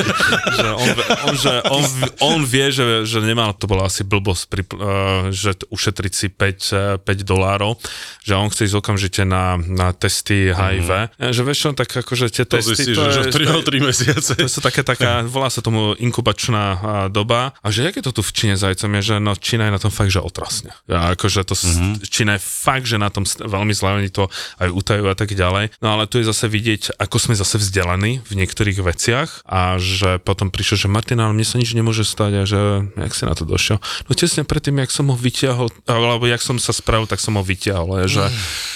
že 0.61 0.67
on, 0.69 0.87
on, 1.25 1.33
že 1.33 1.53
on, 1.73 1.83
on 2.21 2.39
vie, 2.45 2.69
že, 2.69 3.09
že 3.09 3.17
nemal, 3.25 3.57
to 3.57 3.65
bola 3.65 3.89
asi 3.89 4.05
blbosť, 4.05 4.43
pri, 4.45 4.61
uh, 4.77 5.33
že 5.33 5.57
ušetriť 5.73 6.13
si 6.13 6.27
5, 6.29 7.01
eh, 7.01 7.01
5 7.01 7.25
dolárov, 7.25 7.81
že 8.21 8.37
on 8.37 8.51
chce 8.53 8.69
ísť 8.69 8.77
okamžite 8.77 9.21
na, 9.23 9.57
na 9.57 9.95
testy 9.95 10.51
HIV. 10.51 11.15
Mm. 11.17 11.33
Že 11.33 11.41
vieš 11.47 11.57
čo, 11.63 11.69
tak 11.73 11.89
akože 11.89 12.25
tie 12.29 12.45
To 12.45 12.59
testy... 12.59 12.75
si, 12.75 12.91
že, 12.93 13.09
že 13.09 13.21
3, 13.31 13.63
3 13.63 13.87
mesiace. 13.87 14.26
To 14.33 14.49
sú 14.49 14.59
také, 14.59 14.81
taká, 14.83 15.23
volá 15.23 15.47
sa 15.47 15.63
tomu 15.63 15.93
inkubačná 15.95 16.63
a, 16.63 16.77
doba. 17.07 17.55
A 17.63 17.71
že 17.71 17.87
jak 17.87 17.95
je 18.01 18.03
to 18.03 18.11
tu 18.19 18.21
v 18.25 18.31
Číne 18.33 18.55
zajcom, 18.57 18.89
je, 18.99 19.01
že 19.13 19.15
no 19.21 19.37
Čína 19.37 19.69
je 19.69 19.73
na 19.77 19.81
tom 19.81 19.93
fakt, 19.93 20.11
že 20.11 20.19
otrasne. 20.19 20.73
Ja, 20.89 21.13
akože 21.13 21.45
to, 21.47 21.53
mm-hmm. 21.53 22.03
Čína 22.03 22.35
je 22.35 22.41
fakt, 22.43 22.89
že 22.89 22.97
na 22.97 23.13
tom 23.13 23.23
veľmi 23.23 23.71
zle, 23.71 24.03
oni 24.03 24.09
to 24.11 24.27
aj 24.57 24.69
utajú 24.73 25.05
a 25.07 25.15
tak 25.15 25.31
ďalej. 25.31 25.77
No 25.79 25.95
ale 25.95 26.09
tu 26.09 26.17
je 26.17 26.25
zase 26.25 26.49
vidieť, 26.49 26.97
ako 26.97 27.15
sme 27.21 27.33
zase 27.37 27.61
vzdelaní 27.61 28.25
v 28.25 28.33
niektorých 28.33 28.81
veciach 28.81 29.45
a 29.45 29.77
že 29.77 30.17
potom 30.17 30.49
prišiel, 30.49 30.87
že 30.87 30.89
Martin, 30.89 31.21
ale 31.21 31.37
mne 31.37 31.45
sa 31.45 31.61
nič 31.61 31.77
nemôže 31.77 32.01
stať 32.01 32.31
a 32.33 32.43
že 32.43 32.59
jak 32.97 33.13
si 33.13 33.23
na 33.29 33.37
to 33.37 33.45
došiel. 33.45 33.77
No 34.09 34.11
tesne 34.17 34.41
predtým, 34.41 34.81
jak 34.81 34.89
som 34.89 35.13
ho 35.13 35.17
vyťahol, 35.17 35.69
alebo 35.85 36.25
jak 36.25 36.41
som 36.41 36.57
sa 36.57 36.73
spravil, 36.73 37.05
tak 37.05 37.21
som 37.21 37.37
ho 37.37 37.43
vyťahol. 37.45 38.07
Je, 38.07 38.17
že, 38.17 38.23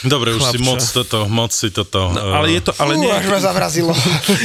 Dobre, 0.06 0.36
už 0.38 0.54
si 0.54 0.60
moc 0.62 0.84
toto, 0.84 1.26
moc 1.26 1.50
si 1.56 1.74
toto... 1.74 2.14
no, 2.14 2.22
ale 2.36 2.54
je 2.54 2.62
to, 2.62 2.72
ale 2.78 2.94
Fú, 2.96 3.02
nie, 3.02 3.12
až 3.12 3.26
ma 3.32 3.40
zavrazilo. 3.42 3.94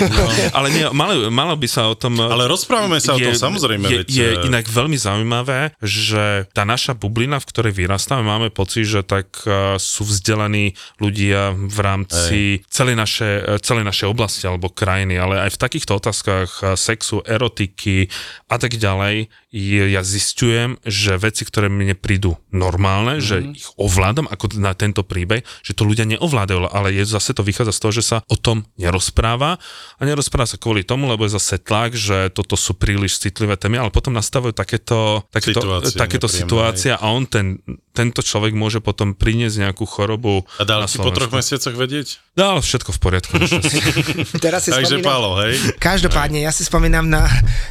ale 0.57 0.69
nie, 0.73 0.86
malo, 0.93 1.31
malo 1.31 1.55
by 1.57 1.69
sa 1.71 1.89
o 1.91 1.95
tom... 1.95 2.19
Ale 2.19 2.51
rozprávame 2.51 2.99
sa 2.99 3.15
o 3.15 3.19
tom, 3.19 3.33
samozrejme, 3.33 3.87
Je, 3.87 3.99
veď, 4.03 4.09
je 4.11 4.29
inak 4.47 4.67
veľmi 4.67 4.99
zaujímavé, 4.99 5.75
že 5.81 6.51
tá 6.53 6.67
naša 6.67 6.93
bublina, 6.93 7.39
v 7.39 7.49
ktorej 7.49 7.73
vyrastáme, 7.75 8.27
máme 8.27 8.49
pocit, 8.51 8.87
že 8.87 9.07
tak 9.07 9.31
eh, 9.47 9.79
sú 9.79 10.05
vzdelaní 10.05 10.77
ľudia 10.99 11.55
v 11.55 11.79
rámci 11.81 12.41
celej 12.69 12.97
našej, 12.99 13.35
eh, 13.43 13.59
celej 13.63 13.85
našej 13.87 14.07
oblasti 14.11 14.45
alebo 14.45 14.69
krajiny, 14.73 15.17
ale 15.17 15.47
aj 15.47 15.55
v 15.55 15.63
takýchto 15.63 15.97
otázkach 15.97 16.51
eh, 16.63 16.67
sexu, 16.75 17.23
erotiky 17.23 18.11
a 18.51 18.57
tak 18.59 18.77
ďalej, 18.77 19.31
je, 19.57 19.89
ja 19.89 20.05
zistujem, 20.05 20.77
že 20.85 21.17
veci, 21.17 21.49
ktoré 21.49 21.73
mne 21.73 21.97
prídu 21.97 22.37
normálne, 22.53 23.17
mm-hmm. 23.17 23.25
že 23.25 23.37
ich 23.57 23.65
ovládam 23.81 24.29
ako 24.29 24.61
na 24.61 24.77
tento 24.77 25.01
príbeh, 25.01 25.41
že 25.65 25.73
to 25.73 25.89
ľudia 25.89 26.05
neovládajú, 26.05 26.69
ale 26.69 26.93
je 26.93 27.09
zase 27.09 27.33
to 27.33 27.41
vychádza 27.41 27.73
z 27.73 27.81
toho, 27.81 27.93
že 27.97 28.05
sa 28.05 28.17
o 28.29 28.37
tom 28.37 28.69
nerozpráva 28.77 29.57
a 29.97 30.01
nerozpráva 30.05 30.45
sa 30.45 30.61
kvôli 30.61 30.85
tomu, 30.85 31.09
lebo 31.09 31.25
je 31.25 31.41
zase 31.41 31.57
tlak, 31.57 31.97
že 31.97 32.29
toto 32.37 32.53
sú 32.61 32.77
príliš 32.77 33.17
citlivé 33.17 33.57
témy, 33.57 33.81
ale 33.81 33.89
potom 33.89 34.13
nastavujú 34.13 34.53
takéto, 34.53 35.25
takéto, 35.33 35.65
Situácie 35.65 35.97
takéto 35.97 36.29
situácie 36.29 36.93
a 36.93 37.01
on 37.09 37.25
ten, 37.25 37.57
tento 37.97 38.21
človek 38.21 38.53
môže 38.53 38.85
potom 38.85 39.17
priniesť 39.17 39.65
nejakú 39.65 39.89
chorobu 39.89 40.45
A 40.61 40.69
dal 40.69 40.85
ti 40.85 41.01
po 41.01 41.09
troch 41.09 41.33
mesiacoch 41.33 41.73
vedieť? 41.73 42.21
Dal 42.37 42.61
všetko 42.61 42.93
v 42.93 42.99
poriadku. 43.01 43.33
Teraz 44.45 44.69
si 44.69 44.71
Takže 44.77 45.01
spomínam, 45.01 45.09
Palo, 45.09 45.41
hej? 45.41 45.57
Každopádne, 45.81 46.45
ja 46.45 46.53
si 46.53 46.69
spomínam 46.69 47.09
na 47.09 47.25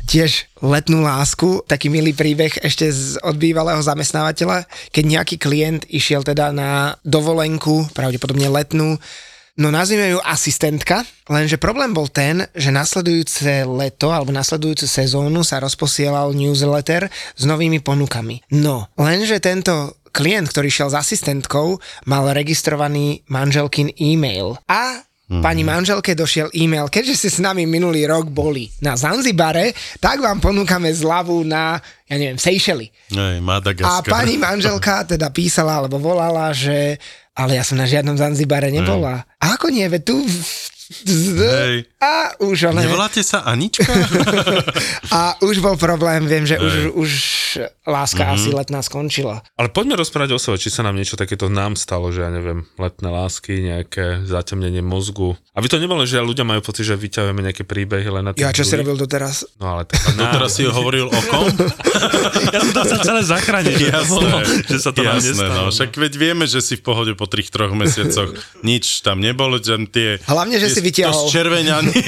tiež 0.10 0.50
letnú 0.66 1.06
lásku, 1.06 1.62
taký 1.76 1.92
milý 1.92 2.16
príbeh 2.16 2.64
ešte 2.64 2.88
z, 2.88 3.20
od 3.20 3.36
bývalého 3.36 3.84
zamestnávateľa, 3.84 4.64
keď 4.96 5.04
nejaký 5.04 5.36
klient 5.36 5.84
išiel 5.92 6.24
teda 6.24 6.56
na 6.56 6.96
dovolenku, 7.04 7.92
pravdepodobne 7.92 8.48
letnú, 8.48 8.96
No 9.56 9.72
nazvime 9.72 10.12
ju 10.12 10.20
asistentka, 10.20 11.08
lenže 11.32 11.56
problém 11.56 11.96
bol 11.96 12.12
ten, 12.12 12.44
že 12.52 12.76
nasledujúce 12.76 13.64
leto 13.64 14.12
alebo 14.12 14.28
nasledujúcu 14.36 14.84
sezónu 14.84 15.48
sa 15.48 15.64
rozposielal 15.64 16.36
newsletter 16.36 17.08
s 17.08 17.44
novými 17.48 17.80
ponukami. 17.80 18.44
No, 18.52 18.92
lenže 19.00 19.40
tento 19.40 19.96
klient, 20.12 20.52
ktorý 20.52 20.68
šiel 20.68 20.90
s 20.92 21.00
asistentkou, 21.00 21.80
mal 22.04 22.36
registrovaný 22.36 23.24
manželkin 23.32 23.96
e-mail. 23.96 24.60
A 24.68 25.08
Pani 25.26 25.66
manželke 25.66 26.14
došiel 26.14 26.54
e-mail, 26.54 26.86
keďže 26.86 27.14
ste 27.18 27.30
s 27.34 27.40
nami 27.42 27.66
minulý 27.66 28.06
rok 28.06 28.30
boli 28.30 28.70
na 28.78 28.94
Zanzibare, 28.94 29.74
tak 29.98 30.22
vám 30.22 30.38
ponúkame 30.38 30.94
zľavu 30.94 31.42
na, 31.42 31.82
ja 32.06 32.16
neviem, 32.22 32.38
Seychely. 32.38 32.94
A 33.90 34.06
pani 34.06 34.38
manželka 34.38 35.02
teda 35.18 35.34
písala 35.34 35.82
alebo 35.82 35.98
volala, 35.98 36.54
že 36.54 37.02
ale 37.34 37.58
ja 37.58 37.66
som 37.66 37.76
na 37.76 37.90
žiadnom 37.90 38.16
Zanzibare 38.16 38.70
nebola. 38.70 39.26
A 39.42 39.58
ako 39.58 39.74
nie, 39.74 39.84
veď 39.90 40.02
tu 40.08 40.16
v 40.22 40.38
Hej. 40.88 41.90
A 41.98 42.14
už 42.40 42.70
ale... 42.70 42.86
Nevoláte 42.86 43.20
sa 43.20 43.42
Anička? 43.44 43.88
A 45.12 45.34
už 45.40 45.58
bol 45.58 45.76
problém, 45.76 46.24
viem, 46.24 46.44
že 46.44 46.56
už, 46.56 46.74
Hej. 46.74 46.90
už 46.94 47.12
láska 47.84 48.22
Mhm. 48.22 48.32
asi 48.32 48.50
letná 48.52 48.80
skončila. 48.80 49.42
Ale 49.56 49.70
poďme 49.70 49.96
rozprávať 49.96 50.30
o 50.32 50.40
sebe, 50.40 50.58
či 50.58 50.68
sa 50.68 50.82
nám 50.82 50.94
niečo 50.94 51.16
takéto 51.16 51.48
nám 51.48 51.74
stalo, 51.74 52.10
že 52.10 52.22
ja 52.22 52.30
neviem, 52.30 52.68
letné 52.76 53.08
lásky, 53.08 53.62
nejaké 53.64 54.24
zatemnenie 54.24 54.82
mozgu. 54.82 55.34
A 55.52 55.60
vy 55.60 55.68
to 55.68 55.78
nebolo, 55.78 56.04
že 56.04 56.20
ľudia 56.20 56.44
majú 56.44 56.62
pocit, 56.62 56.84
že 56.84 56.94
vyťahujeme 56.94 57.42
nejaké 57.42 57.64
príbehy 57.64 58.08
len 58.12 58.24
na 58.24 58.32
tých 58.32 58.44
Ja 58.44 58.52
čo 58.52 58.62
si 58.62 58.76
robil 58.76 58.94
doteraz? 58.96 59.48
No 59.58 59.74
ale 59.74 59.86
tak... 59.86 59.98
No 60.18 60.28
teraz 60.28 60.54
si 60.54 60.64
hovoril 60.64 61.08
o 61.08 61.20
kom? 61.24 61.48
ja 62.54 62.60
som 62.60 62.72
to 62.72 62.82
chcel 62.84 63.00
celé 63.02 63.22
zachrániť, 63.24 63.76
bolo, 64.06 64.38
že 64.44 64.78
sa 64.78 64.92
to 64.92 65.02
nám 65.02 65.18
jasné, 65.18 65.32
nestalo. 65.34 65.68
no. 65.68 65.72
Však 65.72 65.92
veď 65.92 66.14
vieme, 66.16 66.46
že 66.46 66.60
si 66.60 66.76
v 66.76 66.84
pohode 66.84 67.12
po 67.14 67.26
tých 67.26 67.50
troch 67.50 67.72
mesiacoch 67.72 68.32
nič 68.62 69.02
tam 69.02 69.20
nebolo, 69.20 69.58
že 69.58 69.76
tie... 69.88 70.10
Hlavne, 70.24 70.56
že 70.58 70.68
tie- 70.68 70.75
si 70.76 70.84
vytiahol. 70.84 71.16
To 71.16 71.32
zčerveňanie 71.32 72.04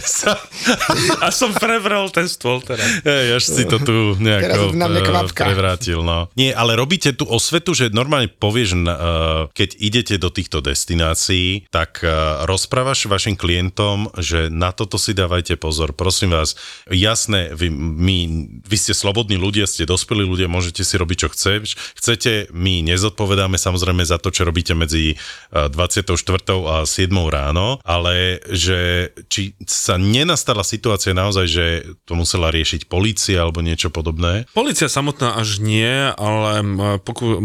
sa... 0.00 0.40
A 1.24 1.28
som 1.30 1.52
prevrel 1.52 2.08
ten 2.10 2.26
stôl 2.26 2.64
teraz. 2.64 2.84
Hej, 3.04 3.26
až 3.38 3.44
si 3.44 3.62
to 3.68 3.76
tu 3.82 4.16
nejako 4.18 4.74
kvapka. 5.04 5.44
prevrátil, 5.52 6.00
no. 6.02 6.28
Nie, 6.34 6.52
ale 6.52 6.74
robíte 6.74 7.12
tú 7.12 7.28
osvetu, 7.28 7.76
že 7.76 7.92
normálne 7.92 8.30
povieš, 8.30 8.70
eh, 8.76 8.84
keď 9.52 9.68
idete 9.78 10.14
do 10.16 10.28
týchto 10.32 10.62
destinácií, 10.62 11.68
tak 11.68 12.02
eh, 12.02 12.10
rozprávaš 12.46 13.06
vašim 13.10 13.34
klientom, 13.38 14.10
že 14.18 14.48
na 14.48 14.72
toto 14.72 14.96
si 14.96 15.12
dávajte 15.12 15.58
pozor. 15.60 15.92
Prosím 15.92 16.34
vás, 16.34 16.56
jasné, 16.88 17.52
vy, 17.52 17.68
my, 17.72 18.16
vy 18.64 18.76
ste 18.76 18.92
slobodní 18.96 19.36
ľudia, 19.36 19.68
ste 19.68 19.88
dospelí 19.88 20.24
ľudia, 20.24 20.50
môžete 20.50 20.82
si 20.82 20.94
robiť, 20.96 21.16
čo 21.26 21.28
chceš. 21.32 21.64
Chcete, 21.98 22.52
my 22.54 22.86
nezodpovedáme 22.86 23.58
samozrejme 23.60 24.02
za 24.06 24.18
to, 24.22 24.30
čo 24.30 24.46
robíte 24.46 24.72
medzi 24.72 25.14
eh, 25.14 25.68
24. 25.68 26.14
a 26.66 26.76
7. 26.86 27.10
ráno, 27.28 27.78
ale 27.82 28.05
že 28.46 28.78
či 29.26 29.54
sa 29.62 29.96
nenastala 29.96 30.60
situácia 30.60 31.12
naozaj, 31.12 31.46
že 31.46 31.66
to 32.04 32.14
musela 32.14 32.48
riešiť 32.48 32.86
polícia 32.86 33.40
alebo 33.40 33.60
niečo 33.60 33.88
podobné. 33.88 34.44
Polícia 34.52 34.86
samotná 34.86 35.34
až 35.34 35.58
nie, 35.58 35.86
ale 36.12 36.62
poku- 37.00 37.38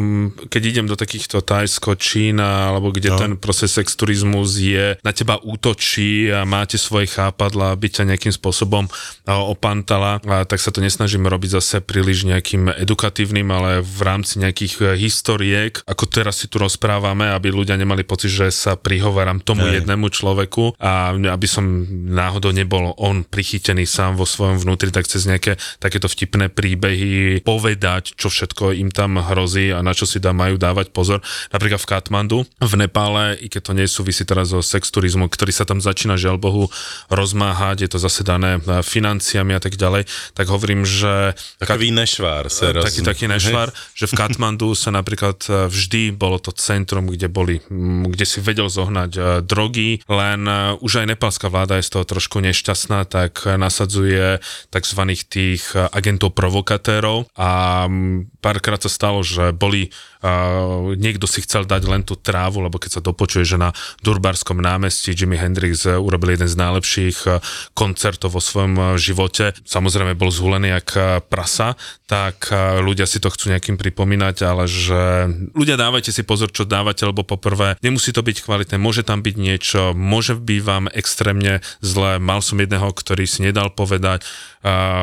keď 0.48 0.62
idem 0.64 0.86
do 0.86 0.96
takýchto 0.96 1.40
Tajsko, 1.40 1.96
Čína, 1.96 2.70
alebo 2.70 2.90
kde 2.90 3.10
No. 3.10 3.18
ten 3.18 3.32
proces 3.36 3.72
sex 3.72 3.96
turizmus 3.96 4.56
je, 4.56 4.96
na 5.00 5.12
teba 5.12 5.38
útočí 5.38 6.28
a 6.28 6.44
máte 6.44 6.76
svoje 6.76 7.08
chápadla, 7.08 7.74
byť 7.74 7.92
ťa 7.92 8.04
nejakým 8.08 8.34
spôsobom 8.34 8.88
opantala, 9.28 10.20
tak 10.44 10.60
sa 10.60 10.70
to 10.70 10.80
nesnažím 10.80 11.24
robiť 11.24 11.50
zase 11.54 11.76
príliš 11.80 12.24
nejakým 12.24 12.68
edukatívnym, 12.78 13.48
ale 13.48 13.72
v 13.80 14.00
rámci 14.02 14.38
nejakých 14.38 14.74
e, 14.78 14.84
historiek, 14.98 15.80
ako 15.86 16.04
teraz 16.06 16.42
si 16.42 16.48
tu 16.48 16.58
rozprávame, 16.58 17.32
aby 17.32 17.48
ľudia 17.50 17.76
nemali 17.76 18.04
pocit, 18.04 18.30
že 18.30 18.48
sa 18.50 18.76
prihováram 18.76 19.40
tomu 19.40 19.64
Hej. 19.64 19.84
jednému 19.84 20.08
človeku 20.08 20.51
a 20.82 21.14
aby 21.16 21.48
som 21.48 21.64
náhodou 22.12 22.52
nebol 22.52 22.92
on 23.00 23.24
prichytený 23.24 23.88
sám 23.88 24.20
vo 24.20 24.28
svojom 24.28 24.60
vnútri, 24.60 24.92
tak 24.92 25.08
cez 25.08 25.24
nejaké 25.24 25.56
takéto 25.80 26.12
vtipné 26.12 26.52
príbehy 26.52 27.42
povedať, 27.46 28.18
čo 28.20 28.28
všetko 28.28 28.76
im 28.76 28.92
tam 28.92 29.22
hrozí 29.22 29.72
a 29.72 29.80
na 29.80 29.96
čo 29.96 30.04
si 30.04 30.20
dá, 30.20 30.36
majú 30.36 30.60
dávať 30.60 30.92
pozor. 30.92 31.24
Napríklad 31.54 31.80
v 31.80 31.90
Katmandu, 31.90 32.40
v 32.60 32.74
Nepále, 32.76 33.40
i 33.40 33.48
keď 33.48 33.72
to 33.72 33.74
nesúvisí 33.78 34.24
teraz 34.28 34.52
so 34.52 34.60
sex 34.60 34.92
turizmu, 34.92 35.32
ktorý 35.32 35.54
sa 35.56 35.64
tam 35.64 35.80
začína 35.80 36.20
žiaľ 36.20 36.42
Bohu 36.42 36.68
rozmáhať, 37.08 37.88
je 37.88 37.90
to 37.92 38.00
zase 38.02 38.22
dané 38.28 38.60
e, 38.60 38.82
financiami 38.84 39.56
a 39.56 39.62
tak 39.62 39.80
ďalej, 39.80 40.08
tak 40.36 40.46
hovorím, 40.50 40.84
že 40.84 41.38
Takový 41.62 41.94
nešvár. 41.94 42.50
Sa 42.50 42.74
roz... 42.74 42.84
taký, 42.88 43.02
taký 43.06 43.26
nešvar, 43.30 43.70
že 44.00 44.10
v 44.10 44.14
Katmandu 44.18 44.74
sa 44.74 44.90
napríklad 44.90 45.38
e, 45.48 45.50
vždy 45.70 46.12
bolo 46.16 46.42
to 46.42 46.52
centrum, 46.56 47.08
kde 47.08 47.28
boli, 47.30 47.62
mm, 47.62 48.12
kde 48.12 48.26
si 48.26 48.40
vedel 48.42 48.68
zohnať 48.68 49.12
e, 49.14 49.22
drogy, 49.46 50.02
len 50.10 50.41
e, 50.46 50.54
už 50.82 51.04
aj 51.04 51.16
nepálska 51.16 51.48
vláda 51.48 51.78
je 51.78 51.88
z 51.88 51.98
toho 51.98 52.06
trošku 52.06 52.40
nešťastná, 52.42 53.06
tak 53.10 53.46
e, 53.46 53.58
nasadzuje 53.58 54.42
tzv. 54.70 55.02
tých 55.28 55.64
e, 55.74 55.88
agentov 55.90 56.38
provokatérov 56.38 57.30
a 57.38 57.84
mm, 57.88 58.42
párkrát 58.44 58.82
sa 58.82 58.92
stalo, 58.92 59.22
že 59.22 59.54
boli 59.56 59.90
uh, 60.22 60.96
niekto 60.96 61.26
si 61.26 61.44
chcel 61.44 61.66
dať 61.68 61.82
len 61.86 62.02
tú 62.06 62.18
trávu, 62.18 62.64
lebo 62.64 62.78
keď 62.78 63.00
sa 63.00 63.02
dopočuje, 63.02 63.44
že 63.46 63.58
na 63.60 63.74
Durbarskom 64.02 64.62
námestí 64.62 65.14
Jimi 65.14 65.38
Hendrix 65.38 65.86
eh, 65.86 65.98
urobil 65.98 66.34
jeden 66.34 66.50
z 66.50 66.56
najlepších 66.58 67.18
eh, 67.28 67.38
koncertov 67.78 68.38
vo 68.38 68.42
svojom 68.42 68.74
eh, 68.78 68.86
živote, 68.98 69.54
samozrejme 69.66 70.18
bol 70.18 70.30
zhulený 70.34 70.74
jak 70.82 70.90
prasa, 71.28 71.76
tak 72.08 72.52
ľudia 72.84 73.08
si 73.08 73.24
to 73.24 73.32
chcú 73.32 73.56
nejakým 73.56 73.80
pripomínať, 73.80 74.44
ale 74.44 74.68
že 74.68 75.32
ľudia 75.56 75.80
dávajte 75.80 76.12
si 76.12 76.28
pozor, 76.28 76.52
čo 76.52 76.68
dávate, 76.68 77.08
lebo 77.08 77.24
poprvé 77.24 77.80
nemusí 77.80 78.12
to 78.12 78.20
byť 78.20 78.44
kvalitné, 78.44 78.76
môže 78.76 79.08
tam 79.08 79.24
byť 79.24 79.36
niečo, 79.40 79.82
môže 79.96 80.36
byť 80.36 80.60
vám 80.62 80.86
extrémne 80.92 81.64
zle. 81.80 82.20
Mal 82.20 82.44
som 82.44 82.60
jedného, 82.60 82.92
ktorý 82.92 83.24
si 83.24 83.48
nedal 83.48 83.72
povedať, 83.72 84.28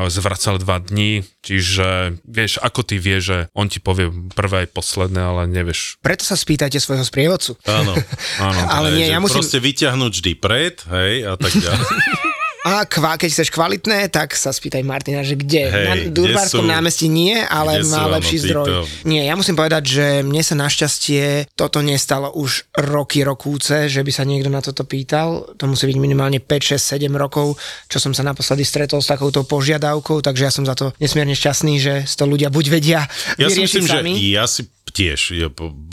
zvracal 0.07 0.61
dva 0.61 0.79
dní, 0.79 1.27
čiže 1.41 2.21
vieš, 2.23 2.61
ako 2.63 2.81
ty 2.85 2.95
vieš, 3.01 3.21
že 3.25 3.37
on 3.51 3.67
ti 3.67 3.81
povie 3.81 4.07
prvé 4.31 4.65
aj 4.65 4.71
posledné, 4.71 5.08
ale 5.11 5.45
nevieš. 5.45 5.97
Preto 5.99 6.21
sa 6.21 6.33
spýtajte 6.33 6.77
svojho 6.77 7.01
sprievodcu. 7.01 7.57
Áno. 7.63 7.95
Áno, 8.37 8.59
Ale 8.75 8.93
nie, 8.93 9.07
ja 9.07 9.17
že 9.17 9.23
musím... 9.23 9.41
Proste 9.41 9.59
vyťahnuť 9.59 10.11
vždy 10.11 10.31
pred, 10.35 10.75
hej, 10.83 11.13
a 11.23 11.33
tak 11.33 11.51
ďalej. 11.51 11.85
A 12.59 12.83
kva, 12.83 13.15
keď 13.15 13.31
chceš 13.31 13.55
kvalitné, 13.55 14.11
tak 14.11 14.35
sa 14.35 14.51
spýtaj 14.51 14.83
Martina, 14.83 15.23
že 15.23 15.39
kde? 15.39 15.63
Hej, 15.63 15.85
Na 15.87 15.95
Durbarskom 16.11 16.67
sú- 16.67 16.67
námestí 16.67 17.07
nie, 17.07 17.31
ale 17.39 17.79
kde 17.79 17.87
sú, 17.87 17.91
má 17.95 18.03
áno, 18.03 18.13
lepší 18.19 18.35
títo- 18.35 18.67
zdroj. 18.67 18.67
Nie, 19.07 19.23
ja 19.23 19.39
musím 19.39 19.55
povedať, 19.55 19.83
že 19.87 20.05
mne 20.21 20.43
sa 20.43 20.59
našťastie 20.59 21.55
toto 21.55 21.79
nestalo 21.79 22.35
už 22.35 22.67
roky, 22.75 23.23
rokúce, 23.23 23.87
že 23.87 24.03
by 24.03 24.11
sa 24.11 24.27
niekto 24.27 24.51
na 24.51 24.59
toto 24.59 24.83
pýtal. 24.83 25.55
To 25.55 25.71
musí 25.71 25.87
byť 25.87 25.97
minimálne 25.97 26.43
5, 26.43 26.75
6, 26.75 26.99
7 26.99 27.07
rokov, 27.15 27.55
čo 27.87 27.95
som 27.95 28.11
sa 28.11 28.27
naposledy 28.27 28.61
stretol 28.61 28.99
s 28.99 29.07
takouto 29.07 29.47
požiadavkou, 29.47 30.19
takže 30.19 30.43
ja 30.43 30.51
som 30.51 30.67
za 30.67 30.75
to 30.75 30.91
nesmierne 30.99 31.33
šťastný, 31.33 31.79
že 31.79 31.93
to 32.11 32.27
ľudia 32.27 32.51
buď 32.51 32.65
vedia 32.69 33.07
Ja 33.39 33.47
si 33.47 33.63
myslím, 33.63 33.87
že 33.87 34.03
sami. 34.03 34.11
ja 34.19 34.43
si 34.43 34.67
tiež, 34.91 35.19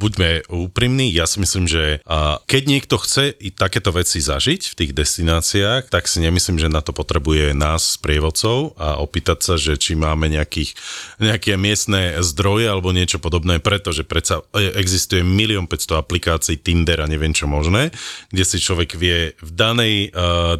buďme 0.00 0.48
úprimní, 0.50 1.12
ja 1.12 1.28
si 1.28 1.40
myslím, 1.42 1.66
že 1.68 2.00
keď 2.46 2.62
niekto 2.66 2.96
chce 3.00 3.32
i 3.36 3.52
takéto 3.52 3.92
veci 3.94 4.18
zažiť 4.20 4.72
v 4.72 4.74
tých 4.74 4.92
destináciách, 4.96 5.88
tak 5.92 6.08
si 6.10 6.22
nemyslím, 6.22 6.60
že 6.60 6.72
na 6.72 6.80
to 6.80 6.96
potrebuje 6.96 7.52
nás, 7.56 7.98
prievodcov 8.00 8.76
a 8.76 9.00
opýtať 9.00 9.38
sa, 9.42 9.54
že 9.58 9.76
či 9.76 9.98
máme 9.98 10.28
nejakých, 10.30 10.76
nejaké 11.18 11.58
miestne 11.58 12.18
zdroje 12.22 12.68
alebo 12.68 12.94
niečo 12.94 13.18
podobné, 13.18 13.58
pretože 13.58 14.06
predsa 14.06 14.44
e, 14.52 14.72
existuje 14.76 15.24
milión 15.26 15.66
500 15.66 16.02
aplikácií 16.02 16.56
Tinder 16.60 17.02
a 17.02 17.10
neviem 17.10 17.32
čo 17.32 17.50
možné, 17.50 17.90
kde 18.30 18.44
si 18.44 18.58
človek 18.62 18.94
vie 18.96 19.32
v 19.40 19.50
danej 19.52 19.94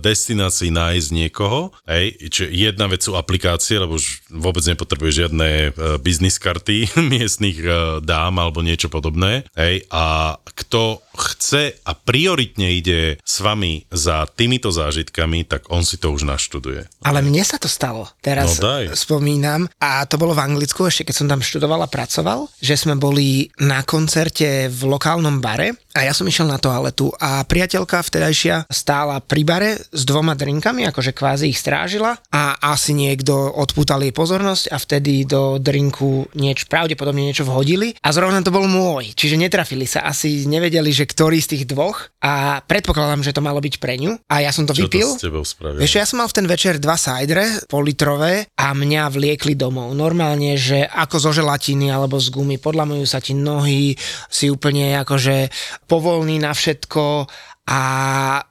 destinácii 0.01 0.71
nájsť 0.73 1.09
niekoho, 1.13 1.71
hej, 1.89 2.17
čiže 2.31 2.49
jedna 2.51 2.87
vec 2.91 3.01
sú 3.03 3.15
aplikácie, 3.15 3.79
lebo 3.79 3.97
už 3.97 4.27
vôbec 4.33 4.63
nepotrebuje 4.67 5.27
žiadne 5.27 5.49
uh, 5.71 5.97
biznis 6.03 6.37
karty 6.43 6.91
miestnych 7.13 7.59
uh, 7.63 8.03
dám 8.03 8.26
alebo 8.35 8.67
niečo 8.67 8.91
podobné, 8.91 9.47
hej, 9.55 9.87
a 9.95 10.35
kto 10.43 11.06
chce 11.17 11.81
a 11.83 11.93
prioritne 11.97 12.77
ide 12.77 13.17
s 13.25 13.41
vami 13.41 13.89
za 13.89 14.29
týmito 14.29 14.69
zážitkami, 14.69 15.49
tak 15.49 15.73
on 15.73 15.83
si 15.83 15.97
to 15.97 16.13
už 16.13 16.29
naštuduje. 16.29 16.87
Ale 17.03 17.25
mne 17.25 17.43
sa 17.43 17.57
to 17.57 17.67
stalo. 17.67 18.07
Teraz 18.21 18.61
No 18.61 18.69
daj. 18.69 18.93
spomínam. 18.93 19.67
A 19.81 20.05
to 20.05 20.21
bolo 20.21 20.37
v 20.37 20.45
Anglicku, 20.45 20.85
ešte 20.85 21.09
keď 21.09 21.15
som 21.17 21.27
tam 21.27 21.41
študoval 21.41 21.81
a 21.83 21.91
pracoval, 21.91 22.53
že 22.61 22.77
sme 22.77 22.95
boli 22.95 23.49
na 23.59 23.81
koncerte 23.83 24.69
v 24.69 24.81
lokálnom 24.85 25.41
bare 25.41 25.73
a 25.97 26.05
ja 26.05 26.13
som 26.13 26.29
išiel 26.29 26.45
na 26.45 26.61
toaletu 26.61 27.09
a 27.17 27.41
priateľka 27.41 28.05
vtedajšia 28.05 28.69
stála 28.69 29.25
pri 29.25 29.43
bare 29.49 29.71
s 29.81 30.03
dvoma 30.05 30.37
drinkami, 30.37 30.85
akože 30.85 31.17
kvázi 31.17 31.49
ich 31.49 31.57
strážila 31.57 32.21
a 32.29 32.61
asi 32.61 32.93
niekto 32.93 33.33
odpútal 33.33 34.05
jej 34.05 34.13
pozornosť 34.13 34.69
a 34.69 34.77
vtedy 34.77 35.25
do 35.25 35.57
drinku 35.57 36.29
nieč, 36.37 36.69
pravdepodobne 36.69 37.25
niečo 37.25 37.49
vhodili 37.49 37.97
a 38.05 38.13
zrovna 38.13 38.45
to 38.45 38.53
bol 38.53 38.69
môj, 38.69 39.17
čiže 39.17 39.41
netrafili 39.41 39.89
sa, 39.89 40.05
asi 40.05 40.45
nevedeli, 40.45 40.93
že 40.93 41.06
ktorý 41.07 41.39
z 41.39 41.57
tých 41.57 41.65
dvoch 41.71 42.11
a 42.19 42.61
predpokladám, 42.67 43.23
že 43.23 43.33
to 43.33 43.41
malo 43.41 43.63
byť 43.63 43.75
pre 43.79 43.95
ňu 43.97 44.19
a 44.27 44.43
ja 44.43 44.51
som 44.51 44.67
to 44.67 44.75
Čo 44.75 44.91
vypil. 44.91 45.09
to 45.15 45.23
s? 45.47 45.55
Vieš, 45.79 45.93
ja 45.97 46.05
som 46.05 46.19
mal 46.19 46.29
v 46.29 46.37
ten 46.43 46.47
večer 46.51 46.83
dva 46.83 46.99
sajdre, 46.99 47.71
politrové 47.71 48.51
a 48.59 48.75
mňa 48.75 49.09
vliekli 49.09 49.55
domov. 49.55 49.95
Normálne, 49.95 50.59
že 50.59 50.83
ako 50.83 51.17
zo 51.23 51.31
želatiny 51.33 51.89
alebo 51.89 52.19
z 52.19 52.29
gumy, 52.35 52.59
podlamujú 52.59 53.07
sa 53.07 53.23
ti 53.23 53.33
nohy, 53.33 53.95
si 54.27 54.51
úplne 54.51 54.99
akože 55.01 55.49
povolný 55.87 56.43
na 56.43 56.51
všetko 56.51 57.31
a 57.67 57.81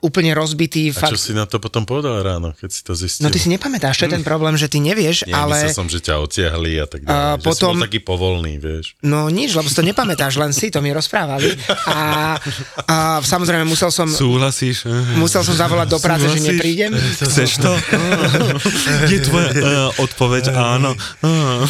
úplne 0.04 0.36
rozbitý. 0.36 0.92
a 0.92 1.08
čo 1.08 1.16
si 1.16 1.32
na 1.32 1.48
to 1.48 1.56
potom 1.64 1.88
povedal 1.88 2.20
ráno, 2.20 2.52
keď 2.52 2.68
si 2.68 2.82
to 2.84 2.92
zistil? 3.00 3.24
No 3.24 3.32
ty 3.32 3.40
si 3.40 3.48
nepamätáš, 3.48 4.04
čo 4.04 4.12
je 4.12 4.20
ten 4.20 4.28
problém, 4.28 4.60
že 4.60 4.68
ty 4.68 4.84
nevieš, 4.84 5.24
Nie, 5.24 5.32
ale... 5.32 5.72
som, 5.72 5.88
že 5.88 6.04
ťa 6.04 6.20
otiahli 6.20 6.84
a 6.84 6.86
tak 6.86 7.08
ďalej. 7.08 7.16
A 7.16 7.40
že 7.40 7.48
potom- 7.48 7.80
si 7.80 7.80
bol 7.80 7.86
taký 7.88 8.00
povolný, 8.04 8.60
vieš. 8.60 9.00
No 9.00 9.32
nič, 9.32 9.56
lebo 9.56 9.72
si 9.72 9.76
to 9.80 9.88
nepamätáš, 9.88 10.36
len 10.36 10.52
si 10.52 10.68
to 10.68 10.84
mi 10.84 10.92
rozprávali. 10.92 11.48
A, 11.88 12.36
a 12.92 12.96
samozrejme 13.24 13.64
musel 13.64 13.88
som, 13.88 14.04
Súhlasíš? 14.12 14.84
musel 15.16 15.48
som 15.48 15.56
zavolať 15.56 15.96
do 15.96 16.00
práce, 16.04 16.28
že 16.28 16.44
neprídem. 16.44 16.92
Chceš 17.16 17.64
to? 17.64 17.72
Je 19.08 19.24
tvoja 19.24 19.50
uh, 19.56 19.90
odpoveď 20.04 20.52
áno. 20.52 20.92
Uh. 21.24 21.64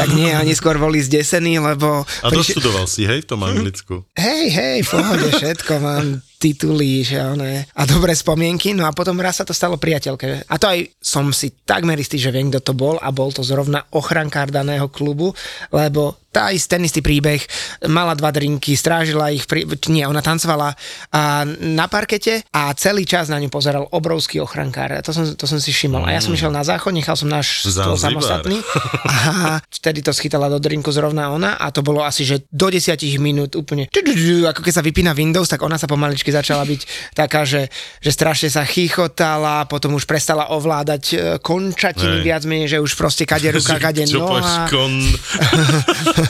Tak 0.00 0.08
nie, 0.16 0.32
oni 0.32 0.56
skôr 0.56 0.80
boli 0.80 1.04
zdesení, 1.04 1.60
lebo... 1.60 2.08
A 2.24 2.32
doštudoval 2.32 2.88
si, 2.88 3.04
hej, 3.04 3.22
v 3.22 3.28
tom 3.28 3.44
Anglicku. 3.44 4.08
Hej, 4.16 4.44
hej, 4.56 4.78
v 4.82 4.88
pohode, 4.88 5.28
všetko 5.36 5.72
mám 5.76 6.31
tituly 6.42 7.06
že 7.06 7.22
one, 7.22 7.62
a 7.62 7.82
dobré 7.86 8.18
spomienky. 8.18 8.74
No 8.74 8.82
a 8.82 8.90
potom 8.90 9.14
raz 9.22 9.38
sa 9.38 9.46
to 9.46 9.54
stalo 9.54 9.78
priateľke. 9.78 10.50
A 10.50 10.54
to 10.58 10.66
aj 10.66 10.90
som 10.98 11.30
si 11.30 11.54
takmer 11.62 11.94
istý, 11.94 12.18
že 12.18 12.34
viem, 12.34 12.50
kto 12.50 12.58
to 12.58 12.74
bol 12.74 12.98
a 12.98 13.14
bol 13.14 13.30
to 13.30 13.46
zrovna 13.46 13.86
ochrankár 13.94 14.50
daného 14.50 14.90
klubu, 14.90 15.30
lebo 15.70 16.21
tá 16.32 16.48
ist, 16.48 16.72
ten 16.72 16.80
istý 16.80 17.04
príbeh, 17.04 17.44
mala 17.92 18.16
dva 18.16 18.32
drinky, 18.32 18.72
strážila 18.72 19.28
ich, 19.28 19.44
pri, 19.44 19.68
nie, 19.92 20.02
ona 20.08 20.24
tancovala 20.24 20.72
a, 21.12 21.44
na 21.60 21.86
parkete 21.92 22.48
a 22.56 22.72
celý 22.72 23.04
čas 23.04 23.28
na 23.28 23.36
ňu 23.36 23.52
pozeral 23.52 23.84
obrovský 23.92 24.40
ochrankár. 24.40 24.96
To 25.04 25.12
som, 25.12 25.28
to 25.36 25.44
som 25.44 25.60
si 25.60 25.70
všimol. 25.70 26.08
A 26.08 26.16
ja 26.16 26.24
som 26.24 26.32
išiel 26.32 26.48
na 26.48 26.64
záchod, 26.64 26.96
nechal 26.96 27.14
som 27.14 27.28
náš 27.28 27.68
stôl 27.68 28.00
samostatný 28.00 28.64
a 29.12 29.60
vtedy 29.68 30.00
to 30.00 30.16
schytala 30.16 30.48
do 30.48 30.56
drinku 30.56 30.88
zrovna 30.88 31.28
ona 31.28 31.60
a 31.60 31.68
to 31.68 31.84
bolo 31.84 32.00
asi, 32.00 32.24
že 32.24 32.48
do 32.48 32.72
10 32.72 32.96
minút 33.20 33.52
úplne, 33.52 33.92
ako 33.92 34.60
keď 34.64 34.72
sa 34.72 34.82
vypína 34.82 35.12
Windows, 35.12 35.52
tak 35.52 35.60
ona 35.60 35.76
sa 35.76 35.84
pomaličky 35.84 36.32
začala 36.32 36.64
byť 36.64 37.12
taká, 37.12 37.44
že, 37.44 37.68
že 38.00 38.08
strašne 38.08 38.48
sa 38.48 38.64
chichotala, 38.64 39.68
potom 39.68 39.92
už 40.00 40.08
prestala 40.08 40.48
ovládať 40.48 41.02
e, 41.12 41.16
končatiny 41.44 42.22
Hej. 42.22 42.24
viac 42.24 42.42
menej, 42.48 42.68
že 42.72 42.78
už 42.80 42.96
proste 42.96 43.28
kade 43.28 43.52
ruka, 43.52 43.76
kade 43.84 44.08
noha. 44.08 44.64
kon... 44.72 44.96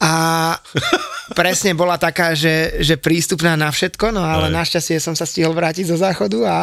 A 0.00 0.58
presne 1.32 1.72
bola 1.72 1.94
taká, 1.94 2.34
že, 2.34 2.80
že 2.80 2.96
prístupná 2.96 3.54
na 3.54 3.68
všetko, 3.68 4.10
no 4.10 4.20
ale 4.20 4.48
Hej. 4.48 4.54
našťastie 4.56 4.96
som 4.98 5.14
sa 5.14 5.22
stihol 5.22 5.52
vrátiť 5.52 5.86
zo 5.86 5.96
záchodu 5.96 6.38
a 6.42 6.56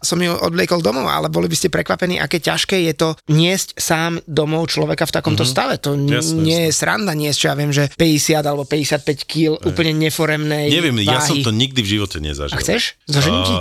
som 0.00 0.16
ju 0.16 0.32
odvliekol 0.32 0.80
domov, 0.80 1.06
ale 1.06 1.28
boli 1.28 1.46
by 1.46 1.56
ste 1.56 1.68
prekvapení, 1.68 2.16
aké 2.16 2.40
ťažké 2.40 2.88
je 2.88 2.94
to 2.94 3.08
niesť 3.28 3.76
sám 3.76 4.18
domov 4.24 4.68
človeka 4.68 5.04
v 5.04 5.12
takomto 5.12 5.44
stave. 5.44 5.76
To 5.82 5.92
n- 5.92 6.08
Jasné, 6.08 6.40
nie 6.40 6.60
je 6.66 6.72
sranda 6.72 7.12
niesť, 7.12 7.38
čo 7.38 7.46
ja 7.50 7.54
viem, 7.54 7.70
že 7.70 7.84
50 7.92 8.40
alebo 8.40 8.64
55 8.64 9.04
kg 9.28 9.60
úplne 9.60 9.92
neforemnej 9.94 10.72
Neviem, 10.72 11.04
ja 11.04 11.20
som 11.20 11.36
váhy. 11.36 11.44
to 11.44 11.52
nikdy 11.52 11.80
v 11.82 11.88
živote 11.98 12.18
nezažil. 12.18 12.56
A 12.56 12.62
chceš? 12.62 12.96
Zožením 13.04 13.42
ti? 13.44 13.54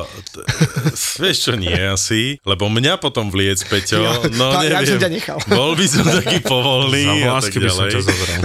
Vieš 1.24 1.38
čo, 1.41 1.53
nie 1.53 1.76
asi, 1.76 2.39
lebo 2.43 2.72
mňa 2.72 2.97
potom 2.97 3.28
vliec, 3.28 3.59
Peťo, 3.66 4.30
no 4.34 4.53
ja 4.61 4.80
som 4.82 4.95
neviem. 4.95 5.01
ťa 5.01 5.11
nechal. 5.11 5.38
Bol 5.45 5.74
by 5.76 5.86
som 5.86 6.03
taký 6.05 6.38
povolný 6.39 7.03
Za 7.03 7.11
a 7.11 7.14
tak 7.14 7.26
vlásky 7.26 7.57
by 7.57 7.70
som 7.70 7.86
ťa 7.89 8.01
zobral. 8.01 8.36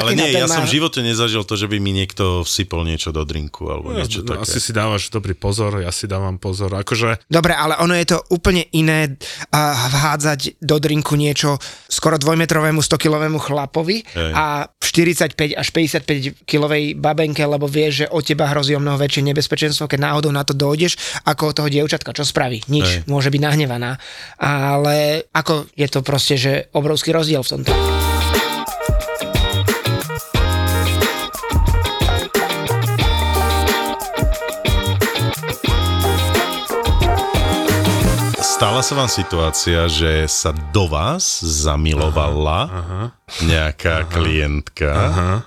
Ale 0.00 0.10
nie, 0.16 0.28
ja 0.32 0.46
som 0.46 0.62
v 0.64 0.72
živote 0.72 1.00
nezažil 1.00 1.42
to, 1.44 1.54
že 1.60 1.68
by 1.68 1.76
mi 1.76 1.92
niekto 1.92 2.40
vsypol 2.40 2.82
niečo 2.82 3.12
do 3.12 3.20
drinku 3.22 3.68
alebo 3.68 3.92
niečo 3.92 4.24
No, 4.24 4.34
také. 4.34 4.48
asi 4.48 4.58
si 4.58 4.72
dávaš 4.72 5.12
dobrý 5.12 5.36
pozor, 5.36 5.78
ja 5.78 5.92
si 5.92 6.08
dávam 6.08 6.40
pozor. 6.40 6.72
Akože 6.72 7.20
Dobre, 7.28 7.52
ale 7.52 7.76
ono 7.76 7.92
je 7.92 8.08
to 8.08 8.18
úplne 8.32 8.64
iné 8.72 9.12
uh, 9.12 9.56
vhádzať 9.90 10.56
do 10.58 10.80
drinku 10.80 11.14
niečo 11.14 11.60
skoro 11.86 12.16
dvojmetrovému 12.16 12.80
100-kilovému 12.80 13.36
chlapovi 13.36 14.00
Hej. 14.08 14.32
a 14.32 14.44
45 14.80 15.36
až 15.52 15.68
55 15.70 16.48
kilovej 16.48 16.96
babenke, 16.96 17.44
lebo 17.44 17.68
vieš, 17.68 18.02
že 18.02 18.06
od 18.08 18.24
teba 18.24 18.48
hrozí 18.48 18.72
o 18.72 18.80
mnoho 18.80 18.96
väčšie 18.96 19.22
nebezpečenstvo, 19.22 19.84
keď 19.84 19.98
náhodou 20.00 20.32
na 20.32 20.42
to 20.42 20.50
dojdeš, 20.50 20.96
ako 21.22 21.50
od 21.50 21.56
toho 21.56 21.68
dievčatka, 21.68 22.10
čo 22.10 22.24
spraví? 22.24 22.64
Nič, 22.66 23.04
Hej. 23.04 23.06
môže 23.06 23.28
byť 23.28 23.40
nahnevaná. 23.40 24.00
Ale 24.38 25.28
ako 25.30 25.68
je 25.74 25.86
to 25.86 26.00
proste, 26.00 26.34
že 26.34 26.52
obrovský 26.72 27.12
rozdiel 27.12 27.42
v 27.42 27.50
tomto. 27.50 27.72
Stala 38.60 38.84
sa 38.84 38.92
vám 38.92 39.08
situácia, 39.08 39.88
že 39.88 40.28
sa 40.28 40.52
do 40.52 40.84
vás 40.84 41.40
zamilovala 41.40 42.60
aha. 42.68 43.02
nejaká 43.40 44.04
klientka, 44.04 44.92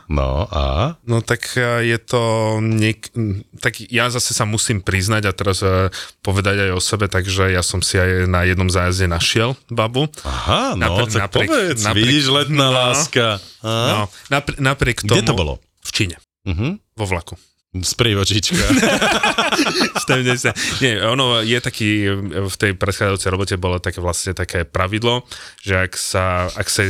no 0.09 0.49
a... 0.49 0.97
No 1.05 1.21
tak 1.21 1.45
e, 1.53 1.93
je 1.93 1.97
to 2.01 2.21
niek- 2.57 3.13
tak 3.61 3.77
ja 3.85 4.09
zase 4.09 4.33
sa 4.33 4.49
musím 4.49 4.81
priznať 4.81 5.29
a 5.29 5.31
teraz 5.31 5.61
e, 5.61 5.93
povedať 6.25 6.65
aj 6.65 6.71
o 6.73 6.81
sebe, 6.81 7.05
takže 7.05 7.53
ja 7.53 7.61
som 7.61 7.85
si 7.85 8.01
aj 8.01 8.25
na 8.25 8.49
jednom 8.49 8.65
zájazde 8.65 9.05
našiel 9.05 9.53
babu. 9.69 10.09
Aha, 10.25 10.73
no, 10.73 10.97
Napr- 10.97 11.05
tak 11.05 11.29
napriek- 11.29 11.49
povedz, 11.53 11.81
napriek- 11.85 12.09
vidíš, 12.09 12.25
letná 12.33 12.65
no. 12.65 12.73
láska. 12.73 13.37
No, 13.61 14.09
napr- 14.33 14.57
napriek 14.57 15.05
tomu... 15.05 15.13
Kde 15.13 15.29
to 15.29 15.37
bolo? 15.37 15.53
V 15.85 15.91
Číne, 15.93 16.17
Mhm. 16.49 16.81
vo 16.97 17.05
vlaku. 17.05 17.37
Z. 17.73 17.97
Nie, 20.83 21.01
ono 21.09 21.41
je 21.41 21.57
taký, 21.57 22.05
v 22.45 22.55
tej 22.59 22.77
predchádzajúcej 22.77 23.29
robote 23.33 23.55
bolo 23.57 23.81
také 23.81 23.97
vlastne 23.97 24.37
také 24.37 24.61
pravidlo, 24.61 25.25
že 25.65 25.89
ak 25.89 25.97
sa, 25.97 26.53
ak 26.53 26.69
sa 26.69 26.85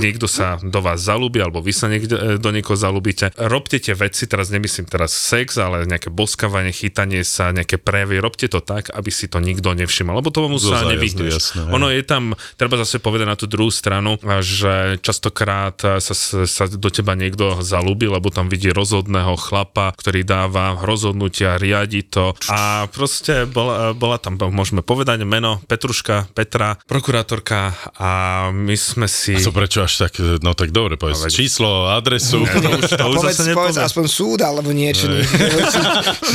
niekto 0.00 0.24
sa 0.24 0.56
do 0.64 0.80
vás 0.80 1.04
zalúbi, 1.04 1.44
alebo 1.44 1.60
vy 1.60 1.76
sa 1.76 1.92
niekde, 1.92 2.40
do 2.40 2.50
niekoho 2.56 2.72
zalúbite, 2.72 3.36
robte 3.36 3.76
tie 3.76 3.92
veci, 3.92 4.24
teraz 4.24 4.48
nemyslím 4.48 4.88
teraz 4.88 5.12
sex, 5.12 5.60
ale 5.60 5.84
nejaké 5.84 6.08
boskávanie, 6.08 6.72
chytanie 6.72 7.20
sa, 7.20 7.52
nejaké 7.52 7.76
prejavy, 7.76 8.16
robte 8.16 8.48
to 8.48 8.64
tak, 8.64 8.96
aby 8.96 9.12
si 9.12 9.28
to 9.28 9.44
nikto 9.44 9.76
nevšimol, 9.76 10.24
lebo 10.24 10.32
tomu 10.32 10.56
sa 10.56 10.88
nevyhneš. 10.88 11.36
jasné, 11.36 11.68
ono 11.68 11.92
je 11.92 12.00
tam, 12.00 12.32
treba 12.56 12.80
zase 12.80 12.96
povedať 12.96 13.28
na 13.28 13.36
tú 13.36 13.44
druhú 13.44 13.68
stranu, 13.68 14.16
že 14.40 14.96
častokrát 15.04 16.00
sa, 16.00 16.14
sa 16.48 16.64
do 16.70 16.88
teba 16.88 17.12
niekto 17.12 17.60
zalúbi, 17.60 18.08
lebo 18.08 18.32
tam 18.32 18.48
vidí 18.48 18.72
rozhodného 18.72 19.36
chlapa, 19.36 19.92
ktorý 19.92 20.13
dáva 20.22 20.78
rozhodnutia, 20.78 21.58
riadi 21.58 22.04
to 22.04 22.36
a 22.46 22.86
proste 22.86 23.48
bola, 23.48 23.90
bola 23.90 24.20
tam, 24.20 24.36
môžeme 24.38 24.84
povedať, 24.84 25.24
meno 25.24 25.58
Petruška, 25.64 26.30
Petra, 26.30 26.76
prokurátorka 26.84 27.72
a 27.96 28.10
my 28.52 28.76
sme 28.76 29.08
si... 29.08 29.34
A 29.34 29.42
to 29.42 29.50
prečo 29.50 29.82
až 29.82 30.06
tak, 30.06 30.14
no 30.38 30.52
tak 30.52 30.70
dobre, 30.70 30.94
povedz 30.94 31.24
No, 31.24 31.32
číslo, 31.32 31.88
adresu. 31.88 32.44
to 32.44 32.68
už, 32.68 32.90
to 32.92 33.04
už 33.08 33.16
Povedz, 33.16 33.38
zase 33.40 33.56
povedz 33.56 33.78
aspoň 33.80 34.04
súd 34.06 34.40
alebo 34.44 34.68
niečo. 34.70 35.08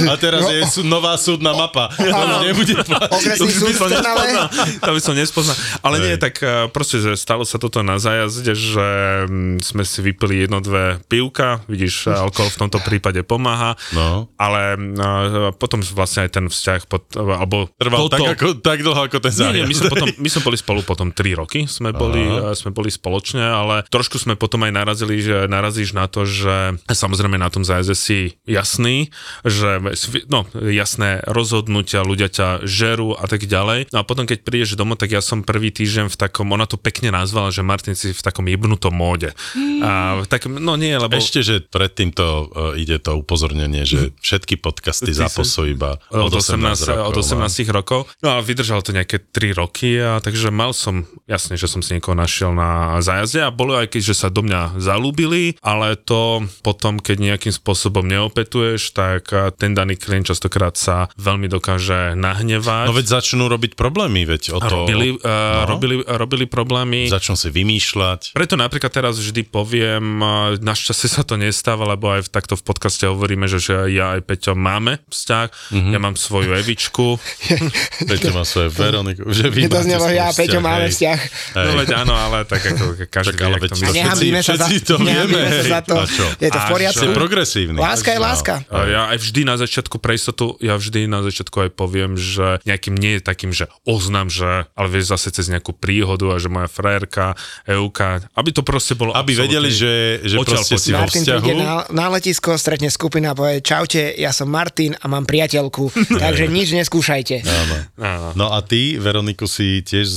A 0.10 0.16
teraz 0.18 0.48
je 0.48 0.60
sú- 0.66 0.86
nová 0.86 1.14
súdna 1.20 1.54
mapa. 1.54 1.92
To 1.94 2.02
už 2.02 2.38
nebude 2.42 2.74
platiť. 2.82 3.14
Okresný 3.14 3.38
To 3.38 3.46
by 3.46 3.54
súd 3.54 3.76
som 3.76 3.90
nespoznal. 3.92 4.46
To 4.82 4.92
by 4.96 5.02
som 5.02 5.14
nespoznal. 5.14 5.56
Ale 5.84 5.96
nie, 6.02 6.14
Hej. 6.18 6.22
tak 6.22 6.34
eh, 6.40 6.50
proste, 6.72 6.98
že 6.98 7.14
stalo 7.14 7.44
sa 7.46 7.62
toto 7.62 7.84
na 7.84 8.02
zájazde, 8.02 8.54
že 8.56 8.88
mm, 9.28 9.62
sme 9.62 9.84
si 9.86 10.00
vypili 10.02 10.48
jedno, 10.48 10.58
dve 10.60 10.98
pivka, 11.06 11.62
vidíš, 11.68 12.10
alkohol 12.26 12.50
v 12.50 12.58
tomto 12.58 12.80
prípade 12.82 13.22
pomáha, 13.22 13.69
No. 13.94 14.30
ale 14.38 14.78
eh, 14.78 15.52
potom 15.58 15.82
vlastne 15.82 16.28
aj 16.28 16.32
ten 16.32 16.46
vzťah, 16.48 16.80
pod, 16.88 17.04
alebo 17.18 17.70
Trval 17.76 18.08
toto, 18.08 18.16
tak, 18.16 18.38
ako, 18.38 18.48
tak 18.62 18.80
dlho, 18.86 19.02
ako 19.10 19.18
ten 19.20 19.34
nie, 19.34 19.40
zájazd. 19.40 19.56
nie, 19.56 19.66
my 19.66 19.76
sme, 19.76 19.88
potom, 19.90 20.08
my 20.10 20.30
sme 20.30 20.42
boli 20.46 20.58
spolu 20.58 20.82
potom 20.86 21.08
3 21.12 21.40
roky, 21.42 21.60
sme 21.66 21.90
boli, 21.92 22.24
eh, 22.24 22.54
sme 22.56 22.72
boli 22.72 22.90
spoločne, 22.94 23.42
ale 23.42 23.84
trošku 23.90 24.22
sme 24.22 24.40
potom 24.40 24.64
aj 24.66 24.72
narazili, 24.74 25.20
že 25.20 25.50
narazíš 25.50 25.98
na 25.98 26.06
to, 26.08 26.24
že 26.24 26.80
samozrejme 26.88 27.36
na 27.36 27.50
tom 27.52 27.66
zájazde 27.66 27.96
si 27.98 28.20
jasný, 28.46 29.12
že 29.44 29.82
no, 30.30 30.46
jasné 30.54 31.26
rozhodnutia, 31.26 32.06
ľudia 32.06 32.30
ťa 32.32 32.64
žerú 32.64 33.18
a 33.18 33.26
tak 33.26 33.50
ďalej. 33.50 33.92
No 33.92 34.02
a 34.02 34.08
potom, 34.08 34.24
keď 34.30 34.46
prídeš 34.46 34.80
domov, 34.80 35.02
tak 35.02 35.12
ja 35.12 35.20
som 35.20 35.44
prvý 35.44 35.74
týždeň 35.74 36.08
v 36.14 36.18
takom, 36.18 36.48
ona 36.54 36.70
to 36.70 36.80
pekne 36.80 37.12
nazvala, 37.12 37.52
že 37.52 37.66
Martin 37.66 37.98
si 37.98 38.16
v 38.16 38.22
takom 38.22 38.46
jebnutom 38.48 38.94
móde. 38.94 39.36
A 39.84 40.24
tak, 40.30 40.48
no 40.48 40.80
nie, 40.80 40.96
lebo... 40.96 41.16
Ešte, 41.20 41.44
že 41.44 41.56
predtým 41.60 42.16
to 42.16 42.48
uh, 42.48 42.80
ide 42.80 43.02
to 43.02 43.20
upozornenie, 43.20 43.59
že 43.84 44.16
všetky 44.22 44.62
podcasty 44.62 45.12
Ty 45.12 45.28
iba 45.68 46.00
od 46.14 46.32
18, 46.32 46.56
rokov. 46.88 47.10
od 47.10 47.16
18 47.20 47.76
rokov. 47.76 48.00
No 48.24 48.38
a 48.38 48.46
vydržalo 48.46 48.86
to 48.86 48.96
nejaké 48.96 49.20
3 49.20 49.58
roky 49.58 50.00
a 50.00 50.24
takže 50.24 50.54
mal 50.54 50.72
som, 50.72 51.04
jasne, 51.26 51.60
že 51.60 51.68
som 51.68 51.84
si 51.84 51.98
niekoho 51.98 52.16
našiel 52.16 52.56
na 52.56 53.02
zájazde 53.04 53.44
a 53.44 53.52
bolo 53.52 53.76
aj 53.76 53.92
keď, 53.92 54.14
že 54.14 54.16
sa 54.16 54.28
do 54.30 54.46
mňa 54.46 54.80
zalúbili, 54.80 55.58
ale 55.60 56.00
to 56.00 56.46
potom, 56.62 57.02
keď 57.02 57.36
nejakým 57.36 57.54
spôsobom 57.54 58.06
neopetuješ, 58.06 58.94
tak 58.94 59.34
ten 59.58 59.74
daný 59.74 60.00
klient 60.00 60.30
častokrát 60.30 60.78
sa 60.78 61.10
veľmi 61.18 61.50
dokáže 61.50 62.14
nahnevať. 62.14 62.86
No 62.88 62.96
veď 62.96 63.08
začnú 63.20 63.50
robiť 63.50 63.74
problémy, 63.74 64.24
veď 64.30 64.56
o 64.56 64.60
to... 64.62 64.86
robili, 64.86 65.18
uh, 65.18 65.66
no. 65.66 65.76
robili, 65.76 65.96
robili 66.06 66.46
problémy. 66.46 67.10
Začnú 67.10 67.34
si 67.34 67.50
vymýšľať. 67.50 68.38
Preto 68.38 68.54
napríklad 68.60 68.94
teraz 68.94 69.18
vždy 69.18 69.42
poviem, 69.48 70.22
a 70.22 70.34
našťastie 70.60 71.10
sa 71.10 71.24
to 71.26 71.40
nestáva, 71.40 71.90
lebo 71.90 72.14
aj 72.14 72.28
v, 72.28 72.30
takto 72.30 72.54
v 72.54 72.64
podcaste 72.64 73.06
hovoríme, 73.40 73.48
že, 73.48 73.60
že 73.64 73.76
ja 73.96 74.20
aj 74.20 74.22
Peťo 74.28 74.54
máme 74.60 75.00
vzťah, 75.08 75.48
mm-hmm. 75.48 75.92
ja 75.96 76.00
mám 76.00 76.16
svoju 76.20 76.52
Evičku, 76.60 77.16
Peťo 78.10 78.36
má 78.36 78.44
svoje 78.44 78.68
Veroniku. 78.76 79.24
Že 79.32 79.46
vy 79.48 79.62
to 79.72 79.80
znelo, 79.88 80.12
ja 80.12 80.28
a 80.28 80.34
Peťo 80.36 80.60
máme 80.60 80.92
vzťah. 80.92 81.20
Hej. 81.56 81.64
No 81.64 81.72
veď 81.80 81.90
áno, 82.04 82.14
ale 82.20 82.44
tak 82.44 82.62
ako 82.68 82.84
každý 83.16 83.38
Tak 83.40 83.48
ale 83.48 83.58
vie, 83.64 83.70
to 83.72 83.76
Nehambíme 83.96 84.42
sa 84.44 84.56
za- 84.60 84.68
to 84.68 84.96
vieme. 85.00 85.42
sa 85.48 85.64
za 85.64 85.82
to. 85.88 85.96
A 85.96 86.04
čo? 86.04 86.26
Je 86.44 86.50
to 86.52 86.60
v 86.60 86.68
poriadku. 86.68 87.00
Si 87.00 87.08
progresívny. 87.16 87.78
Láska 87.80 88.10
je 88.12 88.20
láska. 88.20 88.54
A 88.68 88.78
ja 88.90 89.02
aj 89.16 89.18
vždy 89.24 89.42
na 89.48 89.56
začiatku 89.56 89.96
pre 90.04 90.20
istotu, 90.20 90.60
ja 90.60 90.76
vždy 90.76 91.08
na 91.08 91.24
začiatku 91.24 91.56
aj 91.64 91.70
poviem, 91.72 92.20
že 92.20 92.60
nejakým 92.68 92.96
nie 92.98 93.18
je 93.18 93.22
takým, 93.24 93.52
že 93.56 93.72
oznam, 93.88 94.28
že 94.28 94.68
ale 94.76 94.88
vieš 94.92 95.16
zase 95.16 95.32
cez 95.32 95.48
nejakú 95.48 95.72
príhodu 95.72 96.28
a 96.34 96.36
že 96.42 96.52
moja 96.52 96.68
frajerka, 96.68 97.38
Euka, 97.70 98.26
aby 98.36 98.50
to 98.52 98.66
proste 98.66 98.98
bolo 98.98 99.14
Aby 99.14 99.38
vedeli, 99.38 99.70
že, 99.70 100.26
že 100.26 100.36
proste 100.42 100.76
si 100.82 100.92
vo 100.92 101.06
vzťahu. 101.06 101.46
na, 101.56 101.86
na 101.94 102.06
letisko, 102.12 102.58
stretne 102.58 102.90
skupina 102.90 103.29
a 103.30 103.38
povie, 103.38 103.62
čaute, 103.62 104.18
ja 104.18 104.34
som 104.34 104.50
Martin 104.50 104.98
a 104.98 105.06
mám 105.06 105.30
priateľku, 105.30 105.94
takže 106.24 106.50
nič 106.50 106.74
neskúšajte. 106.74 107.46
Áno. 107.46 107.76
Áno. 108.02 108.28
No 108.34 108.46
a 108.50 108.66
ty, 108.66 108.98
Veroniku, 108.98 109.46
si 109.46 109.86
tiež 109.86 110.08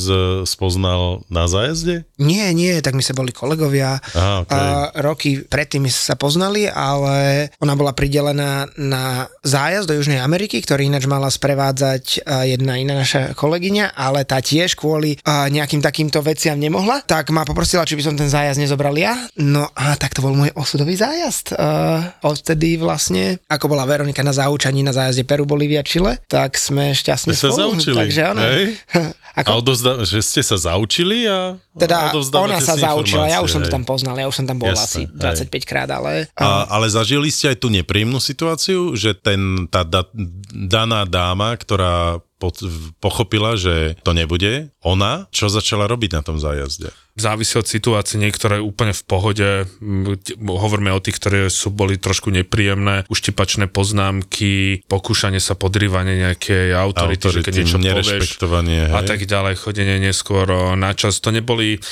spoznal 0.48 1.26
na 1.28 1.44
zájazde? 1.44 2.08
Nie, 2.16 2.54
nie, 2.56 2.72
tak 2.80 2.96
my 2.96 3.02
sa 3.02 3.12
boli 3.12 3.34
kolegovia. 3.34 3.98
Á, 4.14 4.46
okej. 4.46 4.54
A 4.54 4.62
roky 5.02 5.30
predtým 5.42 5.84
sa 5.90 6.14
poznali, 6.14 6.70
ale 6.70 7.50
ona 7.58 7.74
bola 7.74 7.92
pridelená 7.92 8.70
na 8.78 9.26
zájazd 9.42 9.90
do 9.90 9.98
Južnej 9.98 10.22
Ameriky, 10.22 10.62
ktorý 10.62 10.86
ináč 10.88 11.10
mala 11.10 11.28
sprevádzať 11.28 12.22
jedna 12.46 12.78
iná 12.78 12.94
naša 12.94 13.34
kolegyňa, 13.34 13.98
ale 13.98 14.22
tá 14.22 14.38
tiež 14.38 14.78
kvôli 14.78 15.18
nejakým 15.26 15.82
takýmto 15.82 16.22
veciam 16.22 16.54
nemohla, 16.54 17.02
tak 17.02 17.34
ma 17.34 17.42
poprosila, 17.42 17.82
či 17.82 17.98
by 17.98 18.02
som 18.06 18.14
ten 18.14 18.30
zájazd 18.30 18.62
nezobral 18.62 18.94
ja. 18.94 19.18
No 19.42 19.66
a 19.74 19.98
tak 19.98 20.14
to 20.14 20.22
bol 20.22 20.32
môj 20.32 20.54
osudový 20.54 20.94
zájazd. 20.94 21.58
A 21.58 22.14
odtedy 22.22 22.78
vlastne, 22.78 23.01
ako 23.48 23.64
bola 23.72 23.88
Veronika 23.88 24.20
na 24.20 24.30
zaučaní 24.30 24.84
na 24.84 24.92
zájazde 24.92 25.24
Peru, 25.24 25.48
Bolívia, 25.48 25.82
Chile, 25.82 26.20
tak 26.28 26.54
sme 26.60 26.92
šťastne 26.92 27.32
sa 27.32 27.50
spolu. 27.50 27.58
zaučili, 27.74 27.96
Takže 27.96 28.22
ona, 28.30 28.42
hej? 28.52 28.64
A 29.32 29.40
ako, 29.40 29.64
odovzda- 29.64 30.04
že 30.04 30.20
ste 30.20 30.44
sa 30.44 30.60
zaučili 30.60 31.24
a 31.24 31.56
teda 31.72 32.12
ona 32.36 32.60
sa 32.60 32.76
zaučila, 32.76 33.32
ja 33.32 33.40
už 33.40 33.48
som 33.48 33.64
to 33.64 33.72
tam 33.72 33.80
poznal, 33.80 34.12
ja 34.12 34.28
už 34.28 34.36
som 34.36 34.44
tam 34.44 34.60
bol 34.60 34.68
Jasné, 34.68 34.84
asi 34.84 35.00
hej. 35.08 35.48
25 35.48 35.64
krát, 35.64 35.88
ale... 35.88 36.28
A, 36.36 36.68
ale 36.68 36.92
zažili 36.92 37.32
ste 37.32 37.48
aj 37.48 37.64
tú 37.64 37.72
nepríjemnú 37.72 38.20
situáciu, 38.20 38.92
že 38.92 39.16
ten, 39.16 39.64
tá 39.72 39.88
da, 39.88 40.04
daná 40.52 41.08
dáma, 41.08 41.56
ktorá 41.56 42.20
pochopila, 42.98 43.54
že 43.54 43.94
to 44.02 44.10
nebude, 44.16 44.74
ona, 44.82 45.30
čo 45.30 45.46
začala 45.46 45.86
robiť 45.86 46.10
na 46.18 46.22
tom 46.26 46.42
zájazde? 46.42 46.90
Závisí 47.12 47.60
od 47.60 47.68
situácie, 47.68 48.16
niektoré 48.16 48.56
úplne 48.64 48.96
v 48.96 49.02
pohode, 49.04 49.48
hovoríme 50.40 50.96
o 50.96 51.00
tých, 51.04 51.20
ktoré 51.20 51.52
sú 51.52 51.68
boli 51.68 52.00
trošku 52.00 52.32
nepríjemné, 52.32 53.04
uštipačné 53.12 53.68
poznámky, 53.68 54.80
pokúšanie 54.88 55.36
sa 55.36 55.52
podrývanie 55.52 56.24
nejakej 56.24 56.72
autority, 56.72 57.20
že 57.28 57.44
keď 57.44 57.52
Autority, 57.52 57.58
niečo 57.60 57.76
povieš 57.76 58.08
nerešpektovanie, 58.16 58.80
a 58.88 59.04
hej? 59.04 59.08
tak 59.12 59.20
ďalej, 59.28 59.54
chodenie 59.60 60.00
neskôr 60.00 60.48
na 60.72 60.96
čas. 60.96 61.20
To 61.20 61.28
neboli, 61.28 61.84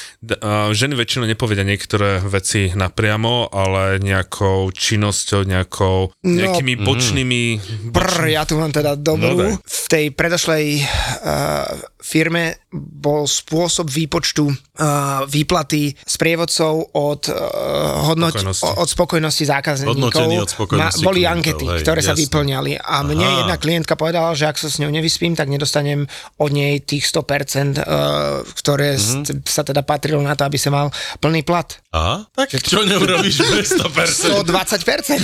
ženy 0.72 0.96
väčšinou 0.96 1.28
nepovedia 1.28 1.68
niektoré 1.68 2.24
veci 2.24 2.72
napriamo, 2.72 3.52
ale 3.52 4.00
nejakou 4.00 4.72
činnosťou, 4.72 5.44
nejakou, 5.44 6.16
No, 6.24 6.32
nejakými 6.32 6.80
bočnými... 6.80 7.40
Brr, 7.92 8.32
ja 8.32 8.48
tu 8.48 8.56
mám 8.56 8.72
teda 8.72 8.96
dobrú. 8.96 9.36
No 9.36 9.60
v 9.60 9.86
tej 9.92 10.04
predošlej 10.40 10.80
uh, 10.80 11.80
firme 12.00 12.58
bol 12.72 13.24
spôsob 13.24 13.86
výpočtu 13.86 14.46
uh, 14.46 14.54
výplaty 15.24 15.92
sprievodcov 16.00 16.72
od, 16.90 17.22
uh, 17.26 17.34
hodnoť, 18.06 18.32
Spokojnosti. 18.32 18.70
od 18.74 18.88
spokojnosti 18.88 19.44
zákazníkov. 19.44 20.22
Od 20.38 20.48
spokojnosti 20.48 21.02
boli 21.02 21.20
klientov, 21.20 21.34
ankety, 21.36 21.64
hej, 21.66 21.78
ktoré 21.80 22.00
sa 22.00 22.12
jasné. 22.12 22.22
vyplňali. 22.24 22.72
A 22.78 22.94
mne 23.02 23.26
Aha. 23.26 23.38
jedna 23.40 23.56
klientka 23.56 23.94
povedala, 23.94 24.32
že 24.32 24.46
ak 24.46 24.56
sa 24.56 24.66
s 24.66 24.78
ňou 24.78 24.88
nevyspím, 24.88 25.34
tak 25.34 25.46
nedostanem 25.46 26.06
od 26.36 26.50
nej 26.50 26.78
tých 26.80 27.04
100%, 27.04 27.76
uh, 27.76 28.40
ktoré 28.54 28.92
Mhm. 28.92 29.02
mm-hmm. 29.20 29.44
sa 29.44 29.62
teda 29.62 29.82
patrilo 29.82 30.20
na 30.20 30.32
to, 30.32 30.44
aby 30.44 30.56
sa 30.56 30.68
mal 30.68 30.88
plný 31.16 31.42
plat. 31.42 31.66
Aha, 31.90 32.22
tak 32.30 32.54
čo 32.56 32.80
neurobíš 32.80 33.42
bez 33.50 33.74
100%? 33.74 34.46
120%. 34.46 35.20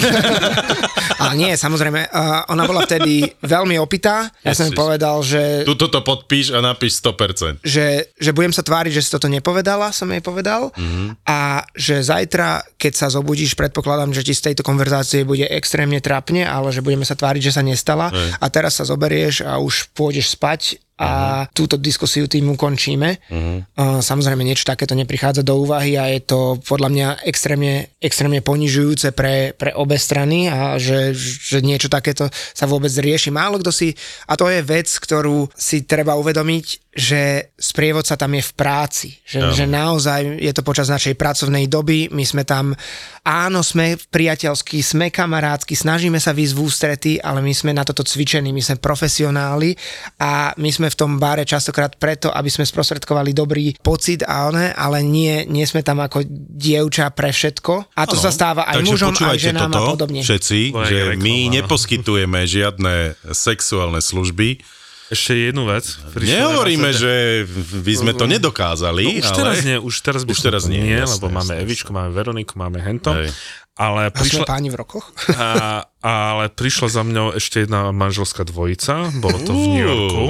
Ale 1.17 1.33
nie, 1.37 1.55
samozrejme, 1.55 2.01
uh, 2.07 2.43
ona 2.49 2.65
bola 2.65 2.83
vtedy 2.83 3.23
veľmi 3.41 3.79
opitá. 3.79 4.29
Ja 4.43 4.53
som 4.53 4.69
Ježiš. 4.69 4.77
povedal, 4.77 5.17
že, 5.23 5.63
Tuto 5.63 5.87
to 5.87 6.03
podpíš 6.03 6.51
a 6.51 6.66
napíš 6.67 6.99
100%. 7.03 7.63
že, 7.63 8.11
že 8.19 8.31
budem 8.35 8.51
sa 8.51 8.67
tváriť, 8.67 8.93
že 8.99 9.05
si 9.07 9.11
toto 9.15 9.31
nepovedala, 9.31 9.95
som 9.95 10.11
jej 10.11 10.23
povedal. 10.23 10.75
Mm-hmm. 10.75 11.23
A 11.27 11.63
že 11.75 12.03
zajtra, 12.03 12.67
keď 12.75 12.93
sa 12.95 13.07
zobudíš, 13.13 13.55
predpokladám, 13.55 14.11
že 14.11 14.27
ti 14.27 14.35
z 14.35 14.51
tejto 14.51 14.67
konverzácie 14.67 15.23
bude 15.23 15.47
extrémne 15.47 16.03
trapne, 16.03 16.43
ale 16.43 16.75
že 16.75 16.83
budeme 16.83 17.07
sa 17.07 17.15
tváriť, 17.15 17.51
že 17.51 17.57
sa 17.57 17.63
nestala. 17.63 18.11
Hej. 18.11 18.31
A 18.43 18.47
teraz 18.51 18.79
sa 18.79 18.85
zoberieš 18.89 19.47
a 19.47 19.59
už 19.63 19.91
pôjdeš 19.95 20.35
spať 20.35 20.83
a 20.97 21.45
uh-huh. 21.45 21.53
túto 21.53 21.77
diskusiu 21.77 22.25
tým 22.25 22.57
ukončíme. 22.57 23.21
Uh-huh. 23.29 23.61
Uh, 23.77 24.01
samozrejme, 24.01 24.41
niečo 24.41 24.65
takéto 24.65 24.97
neprichádza 24.97 25.45
do 25.45 25.61
úvahy 25.61 26.01
a 26.01 26.09
je 26.09 26.25
to 26.25 26.57
podľa 26.65 26.89
mňa 26.89 27.09
extrémne, 27.29 27.93
extrémne 28.01 28.41
ponižujúce 28.41 29.13
pre, 29.13 29.53
pre 29.53 29.77
obe 29.77 30.01
strany 30.01 30.49
a 30.49 30.81
že, 30.81 31.13
že 31.21 31.61
niečo 31.61 31.93
takéto 31.93 32.33
sa 32.33 32.65
vôbec 32.65 32.89
rieši. 32.89 33.29
Málo 33.29 33.61
kto 33.61 33.69
si, 33.69 33.93
a 34.25 34.41
to 34.41 34.49
je 34.49 34.65
vec, 34.65 34.89
ktorú 34.89 35.53
si 35.53 35.85
treba 35.85 36.17
uvedomiť, 36.17 36.86
že 36.97 37.53
sprievodca 37.61 38.17
tam 38.17 38.33
je 38.33 38.41
v 38.41 38.53
práci. 38.57 39.09
Že, 39.29 39.53
že 39.53 39.65
naozaj 39.69 40.41
je 40.41 40.53
to 40.57 40.65
počas 40.65 40.89
našej 40.89 41.13
pracovnej 41.13 41.69
doby. 41.69 42.09
My 42.09 42.25
sme 42.25 42.49
tam, 42.49 42.73
áno, 43.21 43.61
sme 43.61 44.01
priateľskí, 44.01 44.81
sme 44.81 45.13
kamarátsky, 45.13 45.77
snažíme 45.77 46.17
sa 46.17 46.33
výsť 46.33 46.55
v 46.57 46.61
ústrety, 46.65 47.13
ale 47.21 47.45
my 47.45 47.53
sme 47.53 47.77
na 47.77 47.85
toto 47.85 48.01
cvičení, 48.01 48.49
my 48.49 48.65
sme 48.65 48.81
profesionáli 48.81 49.77
a 50.25 50.57
my 50.57 50.71
sme 50.73 50.89
v 50.89 50.97
tom 50.97 51.21
bare 51.21 51.45
častokrát 51.45 52.01
preto, 52.01 52.33
aby 52.33 52.49
sme 52.49 52.65
sprostredkovali 52.65 53.37
dobrý 53.37 53.77
pocit 53.77 54.25
a 54.25 54.49
one, 54.49 54.73
ale 54.73 55.05
nie, 55.05 55.45
nie 55.53 55.69
sme 55.69 55.85
tam 55.85 56.01
ako 56.01 56.25
dievča 56.57 57.13
pre 57.13 57.29
všetko. 57.29 57.93
A 57.93 58.09
to 58.09 58.17
Áno. 58.17 58.25
sa 58.25 58.33
stáva 58.33 58.65
aj 58.73 58.81
Takže 58.81 58.89
mužom, 58.89 59.13
aj 59.21 59.39
ženám 59.39 59.69
toto, 59.69 59.85
a 59.85 59.93
podobne. 59.93 60.21
všetci, 60.25 60.59
To 60.73 60.81
je 60.81 60.89
že 60.89 60.99
my 61.21 61.37
no. 61.45 61.53
neposkytujeme 61.61 62.41
žiadne 62.49 63.21
sexuálne 63.37 64.01
služby. 64.01 64.76
Ešte 65.09 65.33
jednu 65.45 65.65
vec. 65.65 65.87
Nehovoríme, 66.11 66.91
že 66.91 67.47
by 67.77 67.95
sme 67.95 68.13
to 68.13 68.27
nedokázali, 68.27 69.07
No, 69.07 69.13
už 69.17 69.27
ale... 69.27 69.37
teraz 69.37 69.57
nie, 69.63 69.77
už 69.77 69.95
teraz 70.01 70.23
by 70.23 70.31
Už 70.31 70.41
teraz 70.41 70.63
nie, 70.67 70.83
nie, 70.83 70.99
jasné, 70.99 71.15
lebo 71.15 71.27
máme 71.29 71.53
jasné, 71.53 71.63
Evičku, 71.63 71.91
máme 71.91 72.11
Veroniku, 72.11 72.53
máme 72.55 72.79
Hento. 72.79 73.13
Hej. 73.13 73.31
Ale 73.77 74.09
A 74.09 74.11
sme 74.11 74.17
prišla, 74.19 74.45
páni 74.49 74.69
v 74.69 74.77
rokoch? 74.79 75.13
a, 75.31 75.85
ale 76.01 76.49
prišla 76.49 76.89
za 76.91 77.03
mňou 77.03 77.37
ešte 77.37 77.61
jedna 77.61 77.93
manželská 77.93 78.41
dvojica, 78.43 79.13
bolo 79.15 79.37
to 79.39 79.53
v 79.53 79.63
New 79.69 79.85
Yorku. 79.85 80.25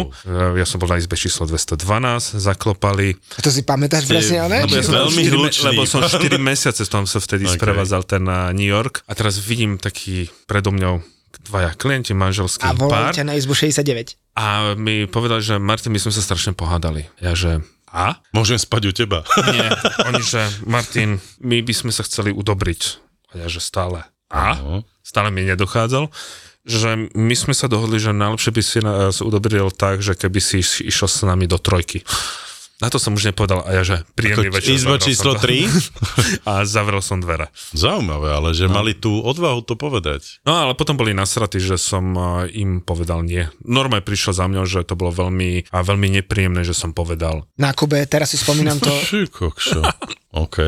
Ja 0.59 0.67
som 0.67 0.77
bol 0.77 0.91
na 0.91 0.99
izbe 0.99 1.15
číslo 1.15 1.47
212, 1.47 1.79
zaklopali. 2.37 3.15
A 3.33 3.41
to 3.41 3.49
si 3.49 3.63
pamätáš 3.63 4.05
presne, 4.05 4.43
ale? 4.43 4.61
Lebo 4.61 4.75
ja 4.75 4.83
som 4.83 4.99
Veľmi 5.01 5.23
4, 5.23 5.31
me- 5.31 5.35
hlučný. 5.39 5.65
lebo 5.69 5.83
som 5.85 6.03
4 6.03 6.19
mesiace 6.43 6.83
som 6.83 7.07
sa 7.07 7.17
vtedy 7.17 7.47
Okay. 7.47 7.55
okay. 7.55 7.63
sprevádzal 7.63 8.03
ten 8.05 8.23
na 8.23 8.51
New 8.51 8.67
York 8.67 9.07
a 9.07 9.15
teraz 9.15 9.39
vidím 9.39 9.79
taký 9.79 10.27
predo 10.45 10.69
mňou 10.69 10.99
dvaja 11.45 11.77
klienti, 11.77 12.17
manželský 12.17 12.65
A 12.65 12.73
volali 12.73 13.11
pár 13.11 13.17
ťa 13.17 13.25
na 13.29 13.35
izbu 13.37 13.53
69. 13.53 14.17
a 14.37 14.77
mi 14.79 15.05
povedali, 15.05 15.43
že 15.45 15.61
Martin, 15.61 15.93
my 15.93 16.01
sme 16.01 16.13
sa 16.13 16.23
strašne 16.25 16.57
pohádali. 16.57 17.09
Ja 17.21 17.37
že, 17.37 17.61
a? 17.91 18.21
Môžem 18.33 18.57
spať 18.57 18.83
u 18.89 18.93
teba. 18.93 19.25
Nie, 19.53 19.69
oni, 20.09 20.23
že 20.23 20.45
Martin, 20.65 21.21
my 21.41 21.61
by 21.61 21.75
sme 21.75 21.93
sa 21.93 22.05
chceli 22.05 22.33
udobriť. 22.33 22.81
A 23.37 23.45
ja, 23.45 23.47
že 23.51 23.61
stále. 23.61 24.07
A? 24.33 24.59
No. 24.59 24.83
Stále 25.05 25.31
mi 25.31 25.47
nedochádzal 25.47 26.11
že 26.67 27.15
my 27.15 27.35
sme 27.39 27.55
sa 27.55 27.71
dohodli, 27.71 28.03
že 28.03 28.11
najlepšie 28.11 28.51
by 28.51 28.63
si 28.67 28.79
nás 28.83 29.23
udobril 29.23 29.71
tak, 29.71 30.03
že 30.03 30.19
keby 30.19 30.43
si 30.43 30.59
iš- 30.59 30.83
išiel 30.83 31.07
s 31.07 31.23
nami 31.23 31.47
do 31.47 31.63
trojky. 31.63 32.03
Na 32.77 32.93
to 32.93 33.01
som 33.01 33.17
už 33.17 33.33
nepovedal 33.33 33.65
a 33.65 33.73
ja, 33.73 33.83
že 33.89 34.05
príjemný 34.13 34.53
Ako 34.53 34.57
večer. 34.61 34.77
izba 34.77 34.97
číslo 35.01 35.33
som 35.33 35.41
to. 35.41 35.49
3? 35.49 35.65
A 36.51 36.53
zavrel 36.69 37.01
som 37.01 37.25
dvere. 37.25 37.49
Zaujímavé, 37.73 38.37
ale 38.37 38.53
že 38.53 38.69
mali 38.69 38.93
tú 38.93 39.25
odvahu 39.25 39.65
to 39.65 39.81
povedať. 39.81 40.45
No 40.45 40.61
ale 40.61 40.77
potom 40.77 41.01
boli 41.01 41.17
nasratí, 41.17 41.57
že 41.57 41.81
som 41.81 42.05
a, 42.21 42.45
im 42.53 42.85
povedal 42.85 43.25
nie. 43.25 43.49
Normálne 43.65 44.05
prišlo 44.05 44.37
za 44.37 44.45
mňou, 44.45 44.69
že 44.69 44.85
to 44.85 44.93
bolo 44.93 45.09
veľmi, 45.09 45.73
a 45.73 45.79
veľmi 45.81 46.21
nepríjemné, 46.21 46.69
že 46.69 46.77
som 46.77 46.93
povedal. 46.93 47.49
Na 47.57 47.73
Kube, 47.73 48.05
teraz 48.05 48.37
si 48.37 48.37
spomínam 48.37 48.77
to, 48.77 48.93
Fy, 49.09 49.25
kokšo. 49.33 49.81
OK. 50.37 50.59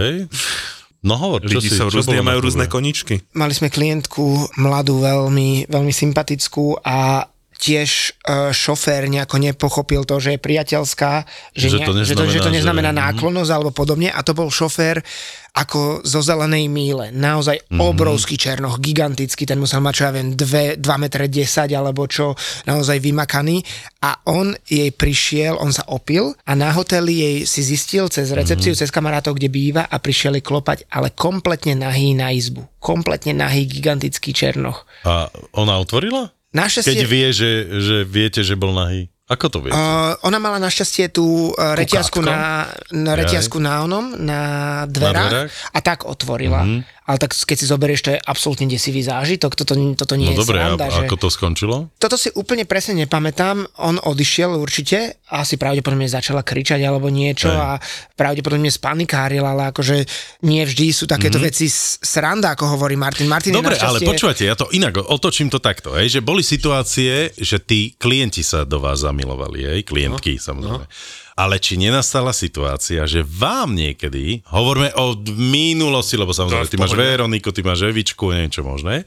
No 1.05 1.15
hovor, 1.15 1.45
čo 1.45 1.61
Ľudí 1.61 1.69
si, 1.71 1.77
sú 1.77 1.87
na 2.11 2.25
majú 2.25 2.41
rôzne 2.43 2.67
koničky. 2.67 3.23
mali 3.37 3.53
sme 3.55 3.71
klientku 3.71 4.57
mladú, 4.59 4.99
veľmi, 4.99 5.71
veľmi 5.71 5.93
sympatickú 5.95 6.81
a 6.83 7.29
tiež 7.59 7.91
e, 8.23 8.51
šofér 8.51 9.11
nejako 9.11 9.37
nepochopil 9.37 10.03
to, 10.03 10.17
že 10.17 10.31
je 10.33 10.41
priateľská, 10.41 11.13
že, 11.53 11.67
Že 11.69 11.79
to 11.83 11.93
že, 11.99 12.15
to, 12.15 12.23
že 12.23 12.39
to 12.39 12.49
neznamená, 12.49 12.55
neznamená 12.55 12.91
že- 12.91 12.99
náklonnosť 13.03 13.51
alebo 13.51 13.71
podobne 13.71 14.09
a 14.09 14.21
to 14.23 14.33
bol 14.33 14.47
šofér 14.47 15.03
ako 15.51 16.07
zo 16.07 16.23
zelenej 16.23 16.71
míle, 16.71 17.11
naozaj 17.11 17.67
Mhm. 17.67 17.81
obrovský 17.83 18.39
černoch, 18.39 18.79
gigantický, 18.79 19.43
ten 19.43 19.59
musel 19.59 19.81
mať 19.81 19.91
čo 19.93 20.03
ja 20.05 20.13
viem, 20.13 20.29
2, 20.33 20.79
2 20.79 20.95
m 20.95 21.05
10 21.11 21.35
alebo 21.75 22.07
čo, 22.07 22.39
naozaj 22.65 23.03
vymakaný 23.03 23.67
a 23.99 24.23
on 24.25 24.55
jej 24.63 24.89
prišiel, 24.89 25.59
on 25.59 25.75
sa 25.75 25.83
opil 25.89 26.39
a 26.41 26.55
na 26.55 26.71
hoteli 26.71 27.13
jej 27.17 27.37
si 27.43 27.67
zistil 27.67 28.07
cez 28.07 28.31
recepciu, 28.31 28.71
Mhm. 28.71 28.79
cez 28.79 28.89
kamarátov, 28.89 29.35
kde 29.35 29.51
býva 29.51 29.83
a 29.83 29.99
prišiel 29.99 30.39
jej 30.39 30.47
klopať, 30.47 30.87
ale 30.89 31.11
kompletne 31.11 31.75
nahý 31.75 32.15
na 32.15 32.31
izbu. 32.31 32.63
Kompletne 32.79 33.35
nahý, 33.35 33.67
gigantický 33.67 34.31
černoch. 34.31 34.87
A 35.03 35.27
ona 35.53 35.75
otvorila? 35.77 36.31
Keď 36.49 36.61
Našťastie, 36.61 37.05
vie, 37.05 37.29
že, 37.33 37.51
že 37.81 37.97
viete, 38.09 38.41
že 38.41 38.57
bol 38.57 38.73
nahý. 38.73 39.13
Ako 39.29 39.53
to 39.53 39.61
viete? 39.61 39.76
Uh, 39.76 40.16
ona 40.24 40.41
mala 40.41 40.57
našťastie 40.57 41.12
tú 41.12 41.53
uh, 41.53 41.76
reťazku 41.76 42.24
na, 42.24 42.64
na 42.97 43.12
reťazku 43.12 43.61
na 43.61 43.85
onom, 43.85 44.16
na 44.16 44.41
dverách, 44.89 45.33
dverách? 45.33 45.51
a 45.76 45.79
tak 45.85 46.09
otvorila. 46.09 46.64
Mm-hmm. 46.64 46.99
Ale 47.09 47.16
tak 47.16 47.33
keď 47.33 47.57
si 47.57 47.64
zoberieš, 47.64 48.01
to 48.05 48.11
je 48.12 48.20
absolútne 48.20 48.68
desivý 48.68 49.01
zážitok, 49.01 49.57
toto, 49.57 49.72
toto 49.72 50.14
nie 50.20 50.29
no 50.29 50.37
je 50.37 50.45
dobre, 50.45 50.61
a 50.61 50.76
sranda, 50.76 50.93
že... 50.93 51.09
ako 51.09 51.16
to 51.16 51.29
skončilo? 51.33 51.76
Toto 51.97 52.20
si 52.20 52.29
úplne 52.37 52.68
presne 52.68 53.01
nepamätám, 53.01 53.64
on 53.81 53.97
odišiel 53.97 54.53
určite, 54.53 55.16
asi 55.33 55.57
pravdepodobne 55.57 56.05
začala 56.05 56.45
kričať 56.45 56.85
alebo 56.85 57.09
niečo 57.09 57.49
Hej. 57.49 57.64
a 57.64 57.68
pravdepodobne 58.12 58.68
spanikáril, 58.68 59.41
ale 59.41 59.72
akože 59.72 60.05
nie 60.45 60.61
vždy 60.68 60.93
sú 60.93 61.09
takéto 61.09 61.41
mm-hmm. 61.41 61.49
veci 61.49 61.72
sranda, 62.05 62.53
ako 62.53 62.76
hovorí 62.76 63.01
Martin. 63.01 63.24
Martin. 63.24 63.57
Dobre, 63.57 63.81
ale 63.81 64.05
počúvate, 64.05 64.45
ja 64.45 64.53
to 64.53 64.68
inak 64.76 65.01
otočím 65.01 65.49
to 65.49 65.64
takto, 65.64 65.97
hej, 65.97 66.12
že 66.12 66.20
boli 66.20 66.45
situácie, 66.45 67.33
že 67.41 67.57
tí 67.57 67.97
klienti 67.97 68.45
sa 68.45 68.68
do 68.68 68.85
vás 68.85 69.01
zamilovali, 69.19 69.66
hej, 69.66 69.81
klientky 69.83 70.39
no, 70.39 70.43
samozrejme. 70.43 70.87
Ale 71.35 71.59
či 71.59 71.75
nenastala 71.75 72.31
situácia, 72.31 73.03
že 73.11 73.27
vám 73.27 73.75
niekedy, 73.75 74.47
hovoríme 74.47 74.95
o 74.95 75.19
minulosti, 75.35 76.14
lebo 76.14 76.31
samozrejme, 76.31 76.71
ty 76.71 76.79
máš. 76.79 76.95
Veroniku, 76.95 77.51
ty 77.51 77.66
máš 77.66 77.91
Evičku, 77.91 78.31
niečo 78.31 78.62
možné, 78.62 79.03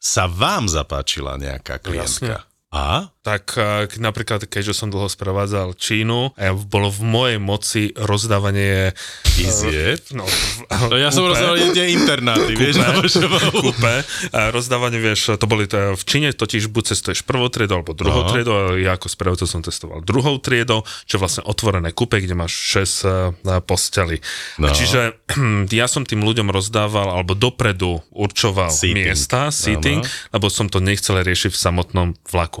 sa 0.00 0.24
vám 0.24 0.64
zapáčila 0.68 1.36
nejaká 1.36 1.80
klientka. 1.80 2.48
A? 2.72 3.12
Tak 3.24 3.56
k- 3.56 3.96
napríklad, 3.96 4.44
keďže 4.44 4.76
som 4.76 4.88
dlho 4.88 5.08
sprevádzal 5.08 5.72
Čínu, 5.72 6.36
a 6.36 6.52
bolo 6.52 6.92
v 6.92 7.00
mojej 7.02 7.38
moci 7.38 7.82
rozdávanie... 7.94 8.92
Iziet? 9.34 10.12
No, 10.12 10.28
No 10.90 10.94
ja 10.94 11.08
som 11.08 11.24
kúpe. 11.24 11.32
rozprával, 11.32 11.72
kde 11.72 11.84
internáty, 11.90 12.52
vieš, 12.52 12.76
Kúpe. 12.76 13.26
bolo? 13.26 13.48
kúpe. 13.66 13.94
Rozdávanie, 14.30 15.00
vieš, 15.00 15.34
to 15.34 15.46
boli 15.46 15.64
to 15.64 15.96
v 15.96 16.04
Číne, 16.04 16.28
totiž 16.30 16.68
buď 16.68 16.84
cestuješ 16.86 17.24
prvou 17.24 17.48
triedou 17.48 17.80
alebo 17.80 17.92
druhou 17.92 18.22
Aha. 18.22 18.30
triedou, 18.30 18.54
ja 18.76 18.92
ako 18.92 19.08
sprievodca 19.08 19.44
som 19.44 19.58
testoval 19.58 20.04
druhou 20.04 20.36
triedou, 20.36 20.84
čo 21.04 21.16
je 21.16 21.20
vlastne 21.20 21.42
otvorené 21.42 21.90
kúpe, 21.90 22.20
kde 22.20 22.36
máš 22.36 22.52
6 22.76 23.42
posteli. 23.62 24.20
No. 24.56 24.68
Čiže 24.68 25.16
ja 25.72 25.86
som 25.86 26.04
tým 26.04 26.20
ľuďom 26.20 26.52
rozdával, 26.52 27.08
alebo 27.10 27.32
dopredu 27.32 28.04
určoval 28.10 28.68
Seating. 28.68 29.00
miesta, 29.00 29.48
seating, 29.48 30.04
Áno. 30.04 30.30
lebo 30.30 30.46
som 30.46 30.68
to 30.68 30.78
nechcel 30.78 31.16
riešiť 31.16 31.50
v 31.50 31.58
samotnom 31.58 32.08
vlaku. 32.24 32.60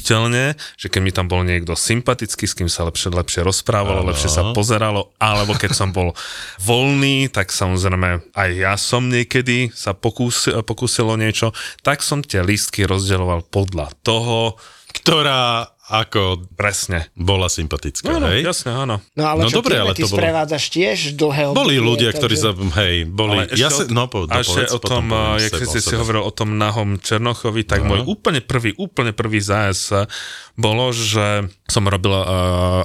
Pochopiteľne, 0.00 0.56
že 0.80 0.88
keď 0.88 1.00
mi 1.04 1.12
tam 1.12 1.28
bol 1.28 1.44
niekto 1.44 1.76
sympatický, 1.76 2.48
s 2.48 2.56
kým 2.56 2.72
sa 2.72 2.88
lepšie, 2.88 3.12
lepšie 3.12 3.44
rozprávalo, 3.44 4.00
lepšie 4.08 4.32
sa 4.32 4.56
pozeralo, 4.56 5.12
alebo 5.20 5.52
keď 5.52 5.76
som 5.76 5.92
bol 5.92 6.16
voľný, 6.56 7.28
tak 7.28 7.52
samozrejme 7.52 8.32
aj 8.32 8.50
ja 8.56 8.80
som 8.80 9.12
niekedy 9.12 9.68
sa 9.76 9.92
pokúsil, 9.92 10.64
pokúsilo 10.64 11.20
niečo, 11.20 11.52
tak 11.84 12.00
som 12.00 12.24
tie 12.24 12.40
lístky 12.40 12.88
rozdeľoval 12.88 13.44
podľa 13.52 13.92
toho, 14.00 14.56
Ktorá 14.90 15.70
ako 15.90 16.46
presne. 16.54 17.10
bola 17.12 17.50
sympatická, 17.50 18.06
Áno, 18.08 18.30
hej? 18.30 18.46
jasne, 18.46 18.70
áno. 18.70 19.02
No 19.12 19.24
ale 19.26 19.44
No 19.44 19.50
čo, 19.50 19.58
dobre, 19.58 19.74
ale 19.74 19.92
ty 19.92 20.06
to 20.06 20.08
bolo- 20.08 20.22
sprevádzaš 20.22 20.64
tiež 20.70 20.98
dlhé 21.14 21.42
obdobie. 21.50 21.58
Boli 21.58 21.76
ľudia, 21.76 22.10
ktorí 22.10 22.34
sa, 22.34 22.54
hej, 22.54 23.04
boli, 23.04 23.42
Ale 23.42 23.58
ja 23.58 23.66
ešte 23.66 23.84
sa, 23.86 23.92
no, 23.92 24.06
po, 24.06 24.24
a 24.24 24.38
ešte 24.38 24.64
povedz, 24.64 24.72
o 24.72 24.80
tom, 24.80 25.04
jak 25.36 25.52
si, 25.60 25.78
si 25.82 25.94
hovoril 25.94 26.22
o 26.22 26.30
tom 26.30 26.54
nahom 26.54 26.96
Černochovi, 26.96 27.66
tak 27.66 27.82
môj 27.82 28.06
úplne 28.06 28.38
prvý, 28.38 28.72
úplne 28.76 29.10
prvý 29.10 29.42
zájazd 29.42 30.06
bolo, 30.54 30.92
že 30.92 31.48
som 31.64 31.82
robil 31.82 32.12
uh, 32.12 32.26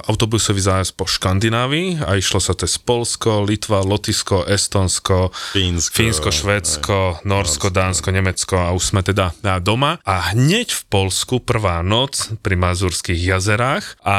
autobusový 0.02 0.58
zájazd 0.58 0.96
po 0.96 1.04
Škandinávii 1.04 2.00
a 2.00 2.16
išlo 2.16 2.40
sa 2.40 2.56
cez 2.56 2.74
Polsko, 2.76 3.44
Litva, 3.44 3.84
Lotisko, 3.84 4.42
Estonsko, 4.42 5.28
Fínsko, 5.52 5.92
Fínsko 5.92 6.28
Švédsko, 6.30 6.96
Norsko, 7.22 7.68
Dánsko, 7.68 8.08
Nemecko 8.08 8.56
a 8.56 8.72
už 8.72 8.82
sme 8.86 9.02
teda 9.02 9.30
doma. 9.60 10.00
A 10.02 10.32
hneď 10.32 10.72
v 10.72 10.82
Polsku 10.88 11.38
prvá 11.38 11.84
noc 11.84 12.32
pri 12.40 12.56
Mazurských 12.96 13.28
jazerách 13.28 14.00
a 14.08 14.16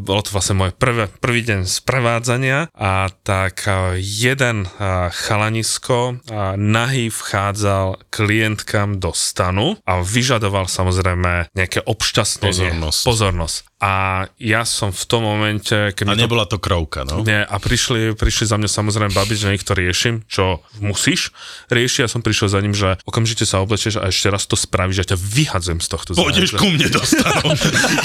bolo 0.00 0.24
to 0.24 0.32
vlastne 0.32 0.56
môj 0.56 0.72
prvé, 0.72 1.12
prvý 1.20 1.44
deň 1.44 1.68
sprevádzania 1.68 2.72
a 2.72 3.12
tak 3.12 3.68
eh, 3.68 4.00
jeden 4.00 4.64
eh, 4.64 5.12
chalanisko 5.12 6.16
eh, 6.16 6.56
nahý 6.56 7.12
vchádzal 7.12 8.08
klientkam 8.08 8.96
do 8.96 9.12
stanu 9.12 9.76
a 9.84 10.00
vyžadoval 10.00 10.72
samozrejme 10.72 11.52
nejaké 11.52 11.84
obšťastnenie. 11.84 12.80
Pozornosť. 12.80 13.00
Pozornosť. 13.04 13.56
A 13.84 13.92
ja 14.40 14.64
som 14.64 14.96
v 14.96 15.04
tom 15.04 15.28
momente, 15.28 15.92
keď 15.92 16.04
A 16.08 16.16
mi 16.16 16.16
to 16.16 16.24
nebola 16.24 16.48
to 16.48 16.56
krovka, 16.56 17.04
no? 17.04 17.20
nie, 17.20 17.36
a 17.36 17.56
prišli, 17.60 18.16
prišli 18.16 18.48
za 18.48 18.56
mňa 18.56 18.64
samozrejme 18.64 19.12
babi, 19.12 19.36
že 19.36 19.52
nech 19.52 19.60
to 19.60 19.76
riešim, 19.76 20.24
čo 20.24 20.64
musíš 20.80 21.36
riešiť. 21.68 22.00
Ja 22.00 22.08
som 22.08 22.24
prišiel 22.24 22.48
za 22.48 22.64
ním, 22.64 22.72
že 22.72 22.96
okamžite 23.04 23.44
sa 23.44 23.60
oblečieš 23.60 24.00
a 24.00 24.08
ešte 24.08 24.32
raz 24.32 24.48
to 24.48 24.56
spravíš, 24.56 24.96
že 24.96 25.00
ja 25.04 25.08
ťa 25.12 25.18
vyhadzujem 25.20 25.80
z 25.84 25.88
tohto 25.92 26.10
Pôjdeš 26.16 26.56
zájazdu. 26.56 26.64
ku 26.64 26.66
mne 26.72 26.88
do 26.88 27.02
stanu. 27.04 27.48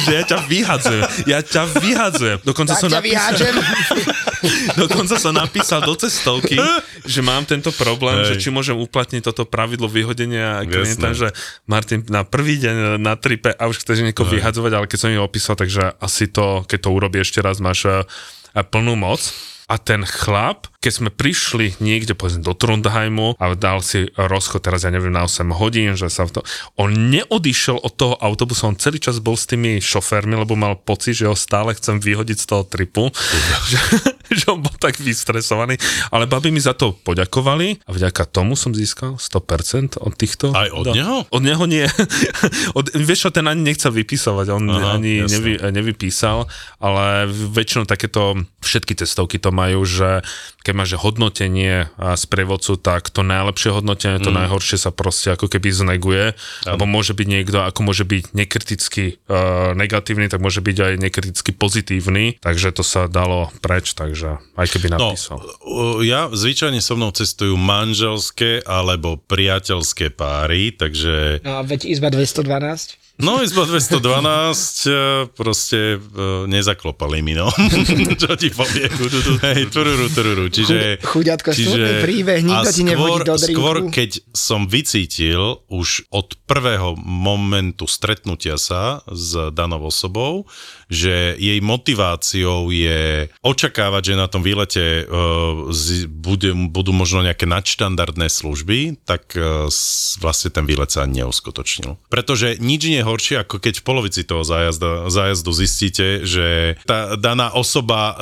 že 0.03 0.11
ja 0.11 0.23
ťa 0.27 0.37
vyhadzujem. 0.51 1.03
Ja 1.23 1.39
ťa 1.39 1.63
vyhadzujem. 1.79 2.37
Dokonca 2.43 2.75
Tak 2.75 2.81
som 2.83 2.89
ťa 2.91 2.99
napísal. 2.99 3.39
dokonca 4.75 5.15
som 5.19 5.35
napísal 5.35 5.83
do 5.83 5.95
cestovky, 5.95 6.55
že 7.13 7.19
mám 7.23 7.43
tento 7.43 7.69
problém, 7.75 8.23
Hej. 8.23 8.35
že 8.35 8.47
či 8.47 8.49
môžem 8.49 8.77
uplatniť 8.77 9.21
toto 9.25 9.43
pravidlo 9.47 9.91
vyhodenia 9.91 10.63
klienta, 10.65 11.11
Jasné. 11.11 11.19
že 11.19 11.27
Martin 11.67 12.03
na 12.07 12.23
prvý 12.23 12.59
deň 12.59 12.99
na 12.99 13.15
tripe 13.19 13.51
a 13.51 13.63
už 13.67 13.83
chceš 13.83 14.03
niekoho 14.05 14.29
vyhadzovať, 14.29 14.71
ale 14.75 14.85
keď 14.87 14.97
som 14.99 15.13
im 15.13 15.23
opísal, 15.23 15.55
takže 15.59 15.95
asi 15.99 16.31
to, 16.31 16.63
keď 16.65 16.79
to 16.87 16.89
urobí 16.89 17.17
ešte 17.21 17.43
raz, 17.43 17.59
máš 17.59 17.85
eh, 17.87 18.03
plnú 18.55 18.95
moc. 18.95 19.21
A 19.69 19.77
ten 19.77 20.01
chlap, 20.01 20.65
keď 20.81 20.93
sme 20.97 21.09
prišli 21.13 21.77
niekde, 21.77 22.17
povedzme, 22.17 22.41
do 22.41 22.57
Trondheimu 22.57 23.37
a 23.37 23.53
dal 23.53 23.85
si 23.85 24.09
rozchod, 24.17 24.65
teraz 24.65 24.81
ja 24.81 24.89
neviem, 24.89 25.13
na 25.13 25.29
8 25.29 25.45
hodín, 25.53 25.93
že 25.93 26.09
sa 26.09 26.25
v 26.25 26.33
to... 26.33 26.39
On 26.73 26.89
neodišiel 26.89 27.77
od 27.77 27.93
toho 27.93 28.17
autobusu, 28.17 28.65
on 28.65 28.81
celý 28.81 28.97
čas 28.97 29.21
bol 29.21 29.37
s 29.37 29.45
tými 29.45 29.77
šoférmi, 29.77 30.41
lebo 30.41 30.57
mal 30.57 30.73
pocit, 30.73 31.21
že 31.21 31.29
ho 31.29 31.37
stále 31.37 31.77
chcem 31.77 32.01
vyhodiť 32.01 32.37
z 32.41 32.45
toho 32.49 32.65
tripu, 32.65 33.13
že, 33.69 33.77
že 34.37 34.49
on 34.49 34.63
bol 34.63 34.73
tak 34.75 34.97
vystresovaný. 34.97 35.77
Ale 36.09 36.25
babi 36.25 36.49
mi 36.49 36.59
za 36.59 36.73
to 36.73 36.95
poďakovali 37.05 37.85
a 37.85 37.91
vďaka 37.93 38.25
tomu 38.25 38.57
som 38.57 38.73
získal 38.73 39.21
100% 39.21 40.01
od 40.01 40.13
týchto. 40.17 40.51
Aj 40.51 40.69
od 40.73 40.89
neho? 40.91 41.27
Od 41.29 41.41
neho 41.43 41.63
nie. 41.69 41.85
od, 42.77 42.89
vieš 42.97 43.27
čo, 43.27 43.29
ten 43.29 43.45
ani 43.45 43.61
nechcel 43.61 43.93
vypisovať, 43.93 44.45
on 44.49 44.65
Aha, 44.69 44.97
ani 44.97 45.23
nevy, 45.23 45.61
nevypísal, 45.61 46.49
ale 46.81 47.29
väčšinou 47.29 47.85
takéto 47.85 48.35
všetky 48.59 48.97
testovky 48.97 49.37
to 49.39 49.53
majú, 49.53 49.85
že 49.85 50.25
keď 50.59 50.73
máš 50.75 50.91
hodnotenie 50.99 51.87
z 51.95 52.23
prievodcu, 52.27 52.75
tak 52.75 53.07
to 53.09 53.23
najlepšie 53.23 53.71
hodnotenie, 53.71 54.19
to 54.19 54.29
Mm. 54.29 54.45
najhoršie 54.45 54.77
sa 54.77 54.91
proste 54.91 55.31
ako 55.31 55.47
keby 55.47 55.71
zneguje, 55.71 56.35
lebo 56.67 56.83
môže 56.83 57.15
byť 57.15 57.27
niekto, 57.27 57.63
ako 57.63 57.79
môže 57.87 58.03
byť 58.03 58.35
nekriticky 58.35 59.17
uh, 59.31 59.71
negatívny, 59.73 60.27
tak 60.27 60.43
môže 60.43 60.59
byť 60.59 60.77
aj 60.77 60.93
nekriticky 60.99 61.51
pozitívny, 61.55 62.37
takže 62.43 62.75
to 62.75 62.83
sa 62.83 63.07
dalo 63.07 63.49
preč, 63.63 63.95
takže 63.95 64.18
aj 64.55 64.67
keby 64.67 64.87
No, 64.89 65.13
napísal. 65.13 65.37
uh, 65.39 65.99
ja 66.01 66.27
zvyčajne 66.27 66.79
so 66.79 66.93
mnou 66.93 67.09
cestujú 67.09 67.55
manželské 67.55 68.59
alebo 68.61 69.15
priateľské 69.17 70.11
páry, 70.11 70.71
takže 70.71 71.39
No 71.41 71.57
a 71.57 71.61
veď 71.61 71.87
izba 71.87 72.09
212. 72.09 72.99
no 73.19 73.43
izba 73.43 73.67
212 73.67 74.87
eh, 74.87 74.93
proste 75.35 75.99
eh, 75.99 75.99
nezaklopali 76.47 77.21
mi, 77.21 77.35
no. 77.35 77.51
Čo 78.21 78.39
ti 78.39 78.49
poviem? 78.49 78.91
Hej, 79.43 79.69
tururu, 79.69 80.07
tururu. 80.09 80.45
Čiže, 80.47 81.03
Chu- 81.03 81.19
chuďatko, 81.19 81.51
smutný 81.51 81.93
príbeh, 82.01 82.39
nikto 82.41 82.69
ti 82.71 82.83
nevodí 82.87 83.27
do 83.27 83.35
drinku. 83.35 83.59
Skôr, 83.59 83.75
keď 83.91 84.23
som 84.31 84.65
vycítil 84.65 85.61
už 85.67 86.07
od 86.09 86.39
prvého 86.47 86.95
momentu 86.97 87.85
stretnutia 87.85 88.55
sa 88.55 89.03
s 89.05 89.51
danou 89.51 89.91
osobou, 89.91 90.47
že 90.89 91.37
jej 91.37 91.61
motiváciou 91.61 92.73
je 92.73 93.29
očakávať, 93.45 94.13
že 94.13 94.15
na 94.17 94.25
tom 94.25 94.41
výlete 94.41 95.05
uh, 95.05 95.69
z, 95.69 96.09
bude, 96.09 96.49
budú 96.73 96.89
možno 96.89 97.21
nejaké 97.21 97.45
nadštandardné 97.45 98.25
služby, 98.25 98.97
tak 99.05 99.37
uh, 99.37 99.69
vlastne 100.17 100.49
ten 100.49 100.65
výlet 100.65 100.89
sa 100.89 101.05
neuskutočnil. 101.05 102.01
Pretože 102.09 102.57
nič 102.57 102.89
je 102.89 103.01
horšie, 103.09 103.41
ako 103.41 103.57
keď 103.57 103.81
v 103.81 103.85
polovici 103.85 104.21
toho 104.23 104.45
zájazda, 104.45 105.09
zájazdu 105.09 105.51
zistíte, 105.51 106.23
že 106.23 106.77
tá 106.85 107.17
daná 107.17 107.49
osoba 107.53 108.13
uh, 108.13 108.17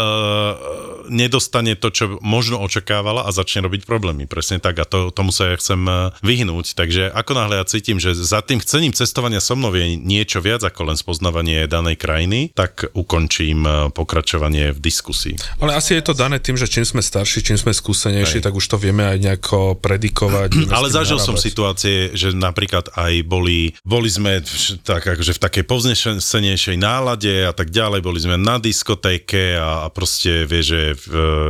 nedostane 1.12 1.76
to, 1.76 1.92
čo 1.92 2.06
možno 2.24 2.60
očakávala 2.64 3.28
a 3.28 3.36
začne 3.36 3.68
robiť 3.68 3.84
problémy. 3.84 4.28
Presne 4.28 4.64
tak 4.64 4.80
a 4.80 4.86
to, 4.88 5.12
tomu 5.12 5.36
sa 5.36 5.52
ja 5.52 5.56
chcem 5.60 5.82
uh, 5.88 6.16
vyhnúť. 6.24 6.74
Takže 6.76 7.12
ako 7.12 7.32
náhle 7.36 7.60
ja 7.60 7.66
cítim, 7.68 8.00
že 8.00 8.16
za 8.16 8.40
tým 8.44 8.64
chcením 8.64 8.96
cestovania 8.96 9.44
so 9.44 9.56
mnou 9.56 9.74
je 9.76 10.00
niečo 10.00 10.40
viac 10.40 10.64
ako 10.64 10.94
len 10.94 10.98
spoznávanie 10.98 11.68
danej 11.68 12.00
krajiny, 12.00 12.52
tak 12.56 12.88
ukončím 12.96 13.64
uh, 13.64 13.74
pokračovanie 13.92 14.72
v 14.72 14.80
diskusii. 14.80 15.36
Ale 15.60 15.76
asi 15.76 15.98
je 15.98 16.04
to 16.04 16.14
dané 16.16 16.40
tým, 16.40 16.56
že 16.56 16.70
čím 16.70 16.86
sme 16.88 17.02
starší, 17.04 17.44
čím 17.44 17.58
sme 17.60 17.74
skúsenejší, 17.74 18.40
tak 18.40 18.54
už 18.56 18.66
to 18.68 18.78
vieme 18.80 19.04
aj 19.04 19.18
nejako 19.20 19.76
predikovať. 19.80 20.50
Ale 20.78 20.88
zažil 20.94 21.20
som 21.20 21.36
narábať. 21.36 21.48
situácie, 21.48 21.96
že 22.14 22.32
napríklad 22.36 22.94
aj 22.94 23.14
boli, 23.26 23.74
boli 23.84 24.10
sme 24.12 24.40
tak 24.82 25.06
akože 25.06 25.38
v 25.38 25.44
takej 25.44 25.64
povznesenejšej 25.66 26.78
nálade 26.78 27.46
a 27.46 27.54
tak 27.54 27.70
ďalej, 27.70 28.02
boli 28.02 28.20
sme 28.22 28.38
na 28.38 28.62
diskotéke 28.62 29.58
a, 29.58 29.86
a 29.86 29.88
proste 29.92 30.48
vie, 30.48 30.62
že 30.64 30.82
e, 30.94 30.96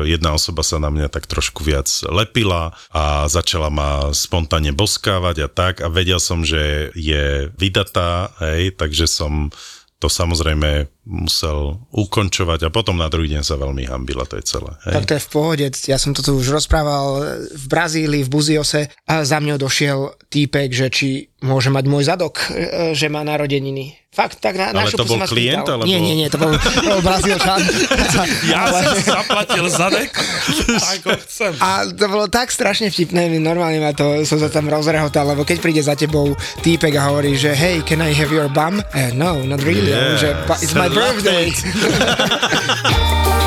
jedna 0.10 0.34
osoba 0.36 0.64
sa 0.64 0.80
na 0.80 0.92
mňa 0.92 1.08
tak 1.12 1.30
trošku 1.30 1.64
viac 1.64 1.88
lepila 2.08 2.76
a 2.92 3.28
začala 3.32 3.72
ma 3.72 4.12
spontánne 4.12 4.74
boskávať 4.74 5.46
a 5.46 5.50
tak. 5.52 5.74
A 5.84 5.88
vedel 5.88 6.20
som, 6.20 6.44
že 6.44 6.92
je 6.96 7.52
vydatá, 7.56 8.32
hej, 8.44 8.76
takže 8.76 9.06
som 9.08 9.54
to 9.98 10.08
samozrejme 10.10 10.86
musel 11.08 11.80
ukončovať 11.89 12.68
a 12.68 12.70
potom 12.70 12.93
na 12.93 13.08
druhý 13.08 13.30
deň 13.30 13.41
sa 13.41 13.55
veľmi 13.55 13.88
hambila, 13.88 14.24
to 14.24 14.36
je 14.36 14.45
celé. 14.45 14.76
Hej? 14.84 14.93
Tak 14.93 15.05
to 15.05 15.14
je 15.14 15.24
v 15.24 15.30
pohode. 15.32 15.66
Ja 15.88 15.95
som 15.95 16.12
to 16.12 16.20
tu 16.20 16.36
už 16.36 16.51
rozprával 16.51 17.08
v 17.47 17.66
Brazílii, 17.66 18.22
v 18.22 18.30
Buziose 18.30 18.82
a 19.03 19.24
za 19.24 19.39
mňou 19.39 19.55
došiel 19.58 19.99
týpek, 20.28 20.70
že 20.70 20.88
či 20.88 21.08
môže 21.39 21.70
mať 21.70 21.86
môj 21.86 22.03
zadok, 22.03 22.43
e, 22.49 22.91
že 22.91 23.08
má 23.08 23.22
narodeniny. 23.22 23.95
Fakt, 24.10 24.41
tak 24.41 24.58
na, 24.58 24.74
Ale 24.74 24.89
to 24.89 25.05
bol 25.05 25.22
klient, 25.22 25.62
spýtal. 25.62 25.78
alebo- 25.78 25.86
Nie, 25.86 26.01
nie, 26.01 26.18
nie, 26.18 26.26
to 26.26 26.41
bol, 26.41 26.49
to 26.49 26.82
bol 26.84 27.01
Brazílčan. 27.01 27.62
Ja 28.49 28.66
som 28.66 28.97
zaplatil 28.97 29.66
zadek, 29.70 30.10
tak 30.82 30.99
ho 31.05 31.14
chcem. 31.20 31.53
A 31.60 31.86
to 31.86 32.05
bolo 32.08 32.26
tak 32.26 32.49
strašne 32.49 32.89
vtipné, 32.89 33.30
normálne 33.38 33.78
ma 33.78 33.93
to, 33.93 34.26
som 34.26 34.38
sa 34.38 34.49
tam 34.49 34.66
rozrehotal, 34.66 35.28
lebo 35.28 35.45
keď 35.45 35.58
príde 35.60 35.80
za 35.80 35.93
tebou 35.93 36.34
týpek 36.60 36.97
a 36.97 37.14
hovorí, 37.14 37.38
že 37.38 37.53
hey, 37.53 37.80
can 37.80 38.01
I 38.01 38.10
have 38.12 38.34
your 38.34 38.49
bum? 38.49 38.82
Uh, 38.82 39.14
no, 39.14 39.38
not 39.43 39.62
really, 39.62 39.86
Yeah. 39.88 40.18
že 40.18 40.30
"But 40.45 40.60
it's 40.60 40.74
my 40.74 40.89
birthday. 40.98 41.52
birthday. 41.64 43.47